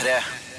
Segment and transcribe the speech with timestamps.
[0.00, 0.12] P3.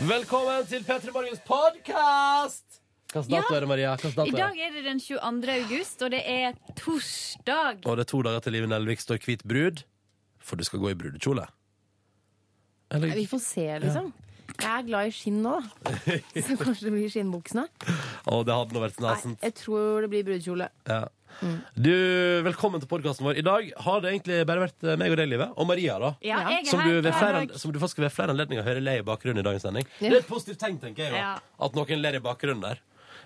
[0.05, 2.75] Velkommen til P3 Morgens podkast!
[3.09, 3.55] Hvilken dato Ja.
[3.57, 3.93] er det, Maria?
[3.97, 5.49] I dag er det den 22.
[5.63, 7.79] august, og det er torsdag.
[7.87, 9.81] Og det er to dager til Live Nelvik står hvit brud,
[10.39, 11.47] for du skal gå i brudekjole.
[12.91, 14.13] Eller Vi får se, liksom.
[14.61, 15.91] Jeg er glad i skinn nå, da.
[16.45, 17.65] Så kanskje det blir skinnbuksene.
[18.29, 20.69] Å, det hadde nå vært Nei, jeg tror det blir brudekjole.
[20.85, 21.07] Ja.
[21.75, 21.93] Du,
[22.45, 23.39] velkommen til podkasten vår.
[23.41, 25.47] I dag har det egentlig bare vært eh, meg og deg, Live.
[25.57, 26.11] Og Maria, da.
[26.25, 26.59] Ja, Ja.
[26.69, 29.65] Som du, flere, som du faktisk ved flere anledninger hører le i bakgrunnen i dagens
[29.65, 29.87] sending.
[29.99, 30.09] Ja.
[30.09, 31.17] Det er et positivt tegn, tenker jeg.
[31.17, 31.33] Ja.
[31.61, 32.81] At noen ler i bakgrunnen der.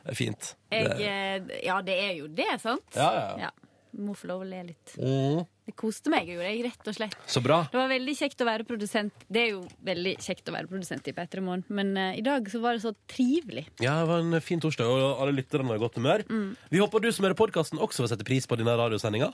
[0.05, 0.51] Det er fint.
[0.71, 2.83] Jeg, Det- eh, ja, det er jo det, sant?
[2.95, 3.49] Ja, ja, ja.
[3.95, 4.95] Må få lov å le litt.
[4.99, 5.45] Mm.
[5.65, 7.15] Det koste meg, gjorde jeg, rett og slett.
[7.31, 7.61] Så bra.
[7.71, 9.25] Det var veldig kjekt å være produsent.
[9.31, 12.45] Det er jo veldig kjekt å være produsent i P3 Morgen, men uh, i dag
[12.51, 13.65] så var det så trivelig.
[13.83, 16.25] Ja, det var en fin torsdag, og alle lytterne har godt humør.
[16.69, 19.31] Vi håper du som hører podkasten, også vil sette pris på denne radiosendinga.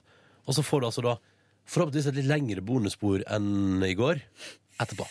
[0.47, 1.17] Og så får du altså da
[1.69, 4.23] forhåpentligvis et litt lengre bonusspor enn i går
[4.81, 5.07] etterpå.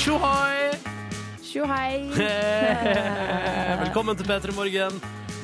[0.00, 0.70] Tjohoi!
[1.44, 2.08] Tjohei.
[3.82, 4.94] Velkommen til P3 Morgen.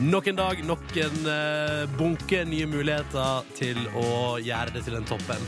[0.01, 4.07] Nok en dag, nok en eh, bunke nye muligheter til å
[4.41, 5.45] gjøre det til en toppen.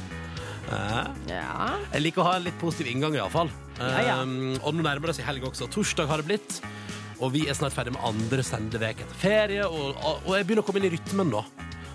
[0.69, 1.70] Eh, Ja.
[1.95, 3.48] Jeg liker å ha en litt positiv inngang, iallfall.
[3.81, 4.19] Ja, ja.
[4.20, 5.70] Um, og nå nærmer det seg helg også.
[5.72, 6.61] Torsdag har det blitt.
[7.25, 9.65] Og vi er snart ferdig med andre sendeveke etter ferie.
[9.72, 11.47] Og, og jeg begynner å komme inn i rytmen nå.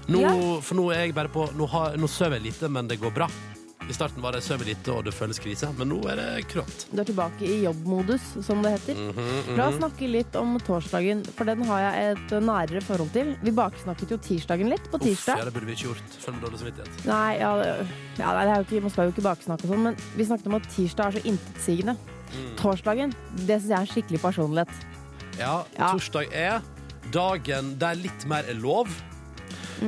[0.10, 0.34] nå Ja.
[0.66, 3.14] For nå er jeg bare på Nå, har, nå sover jeg lite, men det går
[3.22, 3.30] bra.
[3.90, 5.68] I starten var det sover lite, og det føles krise.
[5.78, 6.86] Men nå er det krått.
[6.92, 8.96] Du er tilbake i jobbmodus, som det heter.
[8.96, 13.34] Mhm, La oss snakke litt om torsdagen, for den har jeg et nærere forhold til.
[13.44, 15.36] Vi baksnakket jo tirsdagen litt på tirsdag.
[15.36, 16.18] Uff, ja, det burde vi ikke gjort.
[16.24, 17.06] Føler dårlig samvittighet.
[17.06, 17.52] Nei, ja,
[18.18, 20.56] ja, nei, jo ikke, man skal jo ikke baksnakke og sånn, men vi snakket om
[20.56, 21.98] at tirsdag er så intetsigende.
[22.34, 22.56] Mm.
[22.58, 23.14] Torsdagen,
[23.46, 24.70] det syns jeg er en skikkelig personlighet.
[25.38, 25.92] Ja, Ja.
[25.94, 26.62] torsdag er
[27.12, 28.88] dagen der litt mer er lov.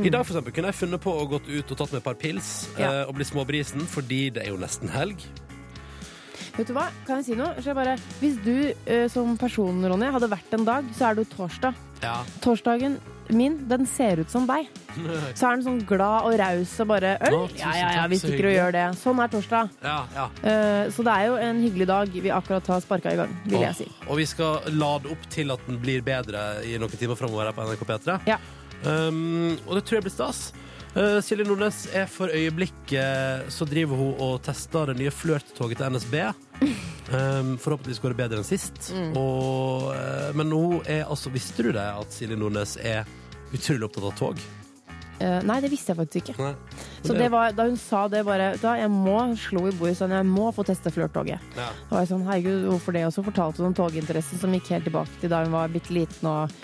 [0.04, 2.08] I dag for eksempel, kunne jeg funnet på å gått ut og tatt meg et
[2.10, 2.92] par pils Ja.
[2.92, 5.24] eh, og bli småbrisen, fordi det er jo nesten helg.
[6.56, 7.52] Vet du hva, kan jeg si noe?
[7.60, 8.54] Jeg bare, hvis du
[8.88, 11.76] eh, som person, Ronny, hadde vært en dag, så er du torsdag.
[12.04, 12.22] Ja.
[12.44, 12.96] Torsdagen
[13.34, 14.68] min, den ser ut som deg.
[15.36, 17.34] Så er den sånn glad og raus og bare øl.
[17.36, 18.60] Å, tusen ja, ja, ja, takk, vi så stikker og hyggelig.
[18.60, 18.84] gjør det.
[19.02, 19.72] Sånn er torsdag.
[19.84, 20.26] ja, ja.
[20.52, 23.66] Eh, så det er jo en hyggelig dag vi akkurat har sparka i gang, vil
[23.66, 23.88] jeg si.
[23.90, 27.50] Åh, Og vi skal lade opp til at den blir bedre i noen timer framover
[27.50, 28.20] her på NRK P3.
[28.30, 28.38] Ja.
[28.86, 30.42] Um, og det tror jeg blir stas.
[30.96, 35.92] Uh, Silje Nordnes er for øyeblikket Så driver hun og tester det nye flørttoget til
[35.92, 36.14] NSB.
[37.12, 38.94] Um, forhåpentligvis går det bedre enn sist.
[38.96, 39.16] Mm.
[39.20, 43.04] Og, uh, men hun er altså Visste du det at Silje Nordnes er
[43.52, 44.46] utrolig opptatt av tog?
[45.16, 46.38] Uh, nei, det visste jeg faktisk ikke.
[46.44, 46.80] Nei.
[47.06, 50.16] Så det var, da hun sa det bare Da jeg må slo i bordet sånn,
[50.16, 51.44] jeg må få teste flørttoget.
[51.56, 51.68] ja.
[51.92, 53.06] Var jeg sånn, herregud, hvorfor det?
[53.08, 55.96] Og så fortalte hun om toginteressen som gikk helt tilbake til da hun var bitte
[55.96, 56.56] liten og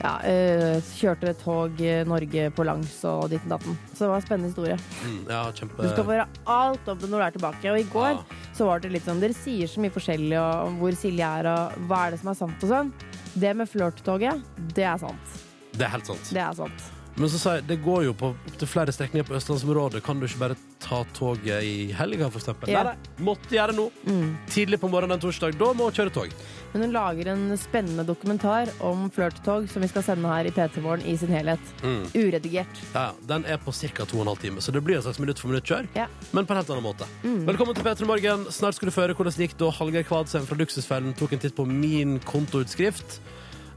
[0.00, 3.76] ja, eh, kjørte tog eh, Norge på langs og ditt og datten.
[3.92, 4.76] Så det var en spennende historie.
[5.04, 7.72] Mm, ja, kjempe Du skal få høre alt om det når du er tilbake.
[7.74, 8.22] Og i går Ja.
[8.56, 11.76] så var det litt sånn Dere sier så mye forskjellig om hvor Silje er og
[11.90, 12.92] hva er det som er sant og sånn.
[13.34, 14.40] Det med flørttoget,
[14.74, 15.36] det er sant.
[15.76, 16.32] Det er helt sant.
[16.32, 16.88] Det er sant.
[17.16, 20.02] Men så sa jeg, det går jo på opptil flere strekninger på Østlandsområdet.
[20.04, 22.70] Kan du ikke bare ta toget i helga, for eksempel?
[22.72, 22.84] Ja.
[22.86, 23.86] Nei, nei, måtte gjøre det nå.
[24.06, 24.30] Mm.
[24.50, 25.58] Tidlig på morgenen en torsdag.
[25.60, 26.34] Da må hun kjøre tog.
[26.72, 30.84] Men hun lager en spennende dokumentar om flørtetog som vi skal sende her i P3
[30.84, 31.72] Morgen i sin helhet.
[31.82, 32.04] Mm.
[32.14, 32.82] Uredigert.
[32.94, 33.10] Ja.
[33.26, 34.06] Den er på ca.
[34.06, 35.90] 2 12 timer, så det blir en slags minutt for minutt-kjør.
[35.98, 36.06] Ja.
[36.30, 37.08] Men på en helt annen måte.
[37.24, 38.46] Velkommen til P3 Morgen.
[38.54, 41.56] Snart skal du føre hvordan det gikk da Hallgeir Kvadsheim fra Luksusfellen tok en titt
[41.58, 43.20] på min kontoutskrift.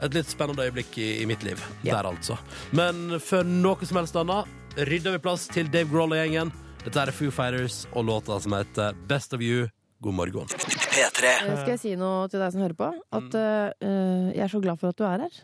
[0.04, 1.62] Et litt spennende øyeblikk i, i mitt liv.
[1.86, 2.02] Ja.
[2.02, 2.36] Der, altså.
[2.76, 6.52] Men før noe som helst annet rydder vi plass til Dave Grohl og gjengen.
[6.84, 9.70] Dette er Foo Fighters og låta som heter Best of You.
[10.04, 10.50] God morgen.
[10.52, 11.30] P3.
[11.30, 12.90] Eh, Skal jeg si noe til deg som hører på?
[13.16, 15.38] At uh, jeg er så glad for at du er her.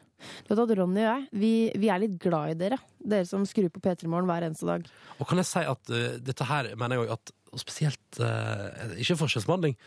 [0.44, 2.82] Du vet at Ronny og jeg, vi, vi er litt glad i dere.
[3.00, 4.84] Dere som skrur på P3 Morgen hver eneste dag.
[5.16, 8.92] Og kan jeg si at uh, dette her mener jeg også at og spesielt uh,
[9.02, 9.78] Ikke forskjellsbehandling,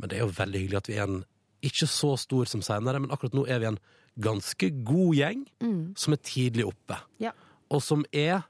[0.00, 1.18] men det er jo veldig hyggelig at vi er en
[1.60, 3.80] ikke så stor som senere, men akkurat nå er vi en
[4.22, 5.42] ganske god gjeng
[5.98, 6.98] som er tidlig oppe.
[7.22, 7.32] Ja.
[7.70, 8.42] Og som er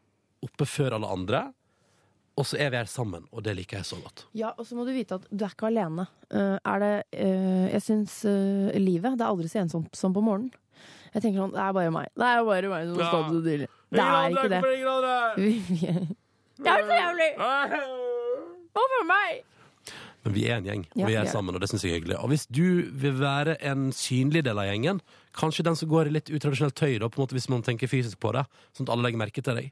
[0.44, 1.42] oppe før alle andre.
[2.40, 4.22] Og så er vi her sammen, og det liker jeg så godt.
[4.38, 6.06] Ja, og så må du vite at du er ikke alene.
[6.30, 10.22] Uh, er det uh, Jeg syns uh, livet Det er aldri så ensomt som på
[10.24, 10.54] morgenen.
[11.10, 12.08] Jeg tenker sånn, Det er bare meg.
[12.14, 13.68] Det er bare meg som skal så tidlig.
[13.90, 14.60] Det er ikke det.
[16.64, 17.30] Det er så jævlig!
[18.76, 19.40] Hvorfor meg?
[20.24, 22.00] Men vi er en gjeng, og Ja, vi er sammen, og det syns jeg er
[22.00, 22.18] hyggelig.
[22.20, 25.00] Og hvis du vil være en synlig del av gjengen,
[25.36, 27.88] kanskje den som går i litt utradisjonelt tøy, da, på en måte hvis man tenker
[27.88, 28.44] fysisk på det,
[28.76, 29.70] sånn at alle legger merke til deg,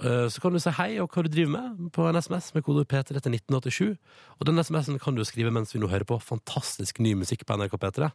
[0.00, 2.64] eh, så kan du si hei og hva du driver med på en SMS med
[2.64, 3.98] kode P3 til 1987.
[4.40, 7.58] Og den SMS-en kan du skrive mens vi nå hører på fantastisk ny musikk på
[7.60, 8.10] NRK P3.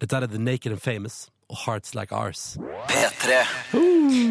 [0.00, 1.28] Dette er The Naked and Famous
[1.64, 2.56] Hearts Like Ours.
[2.90, 3.38] P3.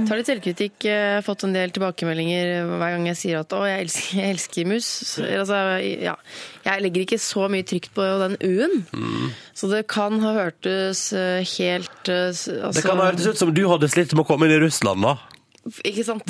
[0.07, 0.87] Tar litt selvkritikk.
[0.89, 4.69] Har fått en del tilbakemeldinger hver gang jeg sier at 'å, jeg elsker, jeg elsker
[4.69, 4.91] mus'.
[5.23, 5.59] Altså,
[6.03, 6.15] ja.
[6.65, 9.33] Jeg legger ikke så mye trykk på den U-en.
[9.53, 13.53] Så det kan ha hørtes eh, helt eh, altså, Det kan ha hørtes ut som
[13.53, 15.17] du hadde slitt med å komme inn i Russland, da.
[15.83, 16.23] Ikke sant?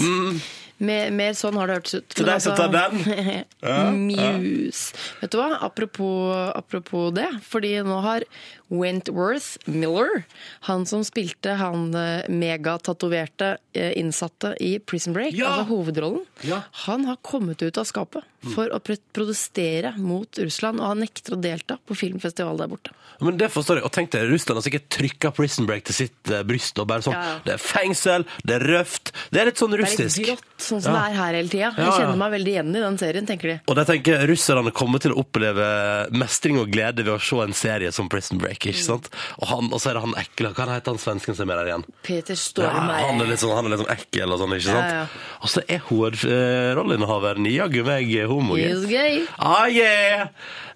[0.79, 2.05] Mer, mer sånn har det hørtes ut.
[2.15, 3.43] Til deg som tar den.
[4.07, 4.95] Muse.
[5.19, 5.49] Vet du hva?
[5.65, 7.27] Apropos, apropos det.
[7.51, 8.23] Fordi nå har
[8.69, 10.23] Wentworth Miller,
[10.69, 15.47] han som spilte han eh, megatatoverte eh, innsatte i Prison Break, Ja!
[15.59, 16.61] altså hovedrollen, Ja.
[16.85, 18.23] han har kommet ut av skapet
[18.53, 22.93] for å pr- protestere mot Russland, og han nekter å delta på filmfestival der borte.
[23.19, 23.83] Men det forstår jeg.
[23.83, 26.79] Og tenk deg, Russland har sikkert trykka Prison Break til sitt eh, bryst.
[26.79, 27.39] og bare sånn, Ja.
[27.43, 29.11] Det er fengsel, det er røft.
[29.33, 31.73] Det er litt sånn Det er litt grått, sånn som det er her hele tida.
[31.75, 33.57] Jeg kjenner meg veldig igjen i den serien, tenker de.
[33.67, 35.67] Og de tenker Russerne kommer til å oppleve
[36.15, 38.58] mestring og glede ved å se en serie som Prison Break.
[38.59, 39.07] Ikke sant?
[39.39, 41.69] Og, han, og så er det han ekle Hva heter han svensken som er der
[41.71, 41.85] igjen?
[42.03, 44.91] Peter Ja, han er litt sånn, han er litt sånn ekkel og sånn, ikke sant?
[44.91, 45.35] Ja, ja.
[45.39, 48.57] Og så er hovedrolleinnehaveren jaggu meg homo.
[48.59, 49.23] He's gay.
[49.39, 50.29] Ah, yeah!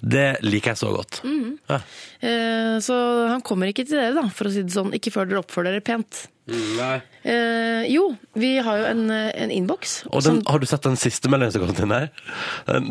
[0.03, 1.21] Det liker jeg så godt.
[1.23, 1.57] Mm.
[1.69, 1.79] Ja.
[2.23, 2.95] Eh, Så
[3.29, 4.91] han kommer ikke til dere, da, for å si det sånn.
[4.95, 6.25] Ikke før dere oppfører dere pent.
[6.51, 6.97] Nei.
[7.23, 10.01] Eh, jo, vi har jo en, en innboks.
[10.11, 12.09] Har du sett den siste meldingen som kom inn her?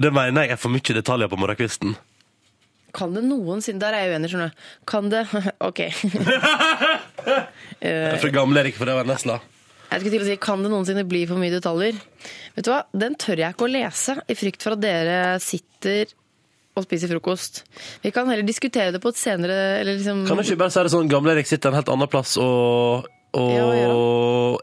[0.01, 1.93] Det mener jeg er for mye detaljer på morgenkvisten.
[2.93, 4.67] Kan det noensinne Der er jeg uenig, skjønner du.
[4.89, 5.25] Kan det
[5.69, 5.81] OK.
[7.83, 9.41] Jeg er for gammel Erik, for det å være Nesla.
[9.93, 11.97] Jeg skulle til å si kan det noensinne bli for mye detaljer.
[12.57, 16.13] Vet du hva, Den tør jeg ikke å lese, i frykt for at dere sitter
[16.73, 17.63] og spiser frokost.
[18.01, 20.85] Vi kan heller diskutere det på et senere eller liksom, Kan du ikke bare si
[20.87, 23.67] det sånn, gamle Erik sitter en helt annen plass og, og Ja,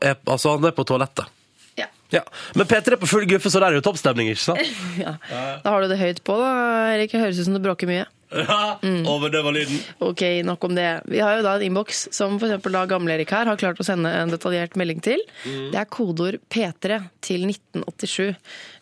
[0.10, 1.30] er, altså han er på toalettet.
[1.78, 1.86] Ja.
[2.14, 2.24] Ja.
[2.58, 4.80] Men Peter er på full guffe, så der er det jo toppstemning, ikke sant?
[5.04, 5.14] ja.
[5.30, 6.50] Da har du det høyt på, da,
[6.96, 7.14] Erik.
[7.14, 8.08] Høres ut som du bråker mye.
[8.30, 8.78] Ja,
[9.10, 9.80] Overdøva lyden.
[10.06, 10.88] Ok, nok om det.
[11.10, 14.30] Vi har jo da en innboks som da Gamle-Erik her har klart å sende en
[14.30, 15.24] detaljert melding til.
[15.44, 18.36] Det er kodeord P3 til 1987.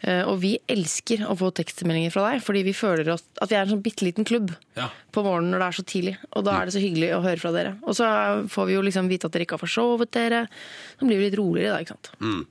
[0.03, 3.55] Eh, Og vi elsker å få tekstmeldinger fra deg, fordi vi føler oss, at vi
[3.55, 4.89] er en sånn bitte liten klubb Ja.
[5.15, 6.15] på morgenen når det er så tidlig.
[6.35, 7.77] Og da er det så hyggelig å høre fra dere.
[7.87, 8.05] Og så
[8.51, 10.43] får vi jo liksom vite at dere ikke har forsovet dere.
[10.99, 12.11] Så blir vi litt roligere da, ikke sant.
[12.19, 12.43] Mm.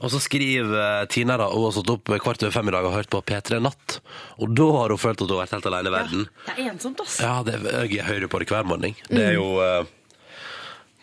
[0.00, 2.92] Og så skriver Tina da, hun har stått opp kvart over fem i dag og
[2.94, 3.96] hørt på P3 Natt.
[4.38, 6.28] Og da har hun følt at hun har vært helt alene i verden.
[6.46, 7.18] Det er ensomt, ass.
[7.20, 7.58] Ja, det,
[7.92, 8.94] jeg hører på det hver morgen.
[9.10, 9.84] Det er jo eh,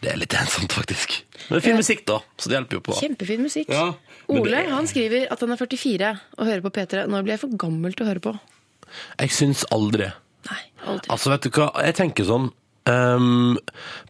[0.02, 1.20] Det er litt ensomt, faktisk.
[1.48, 2.96] Men det er fin musikk, da, så det hjelper jo på.
[3.00, 3.70] Kjempefin musikk.
[3.74, 3.92] Ja,
[4.28, 7.06] men Ole det er- han skriver at han er 44 og hører på P3.
[7.08, 8.34] Når blir jeg for gammel til å høre på?
[9.20, 10.12] Jeg syns aldri.
[10.50, 11.10] Nei, aldri.
[11.10, 12.52] Altså, vet du hva, jeg tenker sånn
[12.92, 13.58] ehm,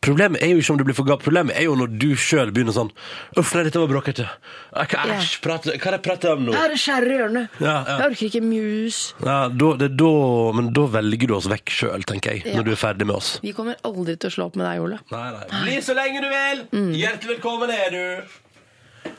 [0.05, 2.51] Problemet er jo ikke om du blir for gammel, problemet er jo når du sjøl
[2.55, 2.91] begynner sånn
[3.39, 4.27] Uff, nei, dette var bråkete.
[4.75, 4.85] Ja.
[4.91, 6.55] hva har jeg pratet om nå?
[6.55, 7.43] Her er skjære i ørene.
[7.59, 7.97] Ja, ja.
[8.01, 9.01] Jeg orker ikke mus.
[9.23, 10.13] Ja, da, det, da,
[10.57, 13.35] men da velger du oss vekk sjøl, tenker jeg, når du er ferdig med oss.
[13.43, 15.01] Vi kommer aldri til å slå opp med deg, Ole.
[15.13, 15.45] Nei, nei.
[15.65, 16.65] Bli så lenge du vil!
[16.75, 16.91] Mm.
[16.99, 18.41] Hjertelig velkommen er du!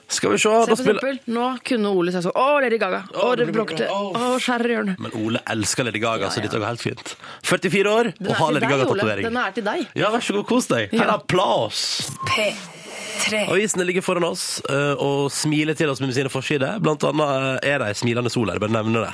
[0.09, 2.79] Skal vi se, Se da for spiller eksempel, nå kunne Ole sagt sånn Å, Lady
[2.79, 3.01] Gaga.
[3.11, 3.89] Å, det bråkte.
[3.91, 5.01] Å, skjære i hjørnet.
[5.03, 7.17] Men Ole elsker Lady Gaga, så dette går helt fint.
[7.47, 8.79] 44 år Den og er har til Lady deg, Ole.
[8.85, 9.27] Gaga-tatovering.
[9.29, 9.83] Den er til deg.
[9.99, 10.95] Ja, vær så god, kos deg.
[10.95, 11.83] Her er applaus.
[12.31, 13.43] P3.
[13.51, 16.79] Avisene ligger foran oss eh, og smiler til oss med sine forsider.
[16.85, 19.13] Blant annet eh, er det ei smilende sol her, bare nevner det.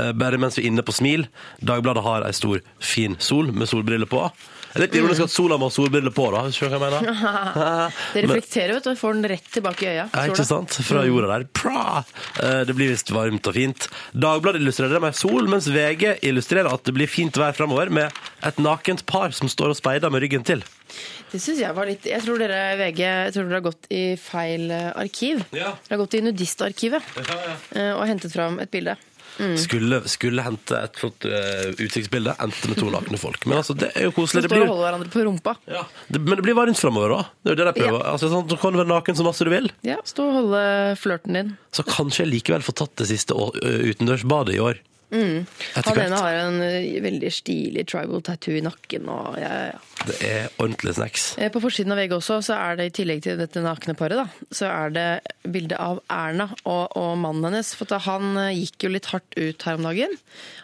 [0.00, 1.26] Eh, Bare mens vi er inne på smil.
[1.60, 4.24] Dagbladet har ei stor, fin sol med solbriller på.
[4.72, 6.42] Det er litt ironisk at sola må ha solbriller på, da.
[6.46, 7.08] Hvis du hva jeg mener?
[8.14, 8.92] Det reflekterer, vet du.
[8.96, 10.06] Får den rett tilbake i øya.
[10.14, 10.78] Ja, ikke sant?
[10.88, 11.44] Fra jorda der.
[11.52, 12.02] Pra!
[12.40, 13.88] Eh, Det blir visst varmt og fint.
[14.16, 18.22] Dagbladet illustrerer det med sol, mens VG illustrerer at det blir fint vær framover med
[18.48, 20.64] et nakent par som står og speider med ryggen til.
[21.32, 24.02] Det syns jeg var litt Jeg tror dere VG jeg tror dere har gått i
[24.20, 25.44] feil eh, arkiv.
[25.52, 25.72] Ja.
[25.84, 27.38] Dere har gått i nudistarkivet ja,
[27.76, 27.86] ja.
[27.96, 28.96] og hentet fram et bilde.
[29.38, 29.54] Mm.
[29.60, 33.46] Skulle, skulle hente et flott uh, utsiktsbilde, endte med to nakne folk.
[33.48, 34.44] Men altså, det er jo koselig.
[34.44, 35.56] Det og blir, holder hverandre på rumpa.
[35.70, 35.84] ja.
[36.08, 37.24] det, men det blir varmt framover, da.
[37.40, 38.06] Det er jo det jeg prøver.
[38.12, 39.72] Altså, sånn, så kan du være naken så masse du vil.
[39.86, 40.62] Ja, Stå og holde
[41.00, 41.52] flørten din.
[41.72, 44.82] Så kanskje jeg likevel får tatt det siste utendørsbadet i år.
[45.12, 45.44] Mm.
[45.76, 49.08] Han ene har en eh, veldig stilig tribal tattoo i nakken.
[49.12, 49.80] Og, ja, ja.
[50.08, 51.26] Det er ordentlig snacks.
[51.38, 54.18] Eh, På forsiden av VG også, så er det i tillegg til dette nakne paret,
[54.22, 55.06] da, så er det
[55.52, 57.74] bilde av Erna og, og mannen hennes.
[57.76, 60.16] For han eh, gikk jo litt hardt ut her om dagen.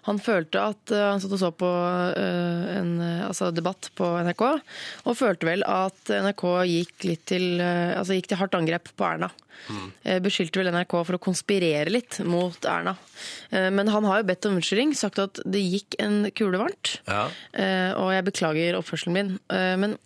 [0.08, 2.94] Han følte at Han satt og så på en
[3.26, 4.42] altså debatt på NRK,
[5.04, 9.28] og følte vel at NRK gikk litt til Altså gikk til hardt angrep på Erna.
[10.04, 12.94] Eh, Beskyldte vel NRK for å konspirere litt mot Erna.
[13.50, 16.98] Eh, Men han har jo bedt om unnskyldning, sagt at det gikk en kule varmt.
[17.08, 17.26] Ja.
[17.52, 19.34] Eh, og jeg beklager oppførselen min.
[19.50, 19.98] Men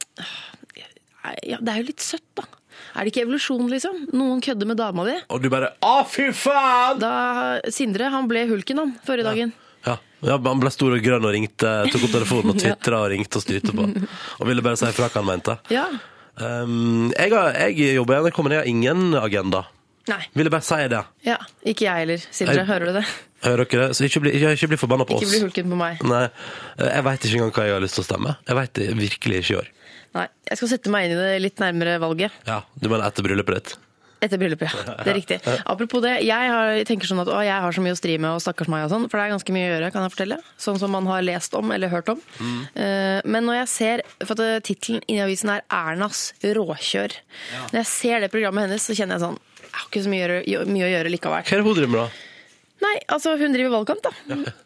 [1.47, 2.44] ja, det er jo litt søtt, da.
[2.97, 3.99] Er det ikke evolusjon, liksom?
[4.16, 5.14] Noen kødder med dama di.
[5.32, 6.99] Og du bare Å, fy faen!
[7.00, 7.12] Da,
[7.73, 9.52] Sindre han ble hulken han, forrige dagen.
[9.87, 9.99] Ja.
[10.23, 13.40] Ja, han ble stor og grønn og ringte, tok opp telefonen og tvitra og ringte
[13.40, 13.87] og styrte på.
[14.38, 15.56] Og ville bare si ifra hva han mente.
[15.75, 15.88] Ja.
[16.41, 19.65] Um, jeg, har, jeg jobber i NRK, men jeg har ingen agenda.
[20.11, 20.19] Nei.
[20.35, 21.03] Ville bare si det.
[21.27, 21.37] Ja,
[21.69, 22.23] ikke jeg heller.
[22.35, 23.05] Sindre, Jeg- hører du det?
[23.45, 23.97] Hører dere det?
[23.99, 25.31] Så ikke bli, ikke, ikke bli forbanna på Ikke oss.
[25.35, 26.03] bli hulken på meg.
[26.07, 26.25] Nei,
[26.79, 28.37] Jeg veit ikke engang hva jeg har lyst til å stemme.
[28.49, 29.69] Jeg veit det virkelig ikke i år.
[30.15, 32.31] Nei, Jeg skal sette meg inn i det litt nærmere valget.
[32.47, 33.77] Ja, Du mener etter bryllupet ditt?
[34.23, 34.95] Etter bryllupet, ja.
[35.02, 35.38] Det er riktig.
[35.73, 38.31] Apropos det, jeg har, tenker sånn at å, jeg har så mye å stri med,
[38.37, 40.38] og stakkars meg og sånn, for det er ganske mye å gjøre, kan jeg fortelle.
[40.62, 42.21] Sånn som man har lest om eller hørt om.
[42.79, 47.19] Eh, men når jeg ser, for at eh, tittelen i avisen er 'Ernas råkjør'.
[47.73, 49.38] Når jeg ser det programmet hennes, så kjenner jeg sånn
[49.73, 51.43] Jeg har ikke så mye, å gjøre- mye å gjøre likevel.
[51.43, 52.09] Hva er det hun med, da?
[52.83, 54.12] Nei, altså hun driver valgkamp, da.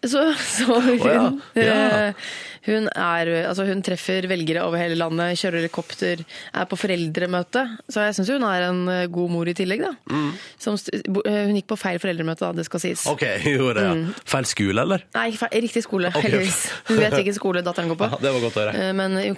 [0.08, 1.24] Så, så hun, ja.
[1.58, 1.72] Ja.
[2.10, 2.28] eh,
[2.66, 6.22] hun er Altså hun treffer velgere over hele landet, kjører helikopter,
[6.56, 7.62] er på foreldremøte.
[7.92, 9.92] Så jeg syns hun er en eh, god mor i tillegg, da.
[10.10, 10.30] Mm.
[10.64, 13.04] Som, eh, hun gikk på feil foreldremøte, da, det skal sies.
[13.12, 13.86] OK, hun gjorde det.
[13.86, 14.24] ja.
[14.32, 15.04] Feil skole, eller?
[15.14, 16.26] Nei, feil, riktig skole, okay.
[16.26, 16.60] heldigvis.
[16.90, 18.10] Hun vet hvilken skole datteren går på.
[18.16, 18.86] Ja, det var godt å høre.
[18.96, 19.36] Men hun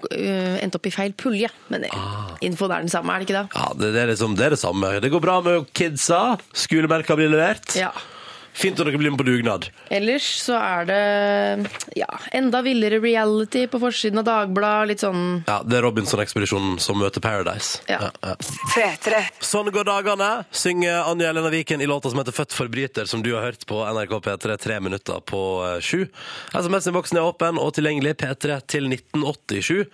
[0.63, 1.49] endte opp i feil pulje.
[1.73, 2.31] Men Ah.
[2.45, 3.57] infoen er den samme, er det ikke det?
[3.59, 4.91] Ja, det, det, er liksom, det er det samme.
[5.03, 6.21] Det går bra med kidsa.
[6.57, 7.75] Skolemelka blir levert.
[7.79, 7.91] Ja.
[8.59, 9.69] Fint om dere blir med på dugnad.
[9.95, 11.03] Ellers så er det
[11.99, 14.89] ja, enda villere reality på forsiden av Dagbladet.
[14.91, 17.79] Litt sånn Ja, Det er Robinson-ekspedisjonen som møter Paradise.
[17.87, 18.09] Ja.
[18.09, 19.23] Ja, ja.
[19.45, 23.31] Sånn går dagene, synger Anja Elena Viken i låta som heter Født forbryter, som du
[23.37, 26.07] har hørt på NRK P3 tre minutter på eh, sju.
[26.57, 29.91] SMS-innboksen er åpen og tilgjengelig P3 til 1987 eh,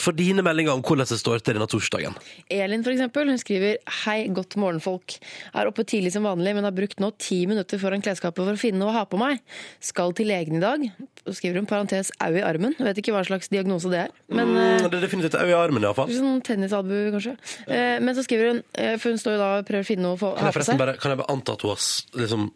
[0.00, 2.16] for dine meldinger om hvordan det står til denne torsdagen.
[2.50, 5.18] Elin for eksempel, hun skriver Hei, godt morgenfolk.
[5.54, 8.60] Er oppe tidlig som vanlig, men har brukt nå ti minutter foran klesskapet for å
[8.60, 9.40] finne noe å ha på meg.
[9.84, 10.86] Skal til legen i dag.
[11.24, 12.74] Så skriver hun parentes au i armen.
[12.80, 14.14] Vet ikke hva slags diagnose det er.
[14.32, 16.10] Men eh, Mm, det er definitivt au i armen, iallfall.
[16.14, 17.36] Sånn tennisalbu, kanskje.
[17.68, 17.98] Ja.
[18.02, 20.16] Men så skriver hun, eh, for hun står jo da og prøver å finne noe
[20.18, 20.78] å ha på seg.
[20.80, 21.84] bare, kan jeg bare anta at hun har
[22.22, 22.50] liksom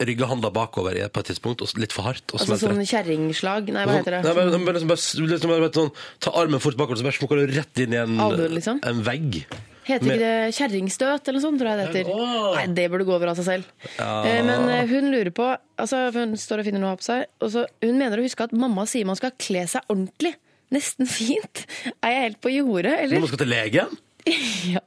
[0.00, 3.68] rygga handa bakover i- på et tidspunkt, og litt for hardt, Altså sånn kjerringslag.
[3.72, 4.24] Nei, hva heter det?
[4.24, 7.46] Nei, bare, bare, liksom, bare, liksom, bare, sånn, ta armen fort bakover, så bare smukker
[7.46, 8.80] du rett inn i en, Albuen, liksom?
[8.84, 9.46] en vegg.
[9.86, 12.56] Heter ikke det kjerringstøt eller noe sånt, tror jeg det heter.
[12.56, 13.64] Nei, det burde gå over av seg selv.
[13.98, 14.22] Ja.
[14.42, 15.46] Men eh, hun lurer på
[15.78, 18.50] altså Hun står og finner noe på seg, og så hun mener å huske at
[18.52, 20.34] mamma sier man skal kle seg ordentlig.
[20.74, 21.62] Nesten fint.
[22.02, 23.98] Er jeg helt på jordet, Når man skal til legen?
[24.66, 24.80] Ja.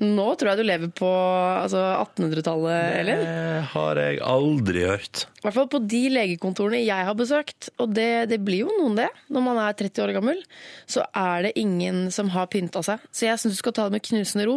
[0.00, 3.18] Nå tror jeg du lever på altså 1800-tallet, Elin.
[3.20, 5.24] Det har jeg aldri hørt.
[5.36, 8.96] I hvert fall på de legekontorene jeg har besøkt, og det, det blir jo noen
[8.96, 10.40] det når man er 30 år gammel,
[10.88, 13.02] så er det ingen som har pynta seg.
[13.12, 14.56] Så jeg syns du skal ta det med knusende ro.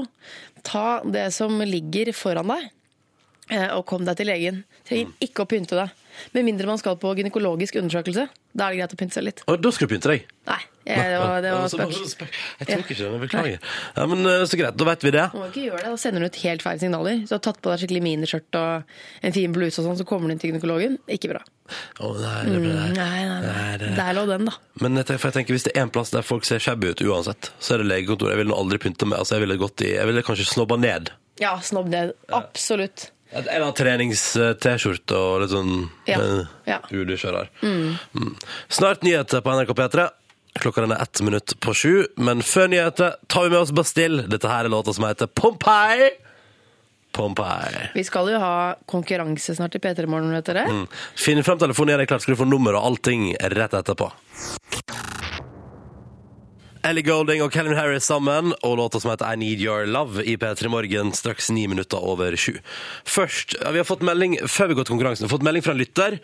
[0.64, 2.70] Ta det som ligger foran deg,
[3.52, 4.64] eh, og kom deg til legen.
[4.88, 6.03] Trenger ikke å pynte deg.
[6.34, 8.28] Med mindre man skal på gynekologisk undersøkelse.
[8.54, 9.42] Da er det greit å pynte seg litt.
[9.50, 10.26] Og da skal du pynte deg?
[10.46, 11.70] Nei, jeg, det var, det var
[12.12, 12.34] spøk.
[12.60, 13.60] Jeg tok ikke den, beklager.
[13.96, 15.24] Ja, men eh, Så greit, da vet vi det.
[15.32, 17.22] Du må ikke gjøre det, Da sender du ut helt feil signaler.
[17.24, 18.94] Så du har tatt på deg skikkelig miniskjørt og
[19.30, 21.00] en fin bluse, og sånn, så kommer du inn til gynekologen.
[21.16, 21.42] Ikke bra.
[22.04, 22.86] Å, nei, det ble det.
[23.00, 23.40] nei, nei.
[23.48, 24.58] Nei, det- Der lå den, da.
[24.84, 26.92] Men jeg tenker, for jeg tenker, hvis det er en plass der folk ser shabby
[26.92, 28.36] ut uansett, så er det legekontoret.
[28.36, 29.24] Jeg ville aldri pynte meg.
[29.24, 31.10] Altså, jeg ville gått i Jeg ville kanskje snobba ned.
[31.42, 32.12] Ja, snobb ned.
[32.30, 33.08] Absolutt.
[33.34, 36.20] En eller annen trenings-T-skjorte og litt sånn Ja.
[36.20, 36.80] eh, Ja.
[36.92, 37.50] UD-kjører.
[37.64, 38.36] Mm.
[38.70, 40.10] Snart nyheter på NRK P3.
[40.60, 44.28] Klokka den er ett minutt på sju, men før nyheter tar vi med oss Bastille.
[44.30, 46.12] Dette her er låta som heter Pompeii.
[47.12, 47.90] Pompeii.
[47.96, 50.66] Vi skal jo ha konkurranse snart i P3 Morgen, vet dere.
[50.70, 50.88] Mm.
[51.16, 54.12] Finn fram telefonen, gjør deg klart, skal du få nummer og allting rett etterpå.
[56.84, 60.36] Ellie Golding og Calvin Harris sammen, og låta som heter I Need Your Love i
[60.36, 62.58] P3 Morgen straks ni minutter over sju.
[63.08, 65.76] Først, vi har fått melding før vi går til konkurransen, vi har fått melding fra
[65.78, 66.18] en lytter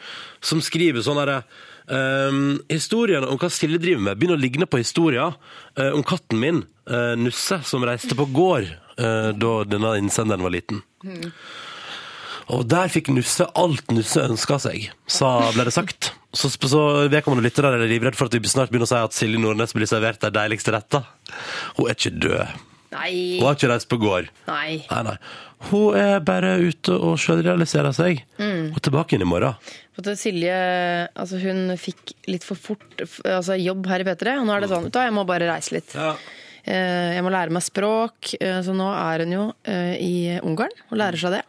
[0.43, 1.41] som skriver sånn herre
[1.89, 6.37] Um, historien om hva Silje driver med, begynner å ligne på historien uh, om katten
[6.37, 8.67] min, uh, Nusse, som reiste på gård
[9.01, 10.83] uh, da denne innsenderen var liten.
[12.53, 16.11] Og der fikk Nusse alt Nusse ønska seg, sa, ble det sagt.
[16.33, 19.39] Så, så vedkommende lyttere er livredd for at vi snart begynner å si at Silje
[19.41, 21.03] Nordnes blir servert de deiligste retta.
[21.77, 22.57] Hun er ikke død.
[22.93, 23.11] Nei.
[23.39, 24.29] Hun har ikke reist på gård.
[24.47, 24.79] Nei.
[24.89, 25.15] Nei, nei.
[25.69, 28.21] Hun er bare ute og sjølrealiserer seg.
[28.39, 29.57] Hun er tilbake igjen i morgen.
[30.15, 30.53] Silje
[31.19, 34.69] altså hun fikk litt for fort altså jobb her i P3, og nå er det
[34.71, 35.91] sånn vet jeg må bare reise litt.
[35.97, 36.13] Ja.
[36.63, 40.71] Eh, Jeg må lære meg språk, eh, så nå er hun jo eh, i Ungarn
[40.89, 41.43] og lærer seg det.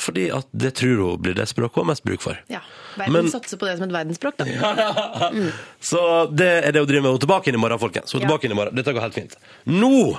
[0.00, 2.38] Fordi at det tror hun blir det språket hun har mest bruk for.
[2.48, 2.60] Ja.
[2.96, 5.30] Verden Men- satser på det som et verdensspråk, da.
[5.80, 6.00] Så
[6.34, 7.10] det er det hun driver med.
[7.12, 8.12] Hun er tilbake inn i morgen, folkens.
[8.12, 8.28] Hun er Ja.
[8.30, 8.74] tilbake inn i morgen.
[8.80, 9.36] Dette går helt fint.
[9.66, 10.16] Nå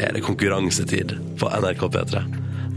[0.00, 2.22] er det konkurransetid på NRK P3.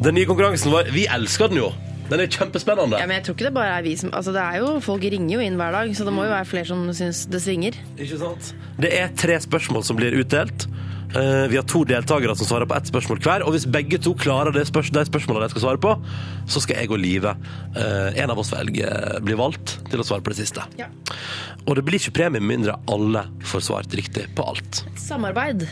[0.02, 1.72] Den nye konkurransen vår, vi elsker den jo.
[2.12, 2.98] Den er kjempespennende.
[3.00, 5.04] Ja, men jeg tror ikke det bare er vi som Altså, det er jo Folk
[5.08, 7.78] ringer jo inn hver dag, så det må jo være flere som syns det svinger.
[7.96, 8.50] Ikke sant?
[8.82, 10.66] Det er tre spørsmål som blir utdelt.
[11.16, 14.14] Eh, vi har to deltakere som svarer på ett spørsmål hver, og hvis begge to
[14.16, 15.96] klarer det spørs de spørsmålene de skal svare på,
[16.48, 17.34] så skal jeg og Live,
[17.76, 18.88] eh, en av oss velge,
[19.26, 20.64] bli valgt til å svare på det siste.
[20.80, 20.88] Ja.
[21.68, 24.86] Og det blir ikke premie mindre alle får svart riktig på alt.
[24.96, 25.68] Samarbeid.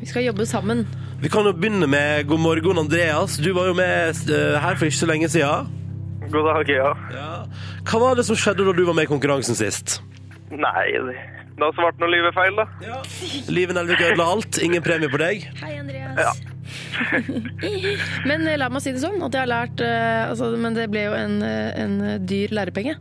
[0.00, 0.86] Vi skal jobbe sammen.
[1.20, 3.36] Vi kan jo begynne med god morgen, Andreas.
[3.36, 5.66] Du var jo med eh, her for ikke så lenge siden.
[6.30, 6.94] God dag, ja.
[7.12, 7.30] Ja.
[7.84, 10.00] Hva var det som skjedde da du var med i konkurransen sist?
[10.54, 12.66] Nei, det det har svart noe livet feil, da.
[12.82, 12.98] Ja.
[13.54, 14.58] Liven Elvik ødela alt.
[14.64, 15.46] Ingen premie på deg.
[15.60, 16.42] Hei, Andreas.
[18.28, 20.86] men eh, la meg si det sånn, at jeg har lært eh, altså, Men det
[20.92, 22.96] ble jo en, eh, en dyr lærepenge.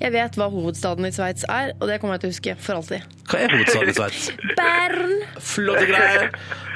[0.00, 2.80] Jeg vet hva hovedstaden i Sveits er, og det kommer jeg til å huske for
[2.80, 3.06] alltid.
[3.30, 4.26] Hva er hovedstaden i Sveits?
[4.58, 5.16] Bern!
[5.38, 6.28] Flotte greier.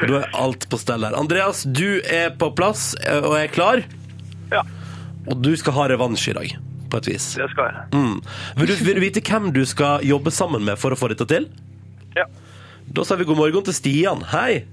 [0.04, 1.18] Da er alt på stell her.
[1.18, 3.84] Andreas, du er på plass og er klar.
[4.52, 4.64] Ja,
[5.28, 6.56] Og du skal ha revansj i dag,
[6.90, 7.26] på et vis.
[7.38, 7.84] det skal jeg.
[7.92, 8.20] Mm.
[8.60, 11.26] Vil, du, vil du vite hvem du skal jobbe sammen med for å få dette
[11.30, 11.48] til?
[12.16, 12.24] Ja.
[12.88, 14.22] Da sier vi god morgen til Stian.
[14.32, 14.64] Hei!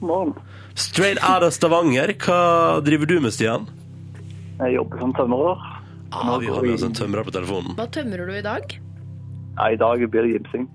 [0.00, 0.34] Morgen.
[0.76, 2.12] Straight out of Stavanger.
[2.20, 3.64] Hva driver du med, Stian?
[4.60, 5.62] Jeg jobber som tømrer.
[6.16, 7.74] Ah, vi har med oss en tømrer på telefonen.
[7.78, 8.76] Hva tømrer du i dag?
[9.56, 10.66] Ja, I dag blir det gipsing.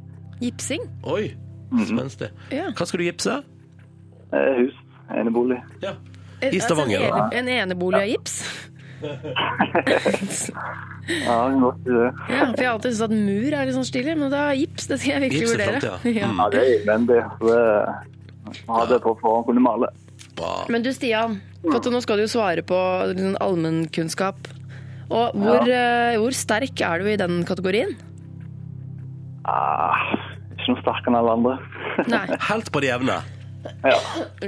[0.41, 0.83] Gipsing?
[1.05, 1.31] Oi,
[1.85, 2.31] spenstig.
[2.53, 2.71] Ja.
[2.77, 3.37] Hva skal du gipse?
[4.33, 4.77] Eh, Hus.
[5.13, 5.59] Enebolig.
[5.83, 5.93] Ja.
[6.41, 8.39] I Stavanger, Altså En, en enebolig av gips?
[11.25, 12.07] Ja, godt det.
[12.29, 14.85] Ja, for jeg har alltid syntes at mur er litt sånn stilig, men da gips,
[14.87, 15.79] det skal jeg virkelig Gips er vurdere.
[15.81, 16.29] Flott, Ja.
[16.37, 17.19] Ja, det er innvendig.
[17.41, 17.61] det
[18.67, 19.89] ha det på for å kunne male.
[20.37, 20.53] Bra.
[20.71, 22.77] Men du Stian, for nå skal du jo svare på
[23.11, 24.51] liksom, allmennkunnskap.
[25.11, 27.97] Og hvor, eh, hvor sterk er du i den kategorien?
[29.49, 29.97] Ah,
[30.55, 31.57] ikke noe sterkere enn alle andre.
[32.13, 33.19] Nei, Helt på det jevne.
[33.83, 33.97] Ja.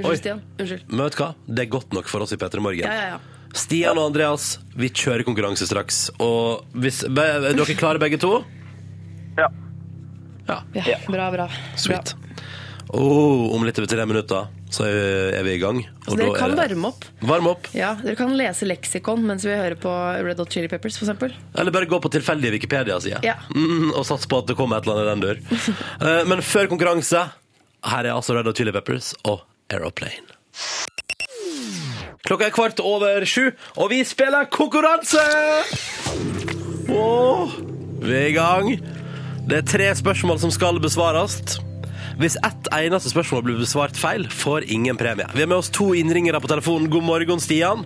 [0.00, 0.40] unnskyld Stian.
[0.58, 0.88] Unnskyld.
[0.88, 1.30] Du hva?
[1.46, 2.86] Det er godt nok for oss i P3 Morgen.
[2.86, 3.33] Ja, ja, ja.
[3.54, 6.08] Stian og Andreas, vi kjører konkurranse straks.
[6.22, 8.40] Og hvis be, er dere klare begge to?
[9.38, 9.48] Ja.
[10.48, 10.58] Ja.
[10.74, 11.46] ja bra, bra.
[11.78, 12.16] Sweet.
[12.94, 15.78] Oh, om litt over tre minutter så er vi i gang.
[16.04, 17.06] Og Så dere da er kan varme opp.
[17.22, 17.68] Varme opp.
[17.76, 19.92] Ja, Dere kan lese leksikon mens vi hører på
[20.26, 21.34] Red Hot Chili Peppers, for eksempel.
[21.54, 23.36] Eller bare gå på tilfeldige Wikipedia-sider Ja.
[23.54, 25.74] mm, og satse på at det kommer et eller annet i den dur.
[26.10, 27.22] Eh, Men før konkurranse,
[27.86, 30.26] her er altså Red Hot Chili Peppers og Aeroplane.
[32.24, 35.20] Klokka er kvart over sju, og vi spiller konkurranse!
[36.88, 37.50] Og
[38.00, 38.70] vi er i gang.
[39.44, 41.36] Det er tre spørsmål som skal besvares.
[42.16, 45.28] Hvis ett eneste spørsmål blir besvart feil, får ingen premie.
[45.34, 46.88] Vi har med oss to innringere på telefonen.
[46.88, 47.84] God morgen, Stian.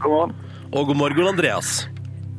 [0.00, 0.36] God morgen.
[0.72, 1.82] Og god morgen, Andreas.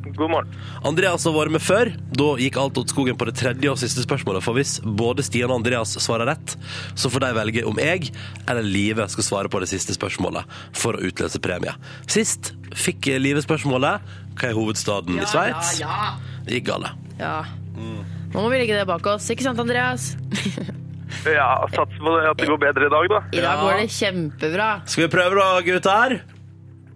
[0.04, 0.52] God morgen.
[0.88, 1.90] Andreas har vært med før.
[2.16, 4.42] Da gikk alt åt skogen på det tredje og siste spørsmålet.
[4.44, 6.54] For hvis både Stian og Andreas svarer rett,
[6.98, 8.08] så får de velge om jeg
[8.48, 11.74] eller Live skal svare på det siste spørsmålet for å utløse premie.
[12.10, 14.00] Sist fikk Live spørsmålet
[14.40, 15.76] hva er hovedstaden i Sveits?
[15.82, 16.14] Ja,
[16.46, 16.94] Det gikk galt.
[17.20, 17.42] ja.
[18.30, 20.12] Nå må vi legge det bak oss, ikke sant, Andreas?
[21.26, 23.18] Ja, Satser på det at det går bedre i dag, da.
[23.34, 24.68] I dag går det kjempebra.
[24.86, 26.14] Skal vi prøve da, gutter?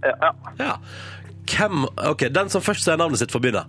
[0.05, 0.77] Ja, ja.
[1.50, 3.66] Hvem OK, den som først sier navnet sitt, får begynne.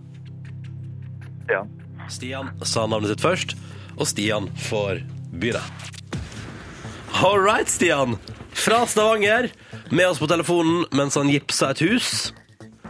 [1.52, 1.64] ja.
[2.06, 3.56] Stian sa navnet sitt først,
[3.98, 5.00] og Stian får
[5.34, 5.62] begynne.
[7.24, 8.18] All right, Stian.
[8.56, 9.50] Fra Stavanger,
[9.90, 12.12] med oss på telefonen mens han gipser et hus.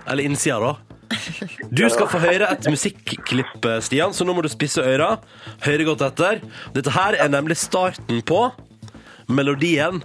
[0.05, 0.75] Eller innsida, da.
[1.71, 5.15] Du skal få høre et musikklipp, Stian, så nå må du spisse øra.
[5.63, 6.43] Høre godt etter.
[6.75, 8.49] Dette her er nemlig starten på
[9.31, 10.03] melodien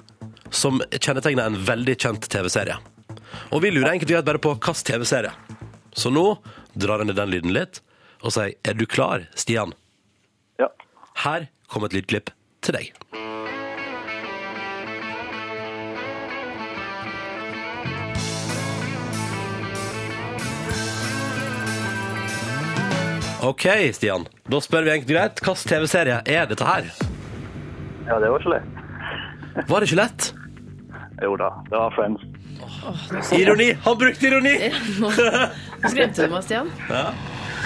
[0.54, 2.78] som kjennetegner en veldig kjent TV-serie.
[3.50, 5.32] Og vi lurer egentlig bare på hvilken TV-serie.
[5.96, 6.26] Så nå
[6.78, 7.80] drar jeg ned den lyden litt
[8.20, 9.72] og sier er du klar, Stian?
[10.60, 10.68] Ja.
[11.24, 12.92] Her kommer et lydklipp til deg.
[23.40, 23.64] OK,
[23.96, 24.26] Stian.
[24.52, 25.40] Da spør vi egentlig greit.
[25.40, 26.92] Hvilken TV-serie er dette her?
[28.10, 29.64] ja, det var ikke lett.
[29.70, 30.28] Var det ikke lett?
[31.22, 32.22] Jo da, det var Friends.
[33.36, 33.68] Ironi!
[33.84, 34.54] Han brukte ironi!
[35.00, 36.70] Nå skremte du meg, Stian.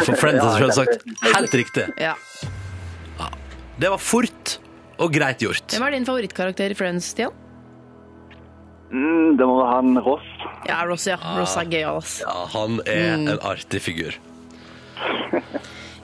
[0.04, 1.86] For Friends er selvsagt helt riktig.
[2.02, 2.14] Ja.
[3.78, 4.58] Det var fort
[5.02, 5.66] og greit gjort.
[5.74, 7.34] Hvem er din favorittkarakter i Friends, Stian?
[8.94, 10.26] Mm, det må være han Ross.
[10.68, 11.16] Ja, Ross, ja.
[11.38, 12.26] Ross er gøy, altså.
[12.28, 14.14] Ja, han er en artig figur.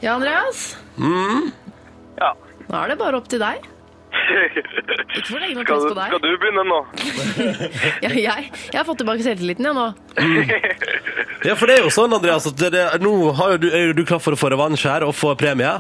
[0.01, 0.73] Ja, Andreas?
[0.99, 2.33] ja.
[2.71, 3.67] Nå er det bare opp til deg.
[4.31, 6.81] Ikke for å legge noe Skal, press du- på skal du begynne nå?
[8.05, 9.87] Ja, jeg, jeg har fått tilbake selvtilliten, jeg, nå.
[11.49, 13.87] Ja, for det er jo sånn, Andreas, at det, det, nå har jo du, er
[13.91, 15.73] jo du klar for å få revansj her og få premie.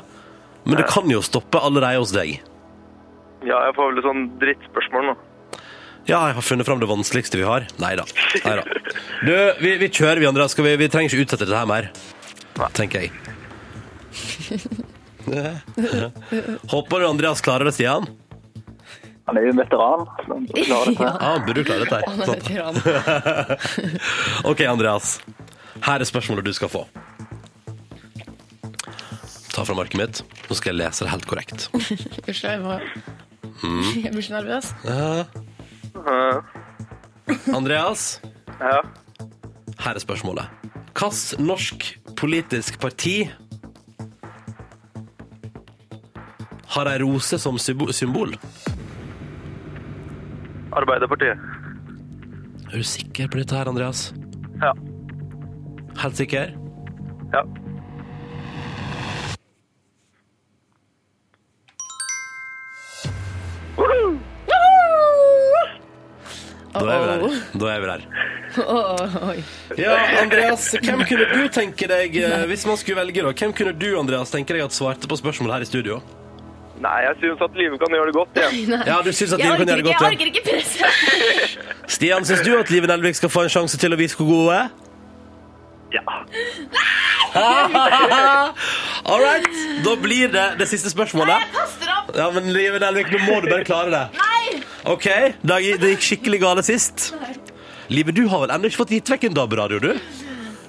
[0.66, 2.38] Men det kan jo stoppe allerede hos deg.
[3.46, 5.14] Ja, jeg får vel et sånn drittspørsmål nå.
[6.08, 7.64] Ja, jeg har funnet fram det vanskeligste vi har.
[7.80, 8.04] Nei da.
[9.22, 10.52] Du, vi, vi kjører, vi, Andreas.
[10.56, 11.90] Skal vi, vi trenger ikke utsette dette her mer.
[12.76, 13.12] Tenker jeg.
[16.72, 18.08] Håper du Andreas klarer det, Stian?
[19.30, 20.00] Han er jo en veteran.
[20.18, 21.02] så han burde klare dette.
[21.06, 22.26] Ja, han burde klare dette Han her.
[22.26, 22.74] er veteran.
[24.50, 25.20] Ok, Andreas.
[25.86, 26.82] Her er spørsmålet du skal få.
[29.54, 30.20] Ta fram arket mitt.
[30.50, 31.68] Nå skal jeg lese det helt korrekt.
[31.78, 32.78] Unnskyld, jeg må
[34.02, 34.72] Jeg blir så nervøs.
[34.84, 35.24] Ja.
[36.00, 38.08] Eh, Andreas,
[38.60, 38.80] Ja.
[39.84, 40.50] her er spørsmålet.
[40.90, 41.86] Hvilket norsk
[42.18, 43.30] politisk parti
[46.74, 48.34] har ei rose som sybo- symbol?
[50.72, 51.38] Arbeiderpartiet.
[52.70, 54.12] Er du sikker på dette her, Andreas?
[54.62, 54.72] Ja.
[56.02, 56.54] Helt sikker?
[57.34, 57.42] Ja.
[66.70, 67.40] Da er vi der.
[67.60, 68.02] Da er vi der.
[69.78, 73.74] Ja, Andreas, hvem kunne du tenke deg, eh, hvis man skulle velge da, hvem kunne
[73.78, 76.00] du, Andreas, tenke deg at svarte på spørsmålet her i studio?
[76.80, 78.68] Nei, jeg syns at livet kan gjøre det godt, jeg.
[78.88, 80.06] Ja, du synes at livet kan gjøre det jeg godt, ja.
[80.06, 80.84] orker ikke presse.
[81.94, 84.40] Stian, synes du at Live Nelvik skal få en sjanse til å vise hvor god
[84.46, 84.70] hun er?
[85.90, 86.04] Ja.
[89.10, 91.34] All right, da blir det det siste spørsmålet.
[91.34, 92.16] Nei, jeg Kaster opp!
[92.16, 94.04] Ja, men Live Nelvik, nå må du bare klare det.
[94.16, 94.62] Nei!
[94.88, 95.06] Ok,
[95.44, 95.60] det
[95.92, 97.10] gikk skikkelig gale sist.
[97.92, 99.92] Live, du har vel ennå ikke fått gitt vekk en DAB-radio, du?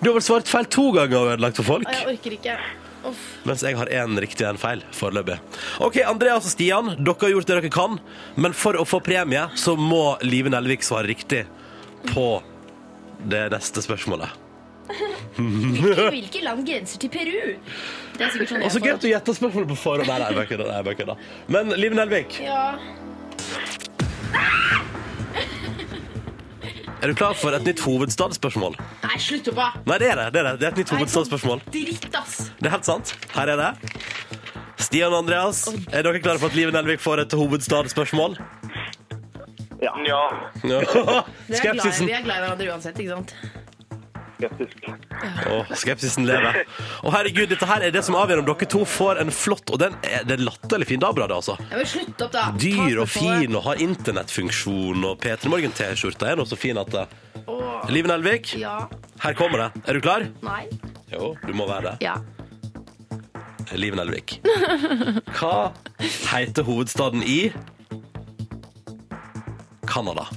[0.01, 1.87] Du har vel svart feil to ganger og ødelagt for folk?
[1.87, 2.59] Jeg orker ikke.
[3.07, 3.21] Uff.
[3.49, 5.39] Mens jeg har én riktig og en feil foreløpig.
[5.81, 7.97] OK, Andreas og Stian, dere har gjort det dere kan.
[8.37, 11.45] Men for å få premie så må Live Nelvik svare riktig
[12.11, 12.27] på
[13.31, 14.37] det neste spørsmålet.
[15.37, 17.53] Hvilke, hvilke land grenser til Peru?
[18.17, 20.09] Det er sikkert sånn Og så gøy at du gjetta spørsmålet på forhånd.
[20.09, 21.29] Nei, nei, jeg bare kødder.
[21.55, 22.65] Men Live Nelvik, Ja.
[27.01, 28.75] Er du klar for et nytt hovedstadsspørsmål?
[29.03, 29.69] Nei, slutt opp, da.
[29.89, 30.27] Nei, det er det.
[30.33, 30.59] Det er, det.
[30.61, 31.63] Det er et nytt hovedstadsspørsmål.
[31.73, 32.35] Dritt, ass.
[32.59, 33.15] Det er helt sant.
[33.35, 33.71] Her er det.
[34.81, 38.37] Stian og Andreas, er dere klare for at Live Nelvik får et hovedstadsspørsmål?
[39.81, 40.21] Ja, Ja.
[41.49, 43.33] Skepsisen Vi er glad i hverandre uansett, ikke sant?
[44.41, 44.89] Skeptisk.
[45.51, 46.61] Åh, skepsisen lever.
[47.05, 49.79] Og herregud, dette her er det som avgjør om dere to får en flott Og
[49.81, 51.55] den er, det er latterlig fin DAB-radio, altså.
[51.69, 52.47] Ja, men slutt opp, da.
[52.59, 57.05] Dyr og fin og har internettfunksjon, og P3 Morgen-T-skjorta er nå så fin at det
[57.47, 58.87] Åh, Liv Nelvik, Ja.
[59.23, 59.83] her kommer det.
[59.89, 60.27] Er du klar?
[60.45, 60.65] Nei.
[61.11, 62.05] Jo, du må være det.
[62.05, 62.17] Ja.
[63.79, 64.39] Liv Nelvik.
[65.37, 65.71] Hva
[66.33, 67.51] heter hovedstaden i
[69.87, 70.27] Canada?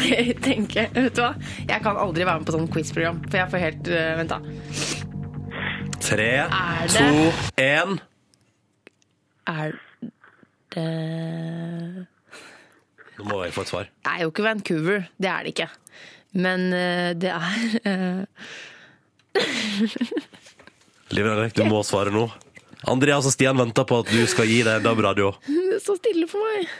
[0.46, 1.32] Tenker Vet du hva?
[1.68, 4.38] Jeg kan aldri være med på sånn quiz-program, for jeg får helt uh, Vent, da.
[6.02, 7.98] Tre, Er det- to, én.
[9.52, 9.76] Er
[10.74, 10.88] det
[13.18, 13.88] Nå må jeg få et svar.
[14.02, 15.04] Det er jo ikke Vancouver.
[15.20, 15.68] Det er det ikke.
[16.42, 17.42] Men uh, det er
[17.86, 18.24] uh...
[21.12, 22.24] Liv Henrik, du må svare nå.
[22.88, 25.30] Andreas og Stian venter på at du skal gi deg DAB-radio.
[25.46, 26.72] Det står stille for meg.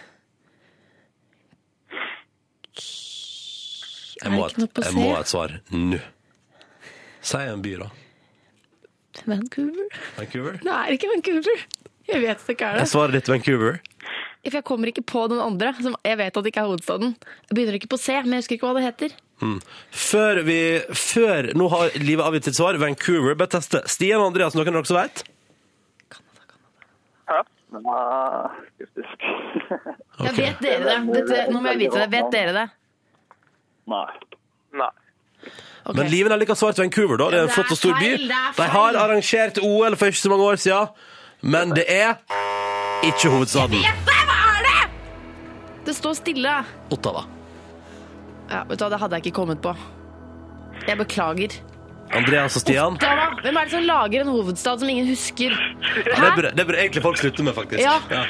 [4.23, 5.99] Jeg må, på jeg må ha et svar nå.
[7.23, 7.89] Si en by, da.
[9.29, 9.89] Vancouver?
[10.19, 10.59] Vancouver?
[10.63, 11.65] Det er ikke Vancouver.
[12.09, 12.85] Jeg vet det ikke er det.
[12.87, 13.77] Jeg svarer ditt Vancouver?
[14.43, 17.13] For jeg kommer ikke på den andre, som jeg vet at det ikke er hovedstaden.
[17.47, 19.15] Jeg begynner ikke på C, men jeg husker ikke hva det heter.
[19.91, 20.57] Før vi
[20.95, 22.79] Før Nå har Livet avgitt sitt svar.
[22.79, 23.35] Vancouver.
[23.39, 23.83] bør teste.
[23.91, 25.23] Stian og Andreas, noen av dere som vet?
[27.31, 27.41] Hæ?
[27.73, 29.27] Nei, skeptisk.
[30.23, 30.97] Ja, vet dere det?
[31.17, 32.09] Dette, nå må jeg vite det.
[32.13, 32.67] Vet dere det?
[33.91, 34.11] Nei.
[34.79, 34.91] Nei.
[35.83, 35.97] Okay.
[35.99, 37.31] Men livet er like svart Vancouver, da.
[37.33, 38.11] Det er en flott og stor by.
[38.23, 40.87] det De har arrangert OL for ikke så mange år siden,
[41.43, 42.15] men det er
[43.03, 43.83] ikke hovedstaden.
[43.83, 44.21] Vet det!
[44.29, 44.85] Hva er det?
[45.89, 46.55] Det står stille.
[46.95, 47.25] Ottawa.
[48.53, 49.75] Ja, vet du hva, Det hadde jeg ikke kommet på.
[50.87, 51.59] Jeg beklager.
[52.13, 52.95] Andreas og Stian.
[53.01, 53.27] Ottawa.
[53.43, 55.51] Hvem er det som lager en hovedstad som ingen husker?
[56.05, 56.35] Det Hæ?
[56.37, 57.83] burde, det burde egentlig folk slutte med, faktisk.
[57.83, 58.25] Ja.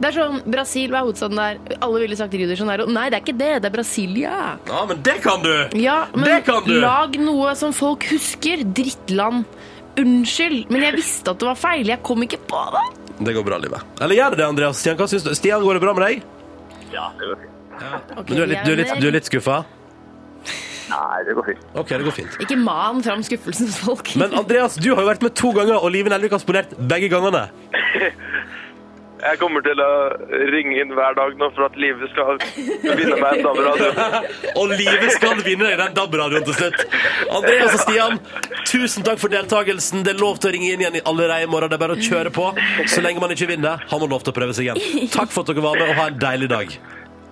[0.00, 1.58] Det er sånn, Brasil, hva er hovedstaden der?
[1.84, 2.86] Alle ville sagt Rio de Janeiro.
[2.88, 3.50] Nei, det er ikke det.
[3.60, 4.36] Det er Brasilia.
[4.70, 5.50] Ja, men det kan du!
[5.76, 6.72] Ja, men Det kan du!
[6.80, 8.64] lag noe som folk husker.
[8.64, 9.44] Drittland.
[10.00, 11.90] Unnskyld, men jeg visste at det var feil.
[11.92, 12.86] Jeg kom ikke på det.
[13.20, 13.84] Det går bra, Livet.
[14.00, 14.80] Eller gjør det det, Andreas?
[14.80, 15.34] Stian, hva syns du?
[15.36, 16.24] Stian, går det bra med deg?
[16.94, 18.16] Ja, det går fint.
[18.16, 19.58] Men du er litt, du er litt, du er litt skuffa?
[20.90, 21.66] Nei, det går fint.
[21.78, 22.38] OK, det går fint.
[22.42, 24.10] Ikke man fram skuffelsen hos folk.
[24.18, 27.12] Men Andreas, du har jo vært med to ganger, og Live Nelvik har spolert begge
[27.12, 27.44] gangene.
[29.20, 29.88] Jeg kommer til å
[30.52, 33.90] ringe inn hver dag nå for at livet skal vinne meg en DAB-radio.
[34.60, 36.84] Og livet skal vinne deg den DAB-radioen til slutt.
[37.36, 38.18] Andreas og Stian,
[38.70, 40.04] tusen takk for deltakelsen.
[40.06, 41.68] Det er lov til å ringe inn igjen i allerede i morgen.
[41.72, 42.46] Det er bare å kjøre på.
[42.88, 45.10] Så lenge man ikke vinner, har man lov til å prøve seg igjen.
[45.12, 46.72] Takk for at dere var med, og ha en deilig dag.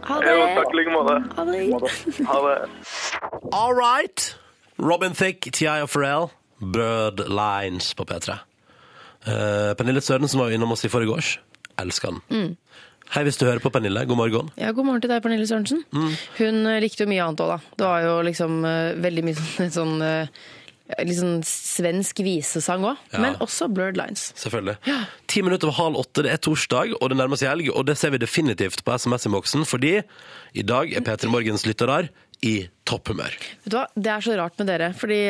[0.09, 0.51] Ha Jo, det.
[0.57, 1.17] takk i like måte.
[1.37, 1.63] Ha det.
[2.29, 2.59] Ha det.
[3.53, 4.29] All right.
[4.79, 5.87] Robin Thicke, T.I.
[5.91, 6.31] Farrell.
[6.59, 8.39] Bird Lines på P3.
[9.29, 11.37] Uh, Pernille Sørensen var jo innom oss i forgårs.
[11.83, 12.57] Elsker den.
[13.09, 14.03] Hei, hvis du hører på, Pernille.
[14.05, 14.51] God morgen.
[14.61, 15.81] Ja, God morgen til deg, Pernille Sørensen.
[16.37, 17.77] Hun eh, likte jo mye annet òg, da.
[17.81, 20.47] Det var jo liksom uh, veldig mye sånn, sånn uh,
[21.05, 23.01] Litt sånn svensk visesang òg.
[23.13, 23.21] Ja.
[23.21, 24.31] Men også Blurred Lines.
[24.41, 24.79] Selvfølgelig.
[25.29, 27.69] Ti minutter over halv åtte, det er torsdag, og det nærmer seg helg.
[27.75, 29.99] Og det ser vi definitivt på SMS-innboksen, fordi
[30.57, 32.07] i dag er P3 Morgens lyttere
[32.41, 32.55] i
[32.89, 33.37] topphumør.
[33.37, 35.21] Vet du hva, Det er så rart med dere, fordi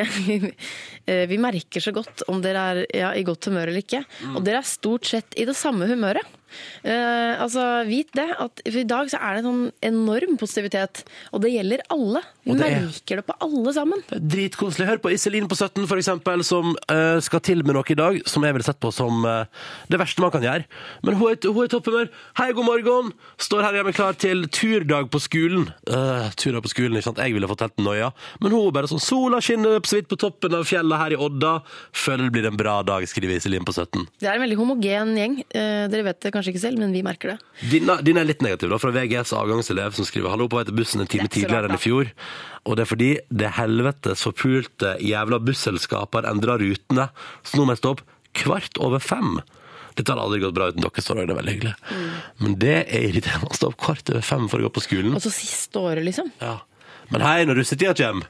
[1.32, 4.04] vi merker så godt om dere er ja, i godt humør eller ikke.
[4.36, 6.37] Og dere er stort sett i det samme humøret.
[6.84, 11.04] Eh, altså, Vit det, at i dag så er det sånn enorm positivitet.
[11.32, 12.22] Og det gjelder alle.
[12.44, 14.02] Vi det er- merker det på alle sammen.
[14.08, 14.86] Dritkoselig.
[14.88, 18.20] Hør på Iselin på 17, for eksempel, som eh, skal til med noe i dag
[18.28, 19.44] som jeg ville sett på som eh,
[19.88, 20.64] det verste man kan gjøre.
[21.04, 22.08] Men hun er, hun er i topphumør.
[22.38, 23.12] Hei, god morgen!
[23.38, 25.68] Står her hjemme klar til turdag på skolen.
[25.88, 27.20] Uh, turdag på skolen, ikke sant?
[27.22, 28.10] Jeg ville fått helt noia.
[28.42, 31.20] Men hun er bare sånn Sola skinner så vidt på toppen av fjellet her i
[31.20, 31.58] Odda.
[31.96, 34.06] Føler det blir en bra dag, skriver Iselin på 17.
[34.20, 35.38] Det er en veldig homogen gjeng.
[35.54, 37.38] Eh, dere vet det kanskje ikke selv, men vi merker det.
[37.74, 40.78] Din, din er litt negativ, da, fra VGS avgangselev som skriver Hallo på vei til
[40.78, 42.14] bussen en time er tidligere enn i fjor.
[42.64, 43.10] Og det er fordi
[43.42, 47.10] det helvetes forpulte jævla busselskaper endrer rutene,
[47.42, 48.04] så nå må jeg stå opp
[48.38, 49.38] kvart over fem.
[49.98, 51.26] Dette har aldri gått bra uten dere, står det.
[51.26, 51.76] Det er veldig hyggelig.
[51.90, 52.10] Mm.
[52.44, 55.16] Men det er irriterende å stå opp kvart over fem for å gå på skolen.
[55.18, 56.30] Og så siste året, liksom.
[56.38, 56.60] Ja.
[57.10, 58.28] Men hei, når russetida kommer,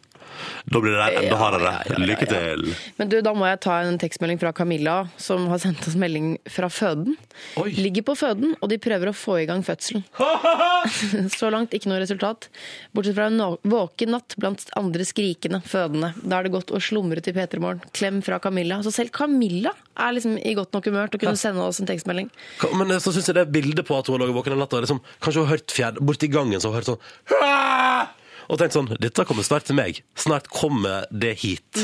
[0.68, 1.72] da blir det enda hardere.
[2.02, 2.66] Lykke til.
[2.98, 6.36] Men du, da må jeg ta en tekstmelding fra Camilla, som har sendt oss melding
[6.50, 7.16] fra føden.
[7.60, 7.70] Oi.
[7.78, 10.04] Ligger på føden, og de prøver å få i gang fødselen.
[11.38, 12.48] Så langt ikke noe resultat.
[12.96, 16.12] Bortsett fra en våken natt blant andre skrikende fødende.
[16.22, 17.82] Da er det godt å slumre til P3 Morgen.
[17.96, 18.80] Klem fra Camilla.
[18.84, 21.88] Så selv Camilla er liksom i godt nok humør til å kunne sende oss en
[21.88, 22.30] tekstmelding.
[22.78, 25.02] Men så syns jeg det bildet på at hun har ligget våken en natt, liksom,
[25.24, 28.16] kanskje hun har hørt fjær borti gangen, så hun har hørt sånn!
[28.48, 30.00] Og tenkt sånn Dette kommer snart til meg.
[30.18, 31.82] Snart kommer det hit.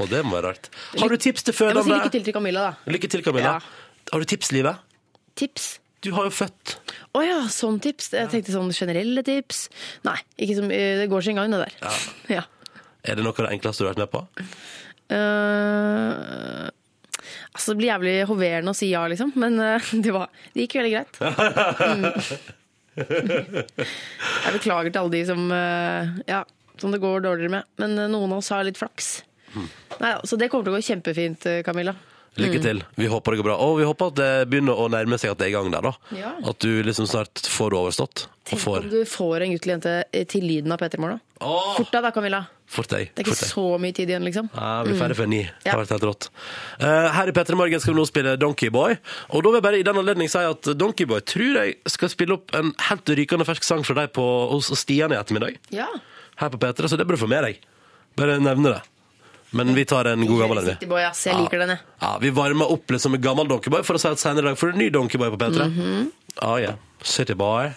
[0.00, 0.70] Og det må være rart.
[0.96, 1.82] Har du tips til fødende?
[1.82, 2.92] Jeg må si lykke til til Camilla, da.
[2.94, 3.56] Lykke til, Camilla.
[3.58, 4.06] Ja.
[4.12, 4.80] Har du tips, Livet?
[5.36, 5.66] Tips.
[6.04, 6.76] Du har jo født.
[7.16, 8.12] Å ja, sånn tips.
[8.14, 9.66] Jeg tenkte sånn generelle tips.
[10.06, 12.00] Nei, ikke som, det går sin gang, det der.
[12.38, 12.46] Ja.
[13.06, 14.24] Er det noe av det enkleste du har vært med på?
[15.12, 16.66] Uh,
[17.54, 19.30] altså, det blir jævlig hoverende å si ja, liksom.
[19.38, 21.20] Men uh, det, var, det gikk veldig greit.
[21.86, 22.08] Mm.
[22.96, 26.42] Jeg beklager til alle de som, eh, ja,
[26.80, 27.70] som det går dårligere med.
[27.82, 29.18] Men eh, noen av oss har litt flaks.
[30.00, 31.96] Nei, så det kommer til å gå kjempefint, eh, Camilla.
[32.36, 32.82] Lykke til.
[33.00, 33.56] Vi håper det går bra.
[33.64, 35.86] Og vi håper at det begynner å nærme seg at det er i gang der,
[35.86, 35.92] da.
[36.16, 36.34] Ja.
[36.50, 38.26] At du liksom snart får det overstått.
[38.46, 41.22] Tenk får om du får en gutt eller jente til lyden av Peter Morgen.
[41.44, 41.74] Åh!
[41.76, 42.38] Fort deg da, Camilla.
[42.66, 43.10] Fort deg.
[43.14, 43.50] Det er Fort ikke deg.
[43.52, 44.46] så mye tid igjen, liksom.
[44.56, 45.42] Ja, vi er ferdig før ni.
[45.62, 46.28] Det har vært helt rått.
[46.80, 48.96] Eh, her i P3 Morgen skal vi nå spille Donkey Boy.
[49.30, 52.08] Og da vil jeg bare i den anledning si at Donkey Boy tror jeg skal
[52.12, 55.60] spille opp en helt rykende fersk sang fra deg på, hos Stian i ettermiddag.
[55.76, 55.86] Ja.
[56.40, 57.60] Her på P3, så det bør du få med deg.
[58.16, 58.82] Bare nevne det.
[59.56, 60.88] Men vi tar en god gammel en, vi.
[60.90, 61.20] Boy, ass.
[61.28, 61.84] Jeg liker den, jeg.
[62.02, 64.50] Ja, vi varmer opp litt som en gammel Donkeyboy for å si at senere i
[64.50, 65.68] dag får du en ny Donkeyboy på P3.
[65.70, 66.10] Mhm.
[66.42, 66.74] Ah, ja.
[67.04, 67.72] Cityboy.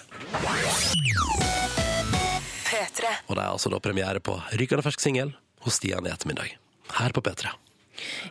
[2.99, 3.15] P3.
[3.29, 5.33] Og det er altså da premiere på rykende fersk singel
[5.65, 6.53] hos Stian i ettermiddag.
[6.99, 7.51] Her på P3.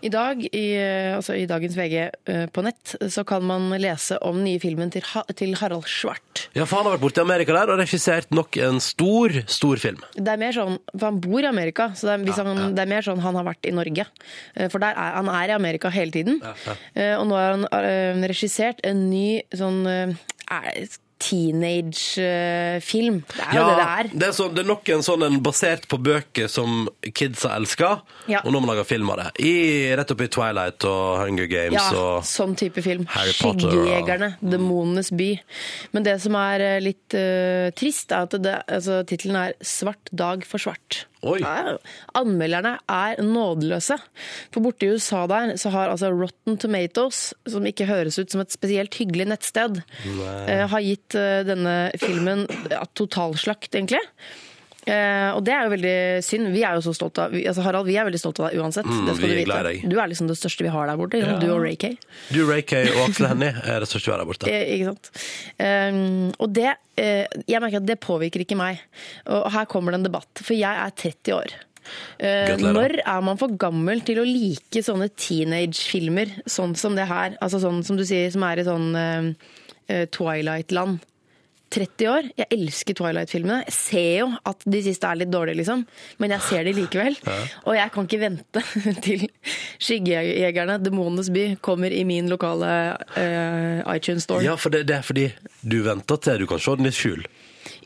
[0.00, 4.16] I dag, i, eh, altså i dagens VG eh, på nett, så kan man lese
[4.24, 5.04] om den nye filmen til,
[5.36, 6.46] til Harald Svart.
[6.56, 9.76] Ja, for han har vært borte i Amerika der og regissert nok en stor, stor
[9.82, 10.00] film.
[10.16, 12.68] Det er mer sånn, for Han bor i Amerika, så det er, Ja, han, ja.
[12.78, 14.06] det er mer sånn han har vært i Norge.
[14.56, 16.40] Eh, For der er, han er i Amerika hele tiden.
[16.40, 23.22] Ja, Og nå har han regissert en ny sånn er- teenage-film.
[23.28, 24.08] Det er jo det det er.
[24.12, 26.68] det er, så, det er nok en sånn en basert på bøker som
[27.02, 27.94] kidsa elsker,
[28.30, 28.40] Ja.
[28.44, 29.28] og nå må man lage film av det.
[29.44, 29.54] I,
[29.98, 33.04] rett oppi Twilight og Hunger Games Ja, og sånn type film.
[33.14, 33.86] Harry Potter og-
[34.42, 35.30] Demonenes by.
[35.92, 38.34] Men det som er eh, litt uh, trist, er at
[38.68, 41.04] altså, tittelen er 'Svart dag for svart'.
[41.26, 41.40] Oi.
[42.18, 43.96] Anmelderne er nådeløse.
[44.54, 48.44] For borte i USA der så har altså Rotten Tomatoes, som ikke høres ut som
[48.44, 49.80] et spesielt hyggelig nettsted,
[50.46, 52.46] eh, har gitt eh, denne filmen
[52.98, 54.02] totalslakt, egentlig.
[54.88, 56.48] Eh, og det er jo veldig synd.
[56.54, 58.60] Vi er jo så stolt av vi- altså Harald, vi er veldig stolt av deg
[58.62, 58.86] uansett.
[58.88, 59.88] Mm, det skal du vite.
[59.92, 61.20] Du er liksom det største vi har der borte.
[61.20, 61.34] Ja.
[61.42, 61.98] Du og Ray Kay.
[62.32, 64.48] Du, Ray Kay og Aksel Hennie er det største vi har der borte.
[64.58, 65.10] Eh, Ikke sant?
[65.60, 68.80] Um, og det eh, Jeg merker at det påvirker ikke meg.
[69.26, 70.40] Og her kommer det en debatt.
[70.40, 71.52] For jeg er 30 år.
[72.20, 77.36] Eh, når er man for gammel til å like sånne teenage-filmer, sånn som det her?
[77.44, 79.36] Altså sånn som du sier, som er i sånn
[79.88, 80.98] Twilight-land.
[81.74, 82.28] 30 år.
[82.38, 83.60] Jeg elsker Twilight-filmene.
[83.66, 85.84] Jeg ser jo at de siste er litt dårlige, liksom.
[86.22, 87.18] Men jeg ser de likevel.
[87.66, 88.64] Og jeg kan ikke vente
[89.06, 89.26] til
[89.76, 92.72] Skyggejegerne, Demonenes by, kommer i min lokale
[93.16, 94.44] uh, iTunes-store.
[94.46, 95.28] Ja, for det, det er fordi
[95.62, 97.26] du venter til du kan se den i skjul.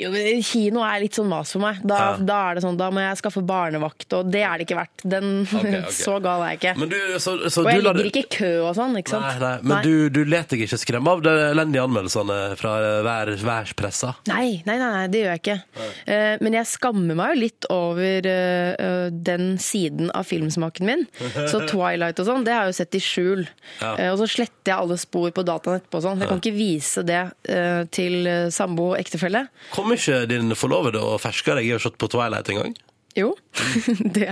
[0.03, 1.81] Jo, men Kino er litt sånn mas for meg.
[1.87, 2.17] Da, Ja.
[2.19, 5.05] da er det sånn, da må jeg skaffe barnevakt, og det er det ikke verdt.
[5.09, 5.91] Den, Ok.
[6.03, 6.75] Så gal er jeg ikke.
[6.81, 9.12] Men du, så, så og du jeg lar ligger ikke i kø og sånn, ikke
[9.15, 9.27] sant?
[9.29, 12.73] Nei, nei, men Du, du let deg ikke skremme av de elendige anmeldelsene fra
[13.07, 14.15] hver, værspressa?
[14.31, 15.59] Nei, nei, nei, nei, det gjør jeg ikke.
[16.07, 21.07] Eh, men jeg skammer meg jo litt over eh, eh, den siden av filmsmaken min.
[21.53, 23.45] Så Twilight og sånn, det har jeg jo sett i skjul.
[23.83, 23.93] Ja.
[23.99, 26.01] Eh, og så sletter jeg alle spor på dataen etterpå.
[26.01, 26.23] og Sånn.
[26.23, 27.21] Jeg kan ikke vise det
[27.53, 29.45] eh, til eh, sambo og ektefelle.
[29.75, 32.74] Kom ikke din forlovede og ferska deg i å se på Twilight en gang?
[33.18, 33.35] Jo.
[34.16, 34.31] det,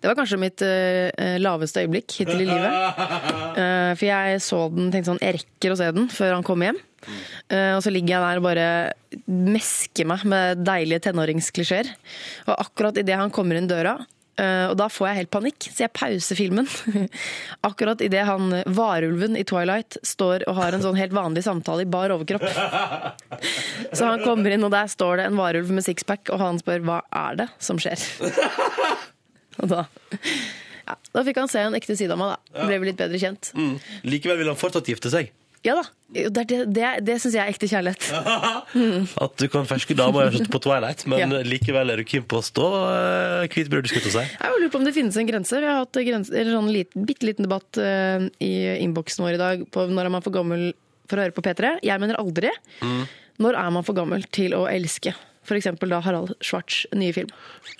[0.00, 3.00] det var kanskje mitt eh, laveste øyeblikk hittil i livet.
[3.58, 6.70] Uh, for jeg så den, tenkte sånn, jeg rekker å se den før han kommer
[6.70, 6.80] hjem.
[7.52, 8.68] Uh, og så ligger jeg der og bare
[9.28, 11.92] mesker meg med deilige tenåringsklisjeer.
[12.48, 13.98] Og akkurat idet han kommer inn døra,
[14.40, 16.68] og da får jeg helt panikk, så jeg pauser filmen.
[17.68, 21.84] Akkurat idet han eh, varulven i Twilight står og har en sånn helt vanlig samtale
[21.84, 22.46] i bar overkropp.
[23.94, 26.82] Så han kommer inn, og der står det en varulv med sixpack, og han spør
[26.86, 28.00] hva er det som skjer.
[29.62, 29.84] Og da,
[30.82, 32.64] ja, da fikk han se en ekte side av meg, da.
[32.66, 33.52] Ble litt bedre kjent.
[33.54, 33.76] Mm.
[34.10, 35.30] Likevel vil han fortsatt gifte seg.
[35.64, 35.84] Ja da.
[36.14, 38.04] Det, det, det, det syns jeg er ekte kjærlighet.
[39.24, 41.40] At du kan ferske damer se på Twilight, men Ja.
[41.46, 42.66] likevel er du keen på å stå
[43.50, 43.88] hvit brud?
[43.90, 44.22] skulle si.
[44.22, 45.58] Jeg lurer på om det finnes en grense.
[45.58, 48.52] Vi har hatt en eller sånn lit, bitte liten debatt eh, i
[48.84, 50.70] innboksen vår i dag på når er man for gammel
[51.10, 51.74] for å høre på P3.
[51.84, 52.52] Jeg mener aldri.
[53.42, 55.12] Når er man for gammel til å elske?
[55.44, 57.32] For eksempel da Harald Schwartz' nye film.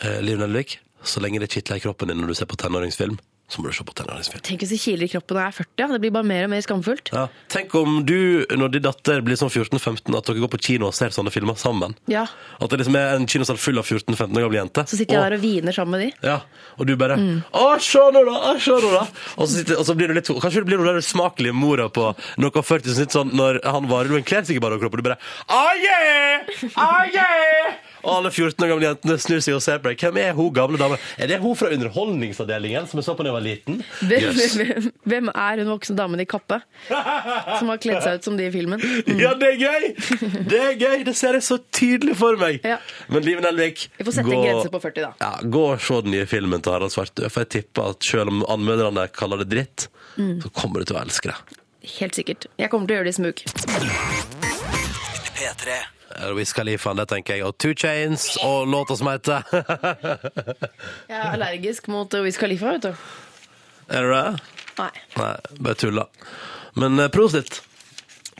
[0.02, 3.16] Uh, Liv Nelvik, så lenge det kitler i kroppen din når du ser på tenåringsfilm,
[3.48, 4.42] så må du se på tenåringsfilm.
[4.46, 5.82] Tenk hvis det kiler i kroppen når jeg er 40.
[5.84, 5.88] Ja.
[5.94, 7.12] Det blir bare mer og mer skamfullt.
[7.14, 7.26] Ja.
[7.52, 8.16] Tenk om du,
[8.56, 11.58] når din datter blir sånn 14-15, at dere går på kino og ser sånne filmer
[11.60, 11.94] sammen.
[12.10, 12.24] Ja.
[12.58, 14.88] At det liksom er en kinosal full av 14-15 år gamle jenter.
[14.88, 16.30] Så sitter jeg der og hviner sammen med de.
[16.30, 16.38] Ja,
[16.78, 17.18] og du bare
[17.54, 18.38] Å, se nå, da!
[18.50, 19.04] Å, se nå, da!
[19.36, 21.88] Og så, sitter, og så blir du litt Kanskje du blir den smakelige usmakelige mora
[21.88, 25.08] på noe 40 som sånn når han varulven kler seg i bare overkropp, og du
[25.08, 26.44] bare Ah, yeah!
[26.76, 27.74] Ah, yeah!
[28.04, 30.00] Og alle 14 år gamle jentene snur seg og ser på deg.
[30.00, 30.98] Hvem er hun gamle dama?
[31.16, 33.80] Er det hun fra Underholdningsavdelingen som er så på da jeg var liten?
[34.06, 34.54] Hvem, Yes.
[34.60, 38.46] hvem, hvem er hun voksne damen i kappe som har kledd seg ut som de
[38.46, 38.80] i filmen?
[39.18, 39.88] Ja, det er gøy!
[40.50, 41.04] Det er gøy!
[41.10, 42.60] Det ser jeg så tydelig for meg.
[42.64, 42.78] Ja.
[43.12, 45.12] Men Liv Nelvik Vi får sette en grense på 40, da.
[45.20, 48.30] Ja, Gå og se den nye filmen til Harald Svartø, for jeg tipper at selv
[48.32, 50.36] om anmelderne kaller det dritt, Mm.
[50.44, 51.58] så kommer du til å elske det.
[51.98, 52.44] Helt sikkert.
[52.62, 53.40] Jeg kommer til å gjøre det i smug.
[55.34, 55.74] P3.
[56.14, 59.42] Er Wiz Khalifa, det tenker jeg, og Two Chains, og låta som heter
[61.10, 62.92] Jeg er allergisk mot Wiz Khalifa, vet du.
[63.88, 64.42] Er det det?
[64.78, 64.90] Nei.
[65.18, 66.06] Nei, bare tulla.
[66.80, 67.60] Men eh, prosit,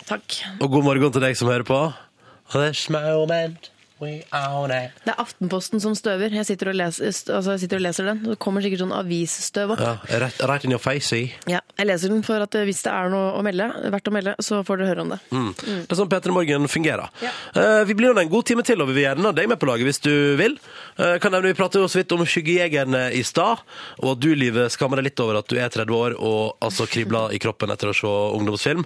[0.09, 0.41] Takk.
[0.61, 1.79] og god morgen til deg som hører på.
[2.55, 3.71] Og this moment
[5.05, 6.33] Det er Aftenposten som støver.
[6.35, 8.23] Jeg sitter og leser, altså jeg sitter og leser den.
[8.27, 9.83] Det kommer sikkert sånn avisstøv opp.
[9.85, 11.29] Ja, right, right in your face, i.
[11.51, 14.15] Ja, jeg leser den for at eh, hvis det er noe å melde, verdt å
[14.15, 15.21] melde, så får dere høre om det.
[15.31, 15.53] Mm.
[15.55, 17.13] Det er sånn Peter Morgen fungerer.
[17.23, 17.31] Ja.
[17.55, 19.63] Eh, vi blir nå en god time til, og vi vil gjerne ha deg med
[19.63, 20.59] på laget hvis du vil.
[20.99, 23.63] Eh, kan nevne, Vi pratet jo så vidt om Skyggejegerne i stad,
[24.03, 26.89] og at du, Live, skammer deg litt over at du er 30 år og altså
[26.91, 28.83] kribler i kroppen etter å se ungdomsfilm.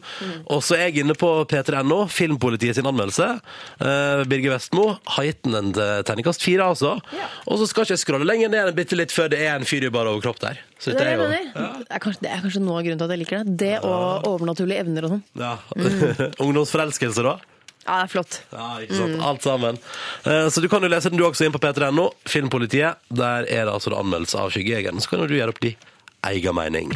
[0.52, 3.32] Og så er jeg inne på p3.no, Filmpolitiet sin anmeldelse.
[3.80, 6.96] Eh, Birger Vestmo har gitt den en eh, terningkast fire, altså.
[7.46, 9.86] Og så skal ikke jeg scrolle lenger ned bitte litt før det er en fyr
[9.88, 10.58] i bar overkropp der.
[10.78, 11.52] Så Det er det jeg mener.
[11.84, 13.56] Det er, kanskje, det er kanskje noe av grunnen til at jeg liker det.
[13.62, 15.24] Det og overnaturlige evner og sånn.
[15.38, 15.54] Ja.
[16.46, 17.36] Ungdomsforelskelse, da.
[17.88, 18.40] Ja, det er flott.
[18.52, 19.20] Ja, ikke sant?
[19.24, 19.78] Alt sammen.
[20.28, 22.10] Eh, Så du kan jo lese den du også inn på p3.no.
[22.28, 23.00] Filmpolitiet.
[23.08, 25.00] Der er det altså det anmeldelse av Skyggejegeren.
[25.00, 25.72] Så kan jo du gjøre opp de
[26.28, 26.92] egen mening.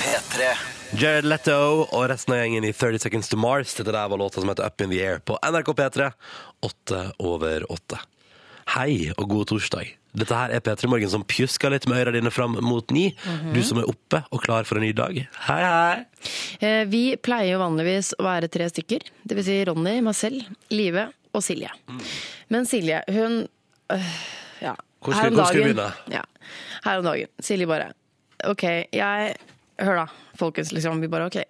[0.00, 0.75] P3.
[0.96, 1.56] Jared Leto
[1.92, 3.74] og resten av gjengen i 30 Seconds to Mars.
[3.76, 6.10] Dette der var låta som heter Up in the Air på NRK P3.
[6.64, 7.98] Åtte over åtte.
[8.76, 9.90] Hei og god torsdag.
[10.16, 13.10] Dette her er P3 Morgen som pjusker litt med øra dine fram mot ni.
[13.52, 15.18] Du som er oppe og klar for en ny dag.
[15.48, 16.30] Hei, hei!
[16.64, 19.04] Eh, Vi pleier jo vanligvis å være tre stykker.
[19.28, 21.68] Det vil si Ronny, meg selv, Live og Silje.
[22.48, 23.42] Men Silje, hun
[23.92, 24.08] øh,
[24.64, 24.72] Ja.
[25.04, 25.92] Hvor skal- her om hvor skal vi begynne?
[26.10, 26.22] Ja,
[26.88, 27.28] her om dagen.
[27.44, 27.92] Silje bare
[28.48, 29.36] OK, jeg
[29.82, 30.06] Hør da,
[30.40, 30.70] folkens.
[30.72, 31.40] liksom, Vi bare OK.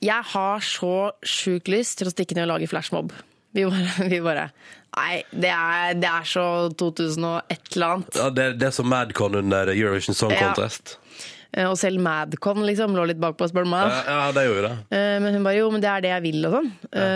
[0.00, 0.92] Jeg har så
[1.26, 3.12] sjukt lyst til å stikke ned og lage flashmob.
[3.56, 4.50] Vi bare, vi bare
[4.98, 8.16] Nei, det er, det er så 2000 og et eller annet.
[8.18, 10.48] Ja, det, det er som Madcon under Eurovision Song Ja.
[10.48, 10.96] Contest.
[11.52, 13.92] Eh, Og selv Madcon liksom lå litt bakpå, spør du meg.
[13.92, 14.96] Ja, ja, det gjorde det.
[14.96, 16.72] Eh, Men hun bare jo, men det er det jeg vil og sånn.
[16.88, 17.06] Ja.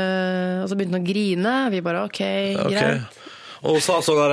[0.62, 1.56] Og så begynte hun å grine.
[1.74, 2.20] Vi bare OK,
[2.68, 3.18] greit.
[3.62, 4.32] Og hun sa sånn der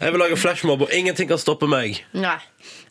[0.00, 2.00] Jeg vil lage flashmob, og ingenting kan stoppe meg.
[2.16, 2.38] Nei.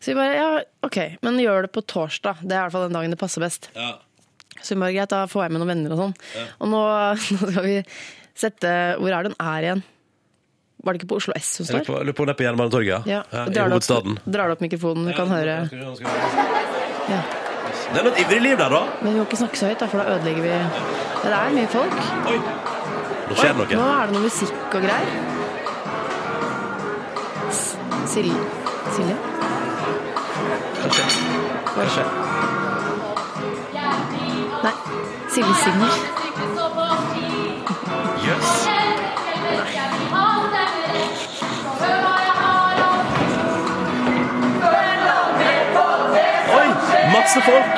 [0.06, 0.50] Så vi bare ja,
[0.86, 0.96] OK,
[1.26, 2.38] men gjør det på torsdag.
[2.46, 3.66] Det er i hvert fall den dagen det passer best.
[3.74, 3.96] Ja.
[4.62, 6.12] Så vi bare greit, da får jeg med noen venner og sånn.
[6.62, 6.82] Og nå,
[7.34, 7.72] nå skal vi
[8.38, 9.82] sette Hvor er det hun er igjen?
[10.86, 11.88] Var det ikke på Oslo S hun står?
[11.90, 13.08] lurer på om det er på Jernbanetorget.
[13.10, 13.24] Ja.
[13.34, 14.20] Ja, I Drar du opp- hovedstaden.
[14.30, 15.56] Drar du opp mikrofonen, vi kan høre.
[17.10, 17.20] Ja.
[17.90, 18.82] Det er noe ivrig liv der, da.
[19.00, 20.68] Men vi må ikke snakke så høyt, da, for da ødelegger vi ja,
[21.24, 21.98] Det er mye folk.
[22.30, 22.38] Oi.
[23.26, 23.80] Nå skjer det noe.
[23.82, 25.10] Nå er det noe musikk og greier.
[28.06, 28.38] Silje?
[28.94, 29.16] Silje?
[30.86, 32.02] Kanskje.
[34.62, 34.72] Nei.
[35.28, 35.92] Silje synger.
[38.26, 38.66] Jøss.
[46.54, 46.68] Oi,
[47.12, 47.74] masse folk!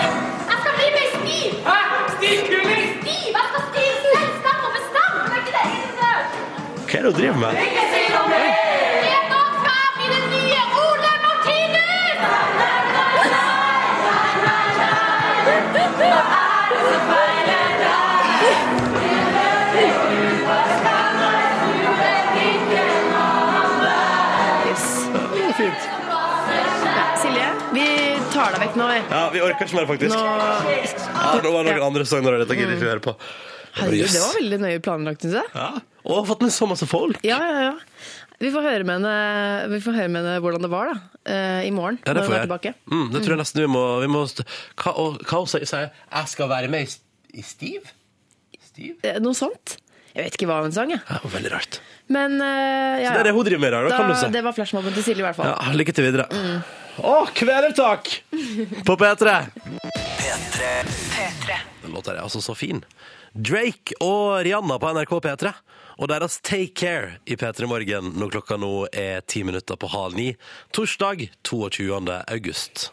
[0.49, 1.53] Jeg skal bli stiv!
[1.65, 1.79] Hæ?
[2.17, 2.87] Stivkuling?
[3.01, 3.33] Stiv!
[3.33, 3.47] Jeg
[4.41, 4.59] skal!
[6.89, 7.88] Hva er det du driver med?
[28.49, 28.87] Tar deg vekk nå.
[28.91, 28.99] vi.
[29.13, 30.15] Ja, vi orker ikke mer, faktisk.
[30.17, 30.23] Nå,
[31.19, 33.15] Ja, det var noen andre sanger, dette gidder ikke vi høre på.
[33.79, 35.51] herregud, det var veldig nøye planlagt, syns jeg.
[35.55, 35.69] Ja.
[36.09, 37.21] Og fått med så masse folk.
[37.27, 37.75] Ja, ja, ja.
[38.39, 40.97] Vi får høre med henne, vi får høre med henne hvordan det var da,
[41.27, 41.99] eh, i morgen.
[42.07, 42.47] Ja, det får når jeg.
[42.49, 42.73] tilbake.
[42.87, 45.91] Mm, det tror jeg nesten vi må, vi må Hva, og, hva sier?
[45.91, 47.91] Jeg skal være med i, st- i Stiv?
[48.63, 48.95] Stiv?
[49.03, 49.77] Eh, Noe sånt.
[50.15, 51.03] Jeg vet ikke hva hun sang, jeg.
[51.11, 51.81] Ja, veldig rart.
[52.09, 52.47] Men uh,
[53.03, 54.31] ja, Så det er det hun driver med i dag, da, kan du si.
[54.39, 55.51] det var flashmobben til Silje, i hvert fall.
[55.53, 56.31] Ja, lykke til videre.
[56.99, 58.09] Å, kvelertak
[58.87, 59.35] på P3!
[61.83, 62.83] Den låta er altså så fin.
[63.33, 65.53] Drake og Rihanna på NRK P3.
[65.99, 70.19] Og deres Take Care i P3 Morgen når klokka nå er ti minutter på halv
[70.19, 70.33] ni.
[70.75, 71.91] Torsdag 22.
[72.27, 72.89] august.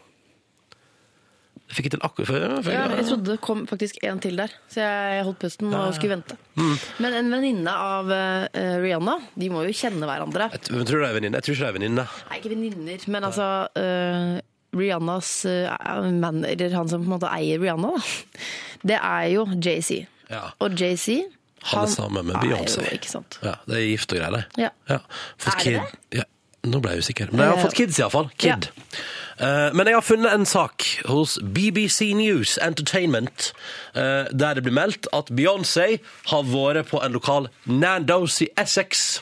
[1.66, 2.72] Jeg fikk det til akkurat før.
[2.72, 6.14] Ja, jeg trodde det kom faktisk en til der, så jeg holdt pusten og skulle
[6.14, 6.36] vente.
[6.54, 6.74] Mm.
[7.02, 10.46] Men en venninne av uh, Rihanna, de må jo kjenne hverandre.
[10.54, 11.40] Jeg tror det er venninne.
[11.40, 12.04] Jeg tror ikke det er venninne.
[12.28, 14.36] Nei, ikke venninner, men altså uh,
[14.78, 18.46] Rihannas uh, manager, han som på en måte eier Rihanna, da,
[18.86, 20.04] det er jo JC.
[20.30, 20.46] Ja.
[20.62, 21.24] Og JC
[21.72, 22.86] Han er sammen med Beyoncé.
[23.42, 24.62] Ja, det er gift og greier, det.
[24.68, 24.70] Ja.
[24.90, 25.02] Ja.
[25.50, 26.18] Er det det?
[26.20, 26.30] Ja.
[26.66, 27.30] Nå ble jeg usikker.
[27.32, 28.30] Men jeg har Eh, fått kids, iallfall.
[28.36, 28.68] Kid.
[29.38, 29.70] Ja.
[29.76, 33.52] men jeg har funnet en sak hos BBC News Entertainment
[33.94, 35.98] eh, der det blir meldt at Beyoncé
[36.32, 39.20] har vært på en lokal Nandos i Essex.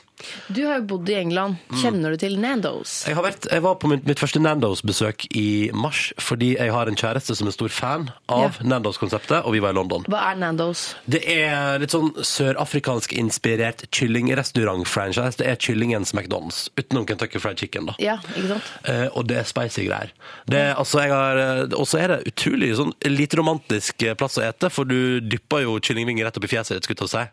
[0.53, 1.57] Du har jo bodd i England.
[1.70, 1.79] Mm.
[1.83, 3.05] Kjenner du til Nandos?
[3.09, 6.89] Jeg, har vært, jeg var på mitt, mitt første Nandos-besøk i mars fordi jeg har
[6.91, 8.66] en kjæreste som er stor fan av Ja.
[8.75, 10.05] Nandos-konseptet, og vi var i London.
[10.09, 10.95] Hva er Nandos?
[11.11, 15.37] Det er litt sånn sørafrikansk inspirert kyllingrestaurant-franchise.
[15.41, 17.95] Det er kyllingens McDonald's, utenom Kentucky Fried Chicken, da.
[18.03, 18.70] Ja, ikke sant?
[18.91, 20.12] Eh, og det er spicy greier.
[20.47, 24.45] Det, er- altså, eh, og så er det utrolig sånn, lite romantisk eh, plass å
[24.47, 27.25] ete, for du dypper jo kyllingvinger rett opp i fjeset ditt, skulle jeg si.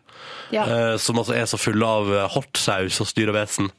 [0.56, 0.64] Ja.
[0.66, 3.70] Eh, som altså er så fulle av hot eh, hortsaus og styr og vesen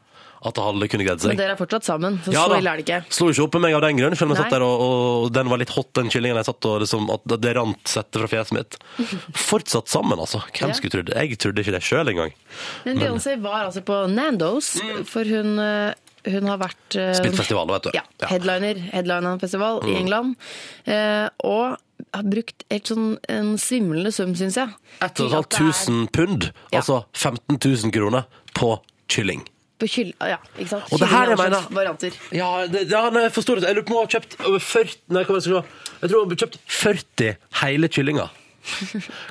[0.44, 2.84] at alle kunne greid Men dere er fortsatt sammen, så Ja så ille er det
[2.84, 2.98] ikke.
[3.16, 4.42] Slo ikke opp med meg av den grunn, om jeg Nei.
[4.42, 7.36] satt der og, og den var litt hot, den kyllingen jeg satt og liksom, at
[7.46, 8.76] det rant svette fra fjeset mitt.
[9.50, 10.42] Fortsatt sammen, altså.
[10.52, 10.76] Hvem Ja.
[10.76, 11.16] skulle trodd det?
[11.16, 12.36] Jeg trodde ikke det sjøl engang.
[12.84, 14.74] Men Beyoncé var altså på Nandos,
[15.08, 15.96] for hun, eh,
[16.28, 17.92] hun har vært eh, Spilt festival, vet du.
[17.96, 20.36] Ja, headliner, headliner-festival i England.
[20.84, 21.78] Eh, og
[22.14, 24.76] har brukt et sånn, en svimlende sum, syns jeg.
[25.00, 28.76] til at det er 1500 pund, altså 15 000 kroner, på
[29.14, 29.44] kylling.
[29.82, 30.12] På kyll...
[30.22, 30.92] Ja, ikke sant?
[30.94, 32.18] Og det her Kylling jeg er mener- varianter.
[32.38, 33.70] Ja, det, ja nei, jeg forstår det.
[33.72, 35.92] Jeg lurer på om hun har kjøpt over 40 Nei, hva skal jeg si?
[36.04, 38.40] Jeg tror hun har kjøpt 40 hele kyllinger.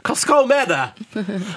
[0.05, 0.83] Hva skal hun med det?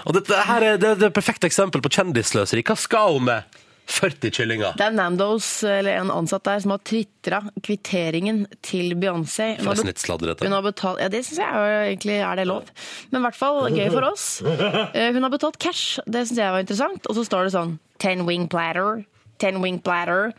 [0.08, 2.64] Og dette her er det, det er et perfekt eksempel på kjendisløseri.
[2.68, 3.58] Hva skal hun med
[3.88, 4.74] 40 kyllinger?
[4.78, 9.52] Det er Nandos, eller en ansatt der, som har tvitra kvitteringen til Beyoncé.
[9.58, 10.46] Hun har Forresten bet- litt sladder, dette.
[10.48, 12.66] Hun har betalt, ja, Det syns jeg er, egentlig er det lov.
[13.12, 14.28] Men i hvert fall gøy for oss.
[14.96, 16.00] Eh, Hun har betalt cash.
[16.08, 17.06] Det syns jeg var interessant.
[17.10, 19.04] Og så står det sånn Ten wing platter.
[19.40, 20.32] Ten wing platter.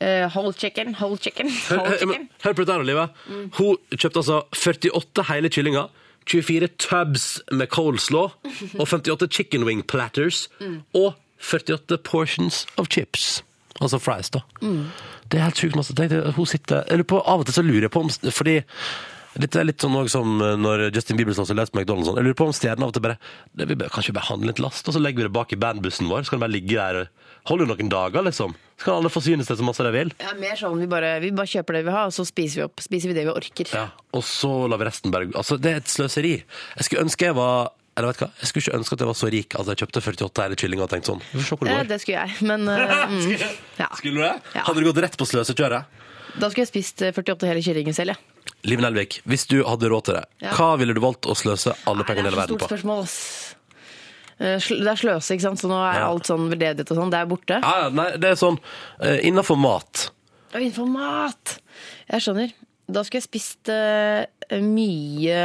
[0.00, 0.94] Uh, whole chicken.
[0.94, 1.48] Whole chicken.
[1.70, 2.28] Whole chicken.
[2.42, 3.50] Hør, hør på dette, her, Mm.
[3.58, 5.88] Hun kjøpte altså 48 hele kyllinger,
[6.26, 8.30] 24 tubs med coleslaw
[8.78, 10.48] og 58 chicken wing platters
[10.94, 11.14] og
[11.44, 13.42] 48 portions of chips.
[13.82, 14.44] Altså fries, da.
[15.28, 15.94] Det er helt sjukt masse.
[15.98, 18.60] Tenk Hun sitter eller på, Av og til så lurer jeg på om Fordi
[19.34, 22.06] det er litt sånn også som når Justin Bieber står og leser McDonald's.
[22.06, 22.18] sånn.
[22.20, 23.16] Jeg lurer på om stjernene av og til bare
[23.58, 25.50] det, vi bør, Kanskje behandle bare handle litt last, og så legger vi det bak
[25.50, 26.22] i bandbussen vår.
[26.22, 27.08] Så kan det bare ligge der.
[27.50, 28.54] Holder noen dager, liksom.
[28.78, 30.14] Så kan alle forsyne seg så masse de vil.
[30.22, 32.66] Ja, mer sånn vi bare, vi bare kjøper det vi har, og så spiser vi
[32.68, 32.84] opp.
[32.86, 33.74] Spiser vi det vi orker.
[33.74, 36.36] Ja, og så lar vi resten bare Altså, det er et sløseri.
[36.78, 39.06] Jeg skulle ønske jeg var Eller vet du hva, jeg skulle ikke ønske at jeg
[39.06, 41.20] var så rik at jeg kjøpte 48 eller kyllinger og tenkte sånn.
[41.30, 41.88] Vi får se hvor det Eh, går.
[41.92, 43.34] det skulle jeg, men eh, mm,
[43.78, 43.88] ja.
[43.94, 44.32] Skulle du det?
[44.56, 44.62] Ja.
[44.66, 46.00] Hadde du gått rett på sløsekjøret?
[46.34, 48.50] Da skulle jeg spist eh, 48 hele kyllinger selv, ja.
[48.66, 50.50] Liv Nelvik, hvis du hadde råd til det, Ja.
[50.58, 52.70] hva ville du valgt å sløse alle Nei, pengene i det er så stort på?
[52.72, 53.54] spørsmål, ass.
[54.40, 56.08] Eh, sl- Det er sløse, ikke sant, så nå er Ja.
[56.10, 57.60] alt sånn veldedighet og sånn, det er borte.
[57.62, 60.08] Ja, ja, nei, det er sånn uh, Innafor mat.
[60.54, 61.58] Og innenfor mat!
[62.10, 62.52] Jeg skjønner.
[62.84, 65.38] Da skulle jeg spist eh, mye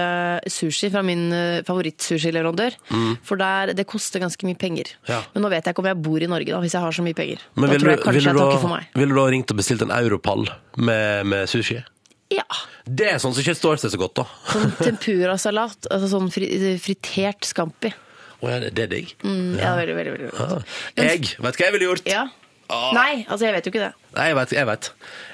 [0.52, 2.76] sushi fra min uh, favorittsushileverandør.
[3.24, 4.92] For der, det koster ganske mye penger.
[5.06, 5.12] Mm.
[5.14, 5.22] Ja.
[5.36, 7.06] Men nå vet jeg ikke om jeg bor i Norge, da, hvis jeg har så
[7.06, 7.46] mye penger.
[7.56, 8.92] Men da tror jeg du, kanskje jeg takker for meg.
[9.00, 11.80] ville du da ringt og bestilt en europall med, med sushi?
[12.34, 12.46] Ja.
[12.86, 14.28] Det er sånn som ikke står seg så godt, da.
[14.52, 15.90] Sånn tempurasalat.
[15.90, 17.94] Altså sånn fritert scampi.
[18.40, 19.16] Å ja, det er digg.
[19.24, 20.78] Mm, ja, veldig, veldig, veldig godt.
[20.96, 22.06] Jeg vet du hva jeg ville gjort.
[22.08, 22.28] Ja.
[22.70, 23.94] Nei, altså jeg vet jo ikke det.
[24.16, 24.52] Nei, jeg vet.
[24.54, 24.90] Jeg, vet.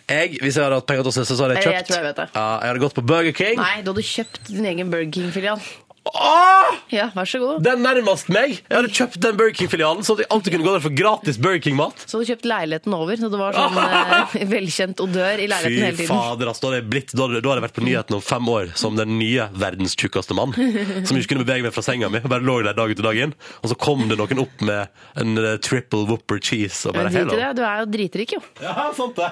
[0.10, 1.96] jeg Hvis jeg hadde hatt penger til å se, så hadde Jeg- kjøpt jeg tror
[2.00, 2.28] jeg vet det.
[2.36, 3.56] Ja, jeg hadde gått på Burger King.
[3.60, 5.60] Nei, du hadde kjøpt din egen Burger King-filial.
[6.06, 6.76] Åh!
[6.94, 7.64] Ja, vær så god.
[7.66, 8.60] Det er nærmest meg!
[8.62, 11.40] Jeg hadde kjøpt den Burger King-filialen, så at jeg alltid kunne gå der for gratis
[11.42, 12.04] Burger King-mat.
[12.06, 13.80] Så hadde du kjøpt leiligheten over, så det var sånn
[14.42, 16.12] eh, velkjent odør i leiligheten hele Fy tiden.
[16.14, 18.26] fader, altså, da hadde jeg blitt, da hadde, da hadde jeg vært på nyhetene om
[18.28, 20.54] fem år som den nye verdens tjukkeste mann.
[21.10, 22.22] Som ikke kunne bevege meg fra senga mi.
[22.22, 23.34] og Bare lå der dag ut og dag inn.
[23.64, 24.88] Og så kom det noen opp med
[25.22, 26.86] en eh, triple whopper cheese.
[26.90, 27.40] Og bare, drit i hello.
[27.42, 28.42] det, du er jo dritrik, jo.
[28.64, 29.32] Ja, sant det.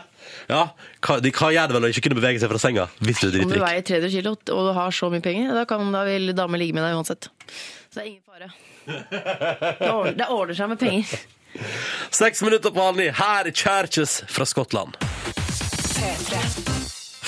[0.50, 0.64] Ja,
[1.06, 3.28] hva, de, hva gjør det vel å ikke kunne bevege seg fra senga hvis du
[3.30, 6.04] er Om du veier 300 kilo og du har så mye penger, da, kan, da
[6.08, 7.30] vil dame ligge med deg uansett.
[7.90, 8.52] Så det er ingen fare.
[8.84, 11.16] Det ordner, det ordner seg med penger.
[12.12, 13.10] Seks minutter på halv ni.
[13.14, 14.98] Her er Churches fra Skottland.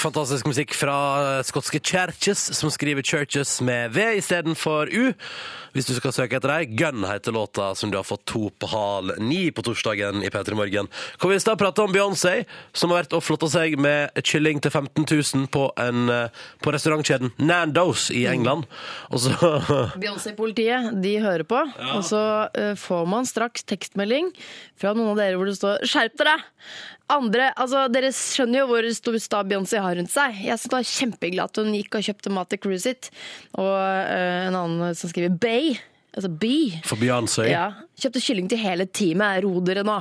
[0.05, 5.13] Fantastisk musikk fra skotske Churches, som skriver Churches med V istedenfor U.
[5.73, 6.75] Hvis du skal søke etter deg.
[6.77, 10.55] Gun heter låta som du har fått to på hal ni på torsdagen i P3
[10.55, 10.91] Morgen.
[11.17, 14.61] Hvor vi i stad prata om Beyoncé, som har vært og flotta seg med kylling
[14.61, 18.69] til 15 000 på, en, eh, på restaurantkjeden Nandos i England.
[19.09, 19.25] Og
[20.05, 24.31] Beyoncé-politiet, de hører på, og så eh, får man straks tekstmelding
[24.77, 26.43] fra noen av dere hvor det står 'skjerp dere'!
[27.11, 30.39] Andre, altså Dere skjønner jo hvor stor stab Beyoncé har rundt seg.
[30.45, 33.11] Jeg var kjempeglad at hun gikk og kjøpte mat til crewet sitt.
[33.57, 35.75] Og eh, en annen som skriver Bay,
[36.15, 36.55] altså by.
[36.87, 37.49] for Beyoncé.
[37.51, 39.37] Ja, Kjøpte kylling til hele teamet.
[39.45, 39.93] Ro dere nå.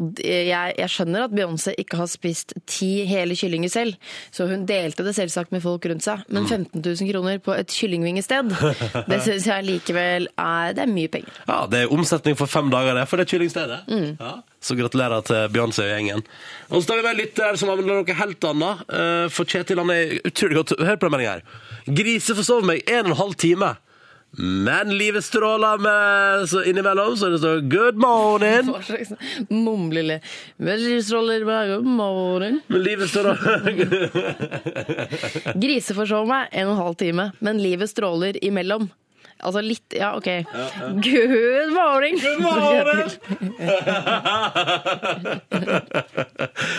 [0.00, 3.94] Og jeg, jeg skjønner at Beyoncé ikke har spist ti hele kyllinger selv,
[4.34, 6.24] så hun delte det selvsagt med folk rundt seg.
[6.34, 8.50] Men 15 000 kroner på et kyllingvingested,
[9.10, 11.38] det syns jeg likevel er Det er mye penger.
[11.46, 13.80] Ja, det er omsetning for fem dager det, for det kyllingstedet.
[14.18, 14.34] Ja.
[14.58, 16.26] Så gratulerer til Beyoncé og gjengen.
[16.74, 18.80] Og så tar vi med en lytter som handler noe helt annet.
[18.90, 21.44] Eh, For Kjetil han er utrolig godt Hør på den meldinga her.
[22.02, 23.76] Grise forsov meg en og en halv time.
[24.36, 28.68] Men livet stråler med Så innimellom så det står 'good morning'.
[28.68, 29.12] Hva slags
[29.48, 30.20] mumlele
[30.58, 30.78] med
[31.68, 32.60] 'good morning'.
[32.68, 33.36] Men livet stråler
[35.62, 38.90] Griseforsov meg en og en halv time, men livet stråler imellom.
[39.38, 40.26] Altså litt Ja, OK.
[41.04, 42.18] Good morning!
[42.18, 43.08] Good morning!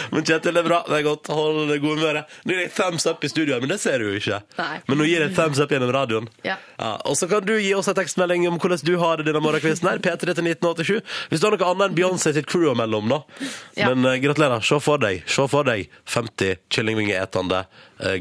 [0.10, 0.80] Men Kjetil, det er bra.
[0.88, 1.30] Det er godt.
[1.34, 2.36] Hold det gode humøret.
[2.44, 4.42] Nå gir jeg thumbs up i studioet, men det ser du jo ikke.
[4.60, 4.78] Nei.
[4.90, 6.30] Men nå gir jeg thumbs up gjennom radioen.
[6.46, 6.58] Ja.
[7.06, 9.90] og så kan du gi oss en tekstmelding om hvordan du har det denne morgenkvisten
[9.92, 10.02] her.
[10.04, 11.02] P3 til 1987.
[11.32, 13.22] Hvis du har noe annet enn Beyoncé sitt crew å melde om, da.
[13.80, 13.92] Ja.
[13.92, 14.64] Men eh, gratulerer.
[14.66, 17.64] Se for deg Se for deg 50 kyllingvingeetende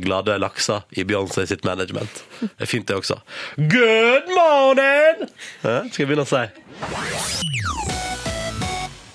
[0.02, 2.22] glade lakser i Beyoncé sitt management.
[2.40, 3.20] Det er fint, det også.
[3.56, 5.28] Good morning!
[5.62, 7.48] Ja, skal jeg begynne å si?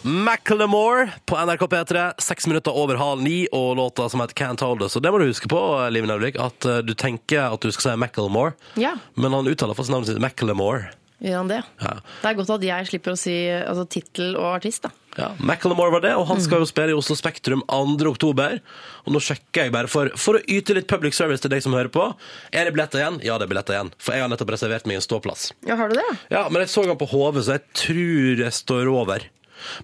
[0.04, 4.84] Macklemore på NRK P3, seks minutter over halv ni, og låta som heter Can't Hold
[4.84, 4.98] Us.
[5.00, 5.60] Og det må du huske på,
[5.96, 8.98] Liv Nelvik, at eh, du tenker at du skal si Macklemore, Ja.
[9.16, 10.90] men han uttaler faktisk navnet sitt Macklemore.
[11.24, 11.62] Gjør han det?
[11.80, 11.94] Ja.
[12.20, 14.92] Det er godt at jeg slipper å si altså, tittel og artist, da.
[15.18, 18.08] Ja, Macklemore var det, og han skal jo spille i Oslo Spektrum 2.
[18.10, 18.58] oktober.
[19.06, 21.76] Og nå sjekker jeg bare for, for å yte litt public service til deg som
[21.78, 22.08] hører på.
[22.52, 23.20] Er det billetter igjen?
[23.26, 23.94] Ja, det er billetter igjen.
[24.02, 25.52] For jeg har nettopp reservert meg en ståplass.
[25.70, 26.10] Ja, har du det?
[26.34, 29.30] Ja, Men jeg så han på HV, så jeg tror jeg står over.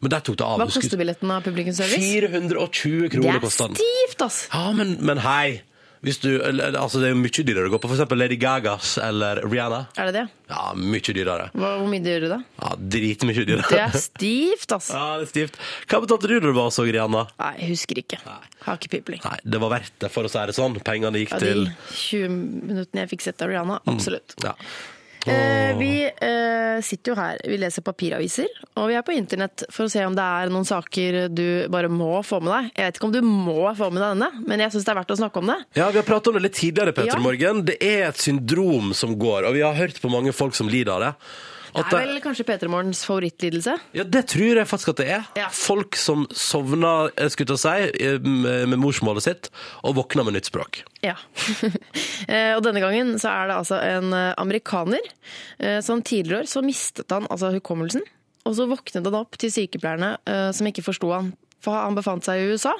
[0.02, 0.60] Men der tok det av.
[0.60, 2.02] Hva koster billetten av publikumsservice?
[2.04, 4.40] 420 Det kroner er Det er stivt, ass!
[4.52, 5.62] Ja, men, men hei.
[6.06, 8.93] Hvis du, eller, altså det er jo mye dyrere å gå på eksempel Lady Gagas
[9.04, 9.82] eller Rihanna.
[10.00, 10.24] Er det det?
[10.47, 11.50] Ja, mye dyrere.
[11.52, 12.38] Hva, hvor mye dyrere det?
[12.62, 13.66] Ja, Dritmye dyrere.
[13.68, 14.93] Det er stivt, altså.
[14.95, 15.60] Ja, det er stivt.
[15.91, 17.26] Hva betalte du da du var og så Rihanna?
[17.41, 18.22] Nei, husker ikke.
[18.64, 19.20] Har ikke pipling.
[19.28, 20.80] Nei, det var verdt det, for å si det sånn.
[20.88, 22.39] Pengene gikk Av de 20
[22.72, 24.38] minuttene jeg fikk sett av Rihanna, absolutt.
[24.45, 24.56] ja.
[25.28, 28.48] Eh, vi eh, sitter jo her, vi leser papiraviser,
[28.80, 31.92] og vi er på internett for å se om det er noen saker du bare
[31.92, 32.72] må få med deg.
[32.78, 35.00] Jeg vet ikke om du må få med deg denne, men jeg syns det er
[35.02, 35.60] verdt å snakke om det.
[35.80, 37.24] Ja, Vi har pratet om det litt tidligere, Petter Ja.
[37.24, 37.66] Morgen.
[37.68, 40.96] Det er et syndrom som går, og vi har hørt på mange folk som lider
[40.96, 41.14] av det.
[41.76, 43.76] Det er vel kanskje P3 Morgens favorittlidelse?
[43.98, 45.28] Ja, det tror jeg faktisk at det er.
[45.40, 45.50] Ja.
[45.54, 48.30] Folk som sovner jeg skulle til å si, eh,
[48.70, 49.52] med morsmålet sitt,
[49.84, 50.84] og våkner med nytt språk.
[51.06, 51.18] Ja.
[52.30, 55.02] Eh, og denne gangen så er det altså en eh, amerikaner
[55.58, 58.04] eh, som tidligere år så mistet han altså hukommelsen.
[58.46, 61.32] Og så våknet han opp til sykepleierne eh, som ikke forsto han
[61.64, 62.72] for han befant seg i USA.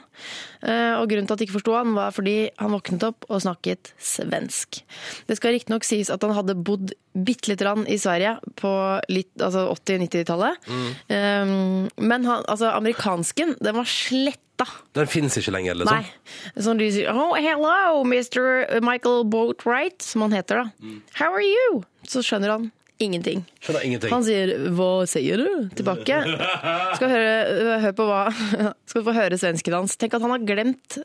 [0.64, 3.42] Eh, Og grunnen til at de ikke forsto han, var fordi han våknet opp og
[3.44, 4.82] snakket svensk.
[5.28, 8.72] Det skal riktignok sies at han hadde bodd bitte lite grann i Sverige på
[9.12, 10.70] litt, altså 80-90-tallet.
[10.70, 11.90] Mm.
[11.98, 14.68] Men han, altså, amerikansken, den var sletta.
[14.96, 16.00] Den fins ikke lenger, liksom.
[16.04, 16.54] Nei.
[16.64, 18.80] Sånn de sier Oh, hello, Mr.
[18.86, 20.94] Michael Boatwright, som han heter da.
[21.20, 21.82] How are you?
[22.08, 22.70] Så skjønner han
[23.00, 23.44] ingenting.
[23.64, 24.12] Skjønner ingenting.
[24.14, 26.20] Han sier 'hva sier du?' tilbake.
[26.98, 28.22] Skal høre, hør på hva
[28.90, 29.98] Skal få høre svensken hans.
[29.98, 31.00] Tenk at han har glemt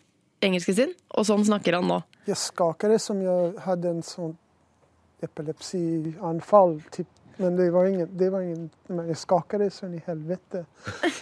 [0.44, 2.02] engelsken sin, og sånn snakker han nå.
[2.26, 2.36] Jag
[2.90, 4.36] det som jeg hadde en sånn
[5.24, 6.80] epilepsianfall.
[7.36, 10.66] Men det var ingen, det var ingen, men Jeg skakade så in i helvete.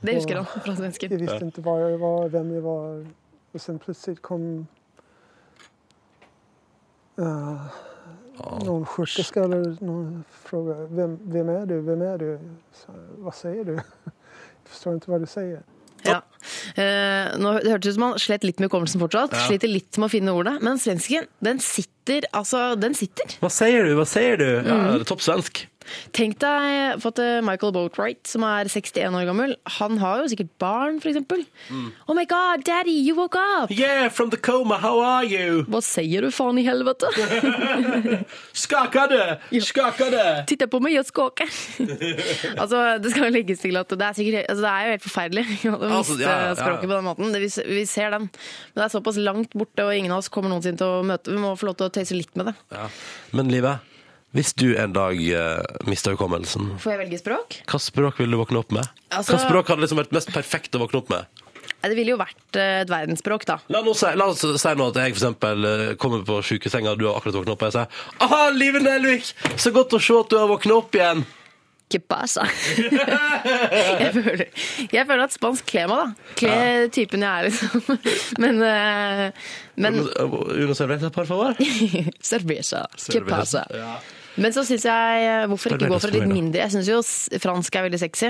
[0.00, 1.10] Det husker han fra svensken.
[1.12, 3.02] Jeg visste ikke hva jeg var, hvem jeg var.
[3.52, 4.44] og sen plutselig kom
[7.18, 7.66] eh,
[8.64, 12.38] någon sköterska eller någon fråga vem, vem är du, vem är du?
[12.72, 13.72] Så, vad säger du?
[13.74, 13.82] Jag
[14.68, 15.62] förstår inte vad du säger.
[16.02, 16.22] Ja.
[16.82, 19.34] Eh, nå, det hørtes ut som han slet litt med hukommelsen fortsatt.
[19.46, 20.58] Sliter litt med å finne ordet.
[20.64, 23.34] Men svensken, den sitter, altså, den sitter.
[23.42, 24.46] Hva sier du, hva sier du?
[24.46, 24.86] Ja, Mm.
[24.94, 25.66] det er Topp svensk.
[26.16, 30.30] Tenk deg for at eh, Michael Boatwright, som er 61 år gammel, han har jo
[30.32, 31.42] sikkert barn, for eksempel.
[32.06, 33.72] Oh my god, daddy, you woke up!
[33.72, 35.64] Yeah, from the coma, how are you?
[35.70, 37.10] Hva sier du, faen i helvete?
[38.52, 39.40] Skakade!
[39.64, 40.24] Skakade!
[40.50, 41.48] Titta på meg og skåker
[42.62, 45.44] altså, det skal legges til at det er, sikkert, altså, det er jo helt forferdelig
[45.70, 46.56] å Altså, miste ja, ja, ja.
[46.58, 47.34] språket på den måten.
[47.34, 47.50] Det, vi,
[47.80, 48.28] vi ser den.
[48.30, 51.32] Men det er såpass langt borte, og ingen av oss kommer noensinne til å møte
[51.32, 52.56] Vi må få lov til å tøyse litt med det.
[52.74, 52.86] Ja.
[53.36, 53.76] Men Live,
[54.36, 55.58] hvis du en dag uh,
[55.90, 57.60] mister hukommelsen, Får jeg velge språk?
[57.66, 58.86] hva språk vil du våkne opp med?
[59.10, 61.46] Altså- Hva språk hadde liksom vært mest perfekt å våkne opp med?
[61.80, 63.56] Det ville jo vært eh, et verdensspråk, da.
[63.72, 67.06] La, nå si, la oss si nå at jeg eksempel eh, kommer på sjukesenga, du
[67.08, 69.30] har akkurat våknet opp, og jeg sier Aha, Live Nelvik!
[69.56, 71.24] Så godt å se at du har våknet opp igjen!
[71.90, 72.44] Que pasa?
[72.78, 74.44] jeg, føler,
[74.92, 76.34] jeg føler at spansk kler meg, da.
[76.38, 77.98] Kler typen jeg er, liksom.
[78.44, 78.62] Men,
[79.74, 81.58] men Uno cerveza, por favor.
[82.30, 82.84] Cerveza.
[83.10, 83.64] Que pasa?
[83.74, 83.96] ja.
[84.38, 86.60] Men så syns jeg eh, Hvorfor ikke gå for litt mindre?
[86.62, 86.98] Jeg syns jo
[87.42, 88.28] fransk er veldig sexy.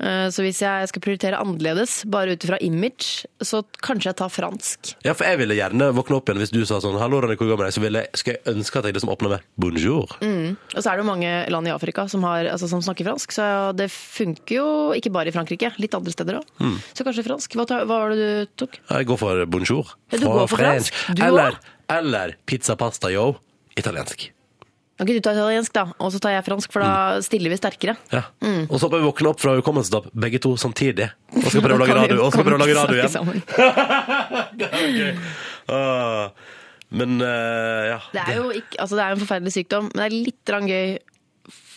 [0.00, 4.32] Eh, Så hvis jeg skal prioritere annerledes, bare ut ifra image, så kanskje jeg tar
[4.32, 4.94] fransk.
[5.04, 7.50] Ja, for jeg ville gjerne våkne opp igjen hvis du sa sånn Hallo, Ronny, hvor
[7.52, 7.76] gammel er du?
[7.76, 10.16] Så ville jeg, skulle jeg ønske at jeg liksom åpna med bonjour.
[10.16, 13.32] Og så er det jo mange land i Afrika som, har, altså, som snakker fransk,
[13.36, 15.74] så det funker jo ikke bare i Frankrike.
[15.82, 16.48] Litt andre steder òg.
[16.60, 16.78] Mm.
[16.94, 17.54] Så kanskje fransk.
[17.58, 18.78] Hva, tar- hva var det du tok?
[18.90, 19.94] Jeg går for bonjour.
[20.12, 21.02] Ja, du går for fransk.
[21.18, 21.58] Du eller,
[21.90, 23.34] eller pizza pasta yo.
[23.76, 24.28] Italiensk.
[24.94, 25.88] Ikke du ta italiensk, da?
[25.98, 27.96] Og så tar jeg fransk, for da stiller vi sterkere.
[28.14, 28.22] Ja.
[28.68, 31.08] Og så håper vi våkne opp fra hukommelsestap, begge to samtidig.
[31.34, 33.42] Og skal prøve å lage radio, og skal prøve å lage radio igjen.
[34.92, 35.24] igjen.
[35.64, 36.28] Ah,
[36.92, 37.96] men uh, ja.
[38.12, 40.98] Det er jo ikke, altså det er en forferdelig sykdom, men det er litt gøy.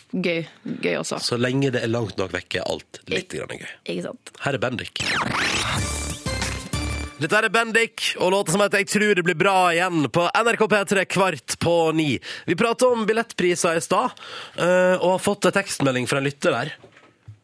[0.08, 0.42] Gøy,
[0.84, 1.18] gøy også.
[1.24, 3.72] Så lenge det er langt nok vekke, er alt litt grann gøy.
[4.44, 5.04] Her er Bendik.
[7.18, 10.68] Dette er Bendik, og låta som heter 'Jeg tror det blir bra igjen' på NRK
[10.70, 12.20] P3 kvart på ni.
[12.46, 14.12] Vi pratet om billettpriser i stad,
[14.56, 16.72] eh, og har fått en tekstmelding fra en lytter der.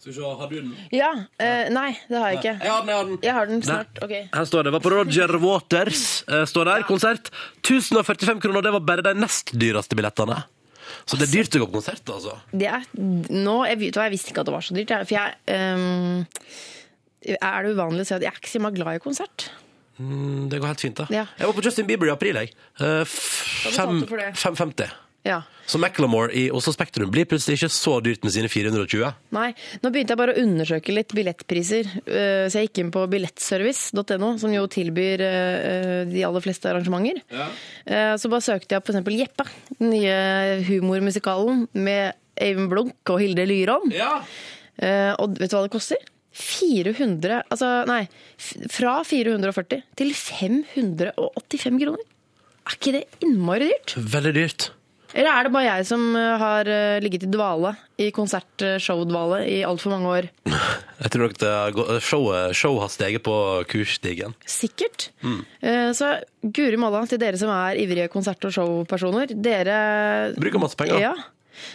[0.05, 0.77] Har du den?
[0.93, 1.27] Ja.
[1.41, 2.61] eh, nei, det har jeg ikke.
[2.62, 3.18] Jeg har den, jeg har den.
[3.22, 4.03] Jeg har den snart.
[4.03, 4.29] Okay.
[4.33, 4.72] Her står det.
[4.72, 6.22] Var på Roger Waters.
[6.29, 7.31] eh, står der, Konsert.
[7.62, 8.62] 1045 kroner.
[8.62, 10.45] Det var bare de nest dyreste billettene.
[11.07, 12.39] Så det er dyrt å gå på konsert, altså.
[12.53, 14.93] Det er, nå, jeg, vet, jeg visste ikke at det var så dyrt.
[15.09, 16.27] For jeg um,
[17.41, 19.49] Er det uvanlig å si at jeg er ikke så glad i konsert?
[19.99, 21.07] Mm, Det går helt fint, da.
[21.11, 21.26] Ja.
[21.38, 22.53] Jeg var på Justin Bieber i april, jeg.
[22.80, 24.32] Uh, fem- det?
[24.36, 24.90] 550.
[25.24, 25.38] Ja.
[25.64, 29.07] Så Macklemore i Oslo Spektrum blir plutselig ikke så dyrt med sine 420.
[29.32, 29.47] Nei,
[29.80, 31.86] nå begynte jeg bare å undersøke litt billettpriser.
[32.05, 37.22] eh, Så jeg gikk inn på billettservice.no, som jo tilbyr eh, de aller fleste arrangementer.
[37.32, 37.47] Ja.
[38.20, 39.47] Så bare søkte jeg opp eksempel Jeppe,
[39.78, 43.88] den nye humormusikalen med Eivind Blunk og Hilde Lyron.
[43.95, 44.18] Ja.
[45.22, 45.97] Og vet du hva det koster?
[46.35, 48.03] 400, altså nei,
[48.72, 52.07] fra 440 til 585 kroner.
[52.64, 53.95] Er ikke det innmari dyrt?
[54.14, 54.70] Veldig dyrt.
[55.14, 57.70] Eller er det bare jeg som eh, har eh, ligget i dvale,
[58.03, 60.30] i konsert-show-dvale, i altfor mange år?
[61.05, 63.35] Jeg tror nok det showet, show har steget på
[63.68, 64.32] kursstigen.
[64.49, 65.09] Sikkert.
[65.26, 65.41] Mm.
[65.99, 66.07] Så
[66.55, 69.35] guri malla til dere som er ivrige konsert- og showpersoner.
[69.35, 69.74] Dere
[70.39, 71.03] Bruker masse penger.
[71.03, 71.11] Ja.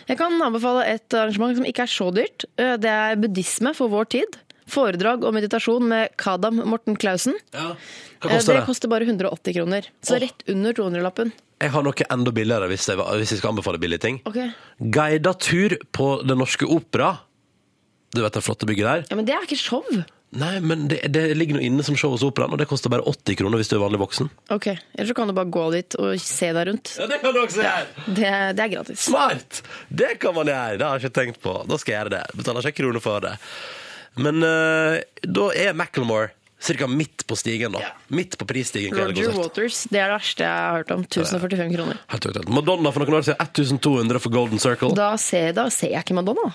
[0.09, 2.47] Jeg kan anbefale et arrangement som ikke er så dyrt.
[2.57, 4.39] Eh, Det er buddhisme for vår tid.
[4.69, 7.35] Foredrag og meditasjon med Kadam Morten Clausen.
[7.53, 7.75] Hva
[8.19, 8.65] Eh, koster Det det?
[8.67, 9.85] koster bare 180 kroner.
[10.03, 10.19] Så Åh.
[10.25, 11.31] rett under 200-lappen.
[11.61, 14.21] Jeg har noe enda billigere hvis jeg, hvis jeg skal anbefale billige ting.
[14.25, 14.51] Okay.
[14.79, 17.17] Guida tur på Den Norske Opera.
[18.15, 19.05] Du vet det flotte bygget der?
[19.09, 19.83] Ja, Men det er ikke show.
[20.31, 23.01] Nei, men det, det ligger noe inne som show hos Operaen, og det koster bare
[23.01, 24.29] 80 kroner hvis du er vanlig voksen.
[24.53, 26.91] Ok, Eller så kan du bare gå dit og se deg rundt.
[26.99, 27.87] Ja, det kan du også gjøre!
[28.13, 28.99] Det, det er gratis.
[29.07, 29.61] Smart!
[29.89, 31.55] Det kan man gjøre, det har jeg ikke tenkt på.
[31.65, 32.23] Da skal jeg gjøre det.
[32.37, 33.33] Betaler ikke kroner for det.
[34.19, 37.79] Men eh, da er Macclemore cirka midt på stigen, da.
[38.11, 38.91] Midt på prisstigen.
[38.91, 39.39] hva Roger konsert.
[39.45, 41.05] Waters, det er det verste jeg har hørt om.
[41.07, 42.01] 1045 kroner.
[42.11, 42.49] Helt uaktuelt.
[42.51, 43.39] Madonna for noen år siden
[43.79, 44.91] 1200 for Golden Circle.
[44.97, 46.51] Da ser, da ser jeg ikke Madonna.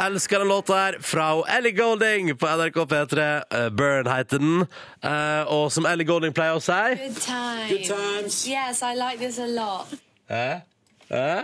[0.00, 1.26] Elsker den låta her fra
[1.56, 3.24] Ellie Golding på NRK P3.
[3.50, 4.62] Eh, Burn heter den.
[5.04, 7.68] Eh, og som Ellie Golding pleier å si Good times.
[7.72, 8.38] Good times.
[8.48, 9.92] Yes, I like this a lot.
[10.30, 10.60] Hæ?
[11.10, 11.42] Hæ?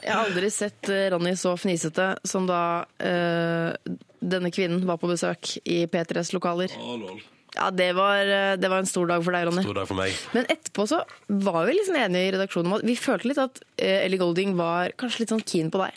[0.00, 2.62] Jeg har aldri sett eh, Ronny så fnisete som da
[2.98, 3.70] eh,
[4.20, 6.74] denne kvinnen var på besøk i P3s lokaler.
[6.74, 7.20] Å, lol.
[7.54, 9.62] Ja, det var, eh, det var en stor dag for deg, Ronny.
[9.66, 10.18] Stor dag for meg.
[10.34, 11.00] Men etterpå så
[11.46, 14.56] var vi liksom enige i redaksjonen om at vi følte litt at eh, Ellie Golding
[14.58, 15.94] var kanskje litt sånn keen på deg.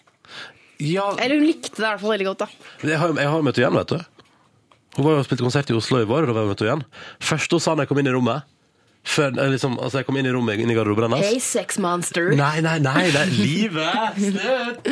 [0.83, 2.73] Ja, Eller hun likte deg i hvert fall veldig godt, da.
[2.89, 4.25] jeg har, jeg har møtt henne igjen, vet du.
[4.93, 6.73] Hun var jo spilte konsert i Oslo i vår, og da var jeg møtt henne
[6.73, 6.89] igjen.
[7.33, 8.49] Første hun sa da jeg kom inn i rommet
[9.03, 11.79] før, eh, liksom, altså jeg kom inn i rommet inn i garderoben hennes Hey, sex
[11.79, 12.31] monster.
[12.35, 14.21] Nei, nei, nei, det er livet!
[14.29, 14.87] Slutt!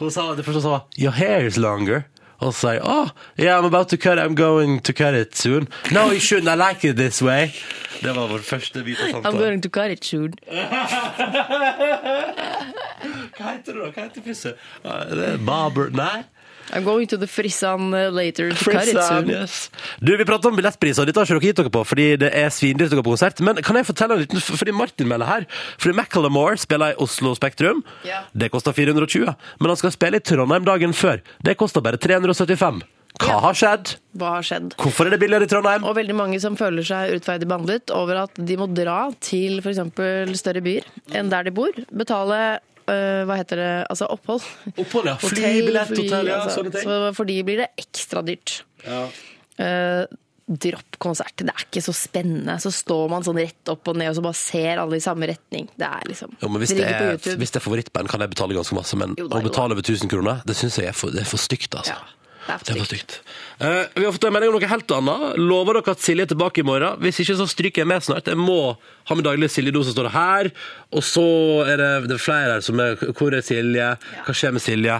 [0.00, 2.04] Hun sa det første hun sa, your hair is longer.
[2.42, 5.36] Og så sa jeg, oh, yeah, I'm about to cut I'm going to cut it
[5.36, 5.68] soon.
[5.92, 7.52] No, you shouldn't, I like it this way.
[8.02, 10.34] Det var vår første bit av I'm going to cut it soon.
[13.38, 13.90] Hva heter det da?
[13.94, 14.58] Hva heter frisør?
[14.84, 16.24] Er Barber, nei?
[16.72, 19.70] I'm going to the frissan uh, later to Frissan, yes.
[20.00, 22.50] Du, Vi prater om billettpriser, dette har ikke dere gitt dere på, fordi det er
[22.54, 23.42] svindyrt å gå på konsert.
[23.44, 25.46] Men kan jeg fortelle en liten, fordi Martin melder her,
[25.76, 27.84] fordi Macclemore spiller i Oslo Spektrum.
[28.06, 28.26] Yeah.
[28.32, 31.22] Det koster 420, men han skal spille i Trondheim dagen før.
[31.44, 32.84] Det koster bare 375.
[33.22, 33.92] Hva har skjedd?
[34.18, 34.72] Hva har skjedd?
[34.80, 35.84] Hvorfor er det billigere i Trondheim?
[35.86, 39.78] Og veldig mange som føler seg urettferdig behandlet over at de må dra til f.eks.
[40.40, 41.78] større byer enn der de bor.
[41.94, 42.40] Betale
[42.90, 44.44] øh, hva heter det, altså opphold.
[44.74, 45.16] Opphold, ja.
[45.30, 46.58] Flybillett, fly, hotell, ja, altså.
[46.60, 46.88] sånne ting.
[46.88, 48.60] Så for de blir det ekstra dyrt.
[48.84, 49.06] Ja.
[49.54, 51.38] Uh, dropp konsert.
[51.40, 52.56] Det er ikke så spennende.
[52.60, 55.28] Så står man sånn rett opp og ned og så bare ser alle i samme
[55.30, 55.70] retning.
[55.72, 58.34] Det er liksom Jo, men hvis det det, er, hvis det er favorittband, kan jeg
[58.34, 58.98] betale ganske masse.
[59.00, 61.30] Men Jo da, å betale over 1000 kroner, det syns jeg er for, det er
[61.30, 61.96] for stygt, altså.
[61.96, 63.18] Ja, det er for stygt.
[63.58, 65.36] Eh, vi har fått en melding om noe helt annet.
[65.40, 66.98] Lover dere at Silje er tilbake i morgen?
[67.04, 68.30] Hvis ikke, så stryker jeg med snart.
[68.30, 70.50] Jeg må ha med daglig Silje-dose, står her.
[70.94, 71.26] Og så
[71.68, 73.94] er det, det er flere her som er Hvor er Silje?
[74.26, 74.98] Hva skjer med Silje?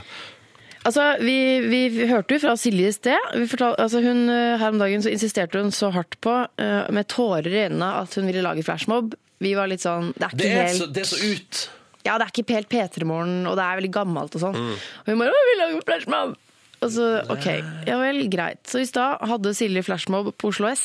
[0.85, 3.29] Altså, vi, vi, vi hørte jo fra Silje i sted.
[3.41, 6.83] Vi fortal, altså hun, eh, her om dagen så insisterte hun så hardt på, uh,
[6.93, 9.17] med tårer i øynene, at hun ville lage flashmob.
[9.45, 11.63] Vi var litt sånn Det er ikke Det er, helt så, det er så ut.
[12.05, 14.59] Ja, det er ikke helt P3-morgen, og det er veldig gammelt og sånn.
[14.61, 14.75] Mm.
[14.77, 16.37] Og hun bare 'Å, vi lager flashmob!'
[16.85, 17.49] Og så, OK.
[17.89, 18.61] Ja vel, greit.
[18.69, 20.85] Så i stad hadde Silje flashmob på Oslo S.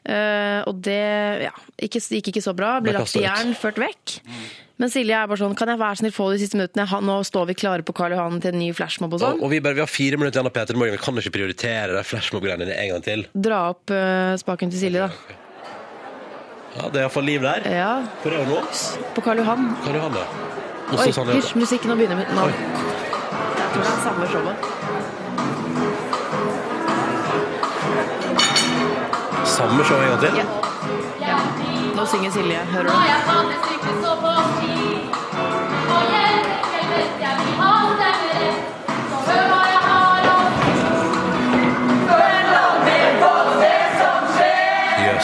[0.00, 0.96] Uh, og det
[1.44, 2.78] ja, ikke, gikk ikke så bra.
[2.80, 4.16] Ble lagt i jern, ført vekk.
[4.80, 6.86] Men Silje er bare sånn 'Kan jeg være snill få de siste minuttene?
[7.04, 9.50] Nå står vi klare på Karl Johan til en ny flashmob og Og, sånn.' og
[9.52, 10.96] vi, bare, vi har fire minutter igjen av Peter Morgen.
[10.96, 13.26] Vi kan ikke prioritere de flashmob-greiene en gang til.
[13.36, 15.36] Dra opp uh, spaken til Silje, da.
[16.78, 17.60] Ja, Det er iallfall liv der.
[17.68, 17.92] Ja,
[18.22, 18.60] Hvor er hun nå?
[19.14, 19.76] på Karl Johan.
[19.84, 20.26] Karl Johan ja.
[20.96, 21.06] Oi,
[21.36, 22.24] hysj, musikken nå begynner.
[22.34, 22.46] Nå.
[22.48, 24.79] Jeg tror det er samme showet.
[29.60, 30.32] Samme show en gang til?
[31.20, 31.36] Ja.
[31.96, 32.92] Nå synger Silje, hører du?
[33.12, 34.74] jeg tatt et stykke så på ski?
[35.94, 36.46] Og hjelp,
[36.92, 38.60] hjelp, jeg vil ha stemmer rett.
[39.26, 40.38] Så hør hva jeg har å
[42.08, 43.32] Før en dag med på
[43.62, 44.88] det som skjer.
[45.04, 45.20] Jeg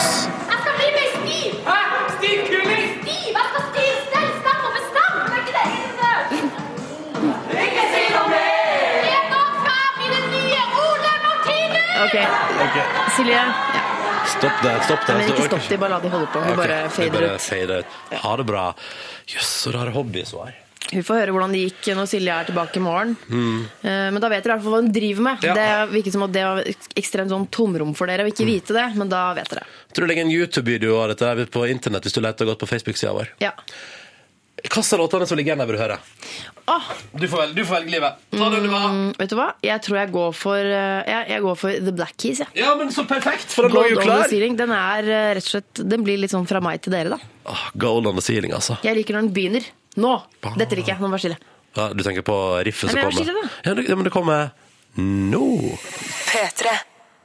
[0.61, 1.51] skal bli mer stiv.
[1.71, 1.79] Hæ?
[2.17, 2.39] Stiv?
[2.51, 5.15] Stiv, jeg skal stiv, stell, stem og.
[5.33, 6.13] Er ikke det inne?
[7.65, 9.01] Ikke si noe mer.
[9.17, 10.07] En dag skal jeg bli
[10.37, 11.97] nye Ole Martinus.
[12.05, 12.17] Ok,
[12.67, 12.77] Ok,
[13.17, 13.43] Silje.
[14.35, 14.75] Stopp det.
[14.85, 15.17] stopp det.
[15.17, 16.45] Men ikke stopp de, bare la de holde på.
[16.45, 17.43] Vi okay, bare fader ut.
[17.43, 17.99] fader ut.
[18.23, 18.69] Ha det bra.
[19.31, 20.55] Jøss, så rare har.
[20.87, 23.17] Vi får høre hvordan det gikk når Silje er tilbake i morgen.
[23.27, 23.63] Mm.
[23.83, 25.43] Men da vet dere i hvert fall hva hun driver med.
[25.43, 25.49] Mm.
[25.49, 25.55] Ja.
[25.59, 26.71] Det virker som at det var
[27.03, 29.67] ekstremt sånn tomrom for dere å ikke vite det, men da vet dere.
[29.89, 32.71] Jeg tror du legger en YouTube-video av dette på internett hvis du leter godt på
[32.71, 33.35] Facebook-sida vår.
[33.43, 33.53] Ja.
[34.57, 35.99] Hva låter som ligger igjen der, vil du høre?
[36.67, 36.87] Åh,
[37.21, 38.23] Du får velge, du får velge livet.
[38.33, 39.49] Ta det du vil mm, vet du hva?
[39.63, 42.41] Jeg tror jeg går for, eh, jeg, jeg går for The Black Keys.
[42.43, 42.47] Ja.
[42.57, 44.33] Ja, men så perfekt, for den lå jo klar.
[44.33, 47.21] Den er eh, rett og slett Den blir litt sånn fra meg til dere, da.
[47.53, 48.81] Åh, Gold on the ceiling, altså.
[48.87, 49.69] Jeg liker når den begynner.
[50.01, 50.17] Nå!
[50.57, 51.03] Dette liker jeg.
[51.05, 51.39] Nå må jeg stille.
[51.77, 53.49] Ja, du tenker på riffet som kommer?
[53.69, 54.51] Ja, ja, men det kommer
[54.97, 55.45] nå.
[56.33, 56.73] P3.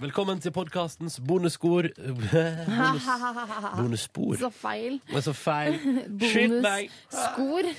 [0.01, 3.03] Velkommen til podkastens bonusspor Bonus,
[3.77, 4.39] Bonusspor.
[4.41, 4.95] Så feil.
[5.13, 5.75] Er så feil.
[6.31, 6.89] Skyt meg!
[7.37, 7.69] Bonusskor.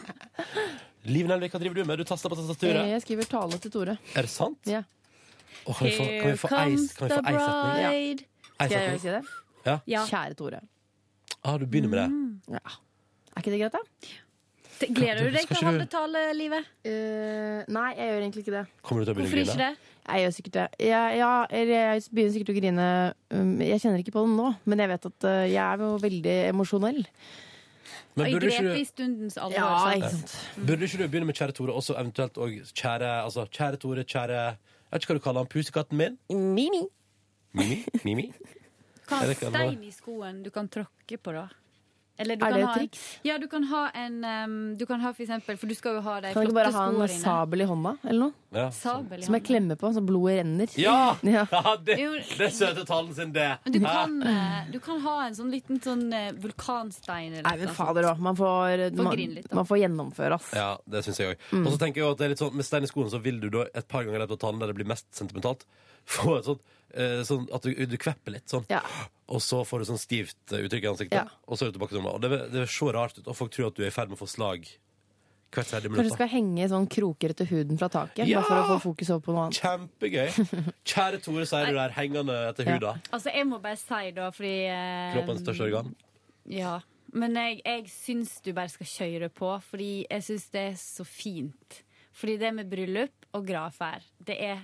[1.14, 2.02] Liv Nelvik, hva driver du med?
[2.02, 2.90] Du taster på tastaturet.
[2.92, 3.96] Jeg skriver tale til Tore.
[4.12, 4.68] Er det sant?
[4.68, 4.82] Ja.
[5.64, 7.86] Åh, kan vi få, kan vi få ei comes kan vi få ei setning?
[7.88, 8.28] bride.
[8.60, 9.22] Skal jeg si det?
[9.64, 9.78] Ja.
[9.94, 10.02] Ja.
[10.12, 10.60] Kjære Tore.
[11.40, 12.58] Ah, du begynner med det.
[12.58, 12.80] Ja.
[13.32, 14.12] Er ikke det greit, da?
[14.80, 16.68] Gleder du deg til å ikke holde tale, Livet?
[16.84, 18.66] Uh, nei, jeg gjør egentlig ikke det.
[18.84, 19.89] Kommer du til å begynne Hvorfor ikke det?
[20.08, 20.66] Jeg gjør sikkert det.
[20.88, 22.86] Jeg, ja, eller jeg begynner sikkert å grine.
[23.30, 25.90] Um, Jeg kjenner ikke på det nå, men jeg vet at uh, jeg er jo
[26.02, 27.00] veldig emosjonell.
[28.18, 29.54] Men grepet du- i stundens alvor.
[29.54, 30.34] Ja, ikke sant.
[30.66, 34.04] Burde ikke du begynne med kjære Tore, og så eventuelt og kjære altså, Kjære Tore,
[34.04, 34.56] kjære Jeg
[34.96, 36.16] vet ikke hva du kaller han, pusekatten min?
[36.34, 36.82] Mimi.
[37.54, 37.78] Mimi?
[38.04, 38.26] Mimi?
[38.32, 41.46] Du kan ha stein i skoen du kan tråkke på, da.
[42.20, 43.04] Eller du Er kan det et ha en- triks?
[43.24, 46.02] Ja, du kan ha en um, Du kan ha for eksempel For du skal jo
[46.04, 47.08] ha de Kan du ikke bare ha en dine.
[47.22, 48.32] sabel i hånda, eller noe?
[48.52, 48.66] Ja.
[48.74, 49.48] Sabel i Som jeg hånda.
[49.48, 50.72] klemmer på, så blodet renner.
[50.76, 51.16] Ja!
[51.30, 51.44] Ja.
[51.86, 53.48] det, det er søte talen sin, det.
[53.64, 57.56] Men du kan, eh, du kan ha en sånn liten sånn eh, vulkanstein eller Nei,
[57.60, 58.18] men noe fader òg.
[58.18, 59.56] Man, får- Får man, litt, da.
[59.60, 60.50] man får gjennomføre, ass.
[60.56, 61.46] Ja, det syns jeg òg.
[61.54, 61.66] Mm.
[61.66, 63.20] Og så tenker jeg jo at det er litt sånn, med stein i skoen så
[63.22, 65.64] vil du da et par ganger i løpet av talen der det blir mest sentimentalt,
[66.18, 66.60] få et sånt
[67.24, 68.64] sånn at du, du kvepper litt sånn.
[68.70, 68.82] Ja.
[69.30, 71.26] Og så får du sånn stivt eh, uttrykk i ansiktet, Ja.
[71.46, 72.18] og så er du tilbake til normalt.
[72.18, 74.18] Og det, det ser rart ut, og folk tror at du er i ferd med
[74.18, 74.66] å få slag
[75.50, 76.14] hvert tredje Kanskje du da.
[76.14, 78.38] skal henge sånn kroker etter huden fra taket, Ja!
[78.38, 79.58] bare for å få fokus over på noe annet.
[79.58, 80.28] Kjempegøy.
[80.92, 82.76] Kjære Tore, sier du der, hengende etter Ja.
[82.78, 82.92] huda.
[83.10, 85.94] Altså, jeg må bare si da, fordi eh, Kroppens største organ.
[86.46, 86.76] Ja.
[87.12, 91.02] Men jeg, jeg syns du bare skal kjøre på, fordi jeg syns det er så
[91.06, 91.80] fint.
[92.14, 94.62] Fordi det med bryllup og gravferd, det er,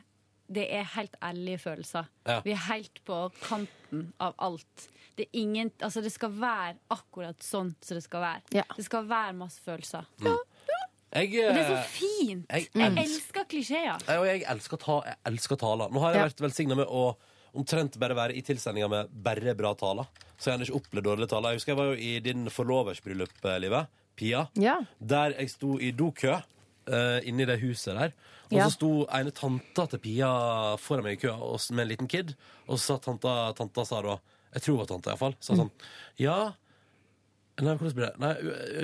[0.48, 2.06] det er helt ærlige følelser.
[2.26, 2.40] Ja.
[2.44, 4.88] Vi er helt på kanten av alt.
[5.16, 8.42] Det, er ingen, altså det skal være akkurat sånn som det skal være.
[8.52, 8.64] Ja.
[8.76, 10.04] Det skal være masse følelser.
[11.16, 12.46] Jeg, Og det er så eh, fint!
[12.50, 14.02] jeg Jeg, elsker- elsker klisjeer.
[14.06, 15.88] jeg, og jeg elsker, ta, jeg elsker taler.
[15.94, 16.26] Nå har jeg Ja.
[16.28, 17.16] vært velsigna med å
[17.56, 20.04] omtrent bare være i tilstelninger med bare bra taler.
[20.36, 21.50] Så jeg har ikke opplevd dårlige taler.
[21.54, 23.86] Jeg husker jeg var jo i din forlovers bryllup, eh, Live.
[24.16, 24.46] Pia.
[24.56, 24.78] Ja.
[25.00, 26.36] Der jeg sto i dokø
[26.90, 28.12] uh, inni det huset der.
[28.50, 28.66] Og Ja.
[28.68, 30.28] så sto ene tanta til Pia
[30.78, 31.36] foran meg i køa
[31.74, 32.34] med en liten kid.
[32.68, 34.18] Og så sa tanta, tanta sa da
[34.54, 35.34] Jeg tror det var tanta, iallfall.
[35.40, 35.70] Sa sånn
[36.22, 36.54] Ja
[37.56, 38.18] Nei, hvordan blir det?
[38.20, 38.34] Nei,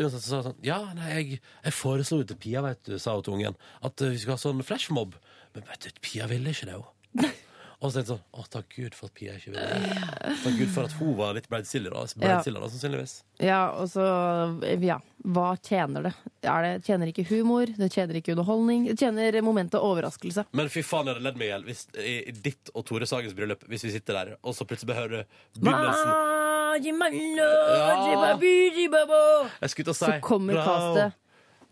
[0.00, 2.94] uansett så sa hun sånn Ja, nei, jeg, jeg foreslo jo til Pia, vet du,
[2.98, 5.18] sa hun til ungen, at eh, vi skulle ha sånn flashmob.
[5.55, 7.26] Men vet du, Pia ville ikke det, hun.
[7.83, 10.03] Og så tenkte jeg sånn Å, takk Gud for at Pia ikke ville det.
[10.45, 12.05] Takk Gud for at hun var litt breidsilla, da.
[12.22, 13.14] Breidsilla, da, sannsynligvis.
[13.43, 14.05] Ja, og så
[14.87, 15.01] Ja,
[15.35, 16.12] hva tjener det?
[16.47, 20.47] Er det tjener ikke humor, det tjener ikke underholdning, det tjener momentet overraskelse.
[20.55, 23.35] Men fy faen, jeg hadde ledd meg i hjel hvis- i ditt og Tore Sagens
[23.35, 25.24] bryllup, hvis vi sitter der, og så plutselig bare hører
[25.59, 26.12] begynnelsen
[29.61, 31.12] Jeg skulle til å si Så kommer castet.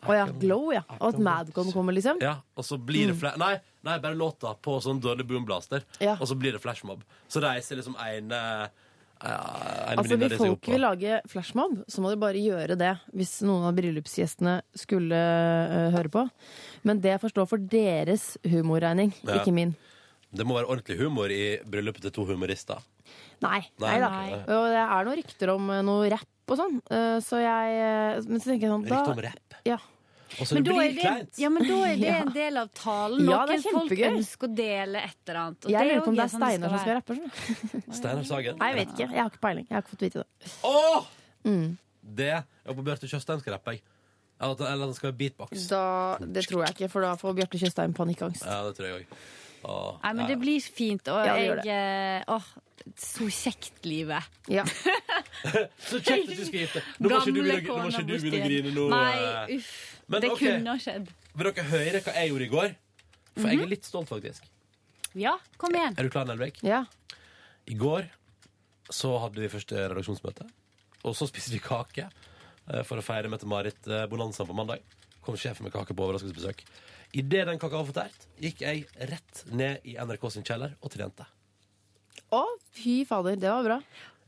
[0.07, 0.85] Å ja, Glow, ja.
[0.99, 2.21] Og at Madcon kommer, liksom.
[2.25, 3.55] Ja, og så blir det fla nei,
[3.87, 6.17] nei, bare låta på sånn dårlig boomblaster, Ja.
[6.19, 7.03] og så blir det flashmob.
[7.29, 8.71] Så reiser liksom en ja,
[9.21, 13.77] Altså, Hvis folk vil lage flashmob, så må de bare gjøre det hvis noen av
[13.77, 16.25] bryllupsgjestene skulle uh, høre på.
[16.89, 19.39] Men det forstår stå for deres humorregning, Ja.
[19.41, 19.77] ikke min.
[20.33, 22.81] Det må være ordentlig humor i bryllupet til to humorister.
[23.43, 23.61] Nei.
[23.83, 23.97] Nei.
[24.01, 24.27] Nei.
[24.47, 28.25] Og det er noen rykter om eh, noe rapp og sånn, Uh, så jeg uh,
[28.27, 29.50] Men så tenker jeg sånn Rykte om rapp.
[29.69, 29.79] Ja.
[30.39, 31.39] Og så Men det blir det, kleint.
[31.43, 33.25] ja, men da er det en del av talen.
[33.27, 35.65] Ja, Noen folk ønsker å dele et eller annet.
[35.67, 37.17] og Jeg lurer også på om det er Steinar som skal rappe.
[37.99, 38.61] Steinar Sagen.
[38.61, 39.09] Nei, jeg vet ikke.
[39.11, 39.67] Jeg har ikke peiling.
[39.67, 40.53] Jeg har ikke fått vite det.
[40.71, 41.09] Åh!
[41.51, 41.67] Mm.
[42.21, 43.83] Det Jeg på Bjarte Tjøstheim skal rappe, jeg.
[44.41, 45.67] Eller at- han skal være beatbox.
[45.69, 45.83] Da,
[46.23, 48.47] det tror jeg ikke, for da får Bjarte Tjøstheim panikkangst.
[48.47, 49.07] Ja, det tror jeg
[49.65, 50.01] òg.
[50.03, 52.51] Nei, men det blir fint, og Ja, det gjør jeg eh, Åh,
[53.01, 54.25] så kjekt, livet.
[54.51, 54.65] Ja.
[55.89, 58.07] Så kjekt at du skal gifte Nå må ikke du begynne, å- nå må ikke
[58.09, 58.87] du begynne å grine nå.
[58.93, 59.53] Nei, eh.
[59.59, 59.75] uff.
[60.11, 60.41] Men det ok.
[60.43, 61.11] kunne ha skjedd.
[61.37, 62.73] Vil dere høre hva jeg gjorde i går?
[63.37, 64.49] For jeg er litt stolt, faktisk.
[65.19, 65.95] Ja, kom igjen.
[65.99, 66.63] Er du klar, Nelvik?
[66.67, 66.85] ja.
[67.71, 68.09] I går
[68.91, 70.49] så hadde vi første redaksjonsmøte.
[71.07, 74.83] Og så spiste vi kake eh, for å feire Mette-Marit-bonanzaen på mandag.
[75.23, 76.65] Kom sjefen med kake på overraskelsesbesøk.
[77.17, 81.25] Idet den kaka var fortært, gikk jeg rett ned i NRK sin kjeller og trente.
[82.31, 82.45] Å,
[82.77, 83.79] fy fader, det var bra.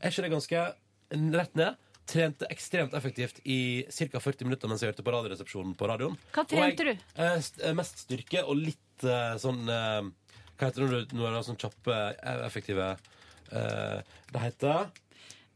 [0.03, 0.63] Er ikke det ganske
[1.37, 1.77] rett ned?
[2.11, 4.19] Trente ekstremt effektivt i ca.
[4.19, 6.17] 40 minutter mens jeg hørte på Radioresepsjonen på radioen.
[6.35, 7.05] Hva trente jeg, du?
[7.23, 10.01] eh, st- eh, mest styrke og litt eh, sånn eh,
[10.59, 12.89] Hva heter det når du når du har sånn kjappe, eh, effektive
[13.55, 14.03] eh,
[14.33, 14.91] Det heter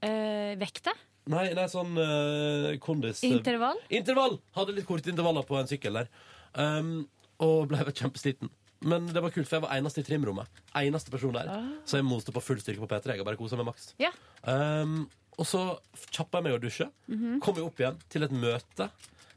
[0.07, 0.93] Eh, vekte?
[1.28, 3.80] Nei, nei sånn eh, kondis Intervall?
[3.91, 4.38] Intervall!
[4.55, 6.07] Hadde litt korte intervaller på en sykkel der.
[6.55, 7.07] Um,
[7.43, 8.51] og ble kjempesliten.
[8.88, 10.59] Men det var kult, for jeg var eneste i trimrommet.
[10.77, 11.49] Eneste person der.
[11.88, 13.15] Så jeg moste på full styrke på P3.
[13.15, 13.89] Jeg har bare kosa meg maks.
[14.01, 14.11] Ja.
[14.45, 15.07] Um,
[15.38, 15.61] og så
[16.11, 16.89] kjappa jeg meg å dusje.
[17.43, 18.89] Kom jeg opp igjen til et møte.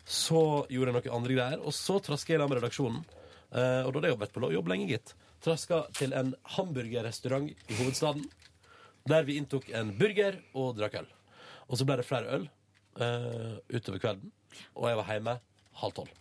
[0.05, 0.43] Så
[0.73, 3.03] gjorde jeg noen andre greier, og så traska jeg i lag med redaksjonen.
[3.51, 5.15] Uh, og da hadde jeg jobbet på jobb lenge, gitt.
[5.45, 8.27] Traska til en hamburgerrestaurant i hovedstaden.
[9.09, 11.13] Der vi inntok en burger og drakk øl.
[11.71, 12.49] Og så ble det flere øl
[13.01, 14.35] uh, utover kvelden.
[14.77, 15.39] Og jeg var hjemme
[15.81, 16.21] halv tolv.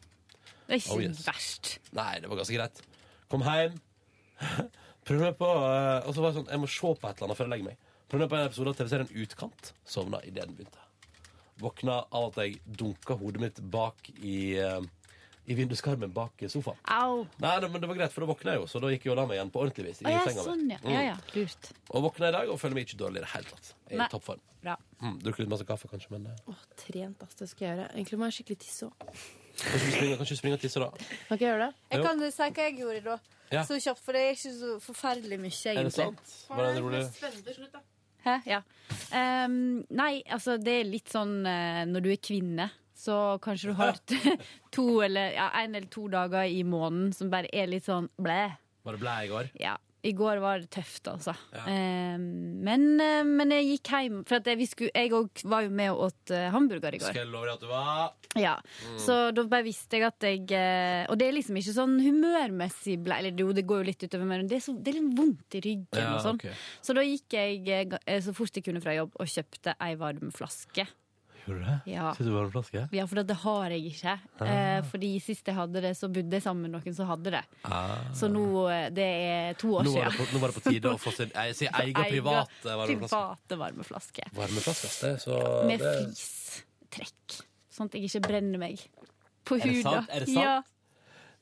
[0.69, 1.23] Det er ikke Oh, yes.
[1.25, 1.69] verst.
[1.97, 2.81] Nei, det var ganske greit.
[3.31, 3.79] Kom hjem.
[5.09, 7.27] Prøv meg på eh, Og så var det sånn, jeg må se på et eller
[7.29, 7.79] annet før jeg legger meg.
[8.09, 9.71] Prøv meg på en episode av TV-serien Utkant.
[9.89, 10.85] Sovna idet den begynte.
[11.59, 14.79] Våkna av at jeg dunka hodet mitt bak i, eh,
[15.49, 16.77] i vinduskarmen bak sofaen.
[16.93, 17.25] Au.
[17.41, 19.11] Nei, det- men det var greit, for da våkna jeg jo, så da gikk jeg
[19.11, 19.99] og la meg igjen på ordentlig vis.
[20.01, 20.47] Å i ja, senga mi.
[20.47, 20.77] sånn, ja.
[20.85, 20.91] Mm.
[20.93, 21.71] Ja ja, lurt.
[21.89, 23.73] Og våkna i dag og føler meg ikke dårlig i det hele tatt.
[23.89, 24.05] Jeg er Nei.
[24.05, 24.39] i toppform.
[24.61, 24.75] Bra.
[25.01, 27.33] Mm, Drukket litt masse kaffe, kanskje, men eh, Åh, trent, ass.
[27.35, 27.91] Det skal jeg gjøre.
[27.95, 28.93] Egentlig må jeg skikkelig tisse òg.
[29.65, 30.89] Kanskje du springer, kanskje du springer og tisser, da.
[31.27, 31.69] Kan ikke gjøre det?
[31.91, 33.17] Jeg kan si hva jeg gjorde da.
[33.49, 33.63] Ja.
[33.65, 35.79] Så kjapt, for det er ikke så forferdelig mye, egentlig.
[35.79, 36.35] Er det sant?
[36.49, 37.79] Var det en rolig.
[38.25, 38.35] Hæ?
[38.45, 38.59] Ja.
[39.15, 39.55] Um,
[39.95, 43.97] nei, altså det er litt sånn eh, når du er kvinne, så kanskje du har
[44.11, 44.35] t-
[44.75, 48.41] to eller ja, en eller to dager i måneden som bare er litt sånn blæ.
[48.85, 49.49] Var det blæ i går?
[49.59, 49.77] Ja.
[50.07, 51.33] I går var det tøft, altså.
[51.51, 51.63] Ja.
[51.67, 52.85] Eh, men,
[53.27, 55.11] men jeg gikk hjem, for jeg, vi skulle, jeg
[55.51, 57.11] var jo med og åt eh, hamburger i går.
[57.11, 58.53] Skal jeg love deg at du var Ja,
[59.01, 62.99] Så da bare visste jeg at jeg eh, Og det er liksom ikke sånn humørmessig
[63.03, 65.17] ble, Eller jo, det går jo litt utover, men det er, så, det er litt
[65.19, 66.39] vondt i ryggen Ja, og sånn.
[66.39, 66.55] Okay.
[66.85, 70.31] Så da gikk jeg eh, så fort jeg kunne fra jobb og kjøpte ei varm
[70.35, 70.87] flaske.
[71.45, 71.75] Gjorde du det?
[71.93, 72.09] Ja.
[72.13, 72.81] Skal du varme flaske?
[72.93, 74.13] Ja, for det har jeg ikke.
[74.45, 77.41] Eh, fordi sist jeg hadde det, så bodde jeg sammen med noen som hadde det.
[77.63, 77.95] Ah.
[78.17, 80.17] Så nå eh, Det er to år Nå siden.
[80.17, 83.09] på, nå var det på tide å få sin sin egen private varmeflaske.
[83.09, 84.27] Private varmeflaske.
[84.37, 87.39] Varmeflaske, det så Med det, flistrekk.
[87.73, 88.85] Sånn at jeg ikke brenner meg
[89.47, 90.09] på Er det sant?
[90.13, 90.43] Er det sant?
[90.43, 90.59] Ja.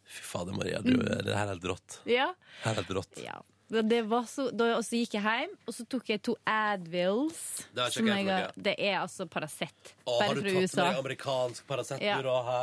[0.08, 2.02] Fy fader, Maria, du, det her er helt rått.
[2.08, 2.30] ja.
[2.64, 3.18] Her er helt rått.
[3.20, 3.42] Ja.
[3.68, 7.40] Det var så, da, og så gikk jeg hjem, og så tok jeg to Advils.
[7.76, 8.48] Det er, som jeg jeg.
[8.64, 9.92] Det er altså Paracet.
[10.08, 10.24] Å, USA.
[10.24, 12.16] har du tatt med amerikansk Paracet Ja.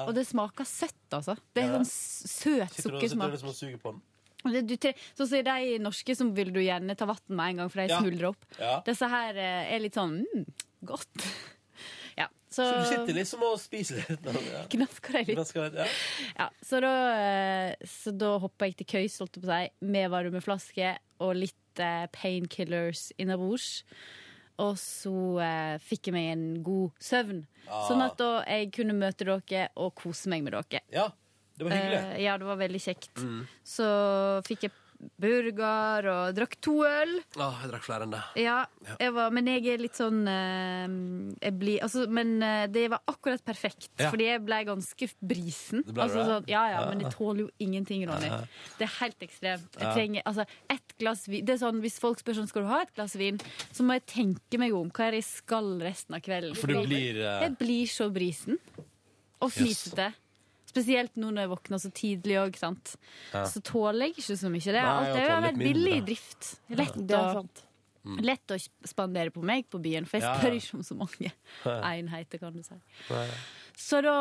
[0.06, 1.36] Og det smaker søtt, altså.
[1.52, 1.78] Det er Ja.
[1.82, 3.32] sånn søt du, sitter du sukkersmak.
[3.36, 4.02] liksom og suger på den?
[4.44, 4.76] Det, du
[5.16, 7.88] så sier de norske som vil du gjerne ta vann med en gang, for de
[7.88, 8.00] Ja.
[8.00, 8.44] smuldrer opp.
[8.58, 8.80] Ja.
[8.84, 10.44] Disse her eh, er litt sånn mm,
[10.84, 11.28] godt.
[12.18, 14.26] Ja, så, Så du sitter liksom og spiser litt?
[14.46, 14.64] Ja.
[14.70, 15.38] Knasker deg litt.
[15.38, 15.86] Gnasker, ja.
[16.38, 19.72] Ja, så da, eh, så da hoppa jeg til køys, holdt jeg på å si,
[19.94, 20.92] med varmeflaske
[21.24, 23.82] og litt eh, painkillers innabords.
[24.62, 27.42] Og så eh, fikk jeg meg en god søvn.
[27.66, 27.82] Ah.
[27.88, 30.84] Sånn at da jeg kunne møte dere og kose meg med dere.
[30.94, 31.08] ja,
[31.58, 31.98] det var hyggelig.
[31.98, 33.12] Eh, ja, det var veldig kjekt.
[33.18, 33.42] Mm.
[33.66, 33.88] Så
[34.46, 34.74] fikk jeg
[35.20, 37.14] burger og drakk to øl.
[37.36, 38.22] Ja, jeg drakk flere enn det.
[38.42, 38.56] Ja,
[39.00, 40.94] jeg var, men jeg er litt sånn eh,
[41.44, 44.10] jeg blir, altså, Men eh, det var akkurat perfekt, Ja.
[44.12, 45.84] fordi jeg ble ganske brisen.
[45.86, 48.30] Det ble altså, sånn, ja, ja, men jeg tåler jo ingenting, Ronny.
[48.78, 49.78] Det er helt ekstremt.
[49.80, 52.72] Jeg trenger, altså, ett glass vin Det er sånn, Hvis folk spør sånn, skal du
[52.72, 53.38] ha et glass vin,
[53.70, 56.56] så må jeg tenke meg om hva er det jeg skal resten av kvelden.
[56.58, 57.42] For du blir Uh...
[57.44, 58.58] Jeg blir så brisen.
[59.44, 60.12] Og fnisete.
[60.74, 62.96] Spesielt nå når jeg våkner så tidlig òg, sant.
[63.32, 63.44] Ja.
[63.50, 64.64] Så tåler jeg ikke så mye.
[64.64, 66.48] Det Nei, alt, er jo vært billig i drift.
[66.74, 67.44] Lett å.
[68.20, 70.40] Lett å spandere på meg på byen, for jeg Ja, ja.
[70.42, 71.30] spør ikke om så mange
[71.64, 72.76] enheter, kan du si.
[73.08, 73.28] Nei.
[73.80, 74.16] Så da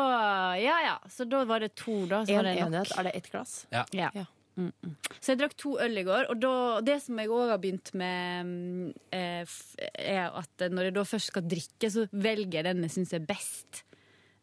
[0.56, 2.22] Ja ja, så da var det to, da.
[2.24, 3.66] Så En det enhet, er det ett glass?
[3.74, 3.84] Ja.
[3.92, 4.08] Ja.
[4.14, 4.24] Ja.
[4.56, 4.94] Mm, mm.
[5.18, 6.52] Så jeg drakk to øl i går, og da,
[6.86, 9.54] det som jeg òg har begynt med, mm, eh,
[9.98, 13.24] er at når jeg da først skal drikke, så velger jeg den jeg syns er
[13.26, 13.82] best.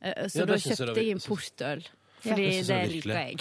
[0.01, 1.85] Eh, Så Ja, da kjøpte jeg importøl.
[2.21, 3.37] Ja, Fordi det synes det jeg liker jeg.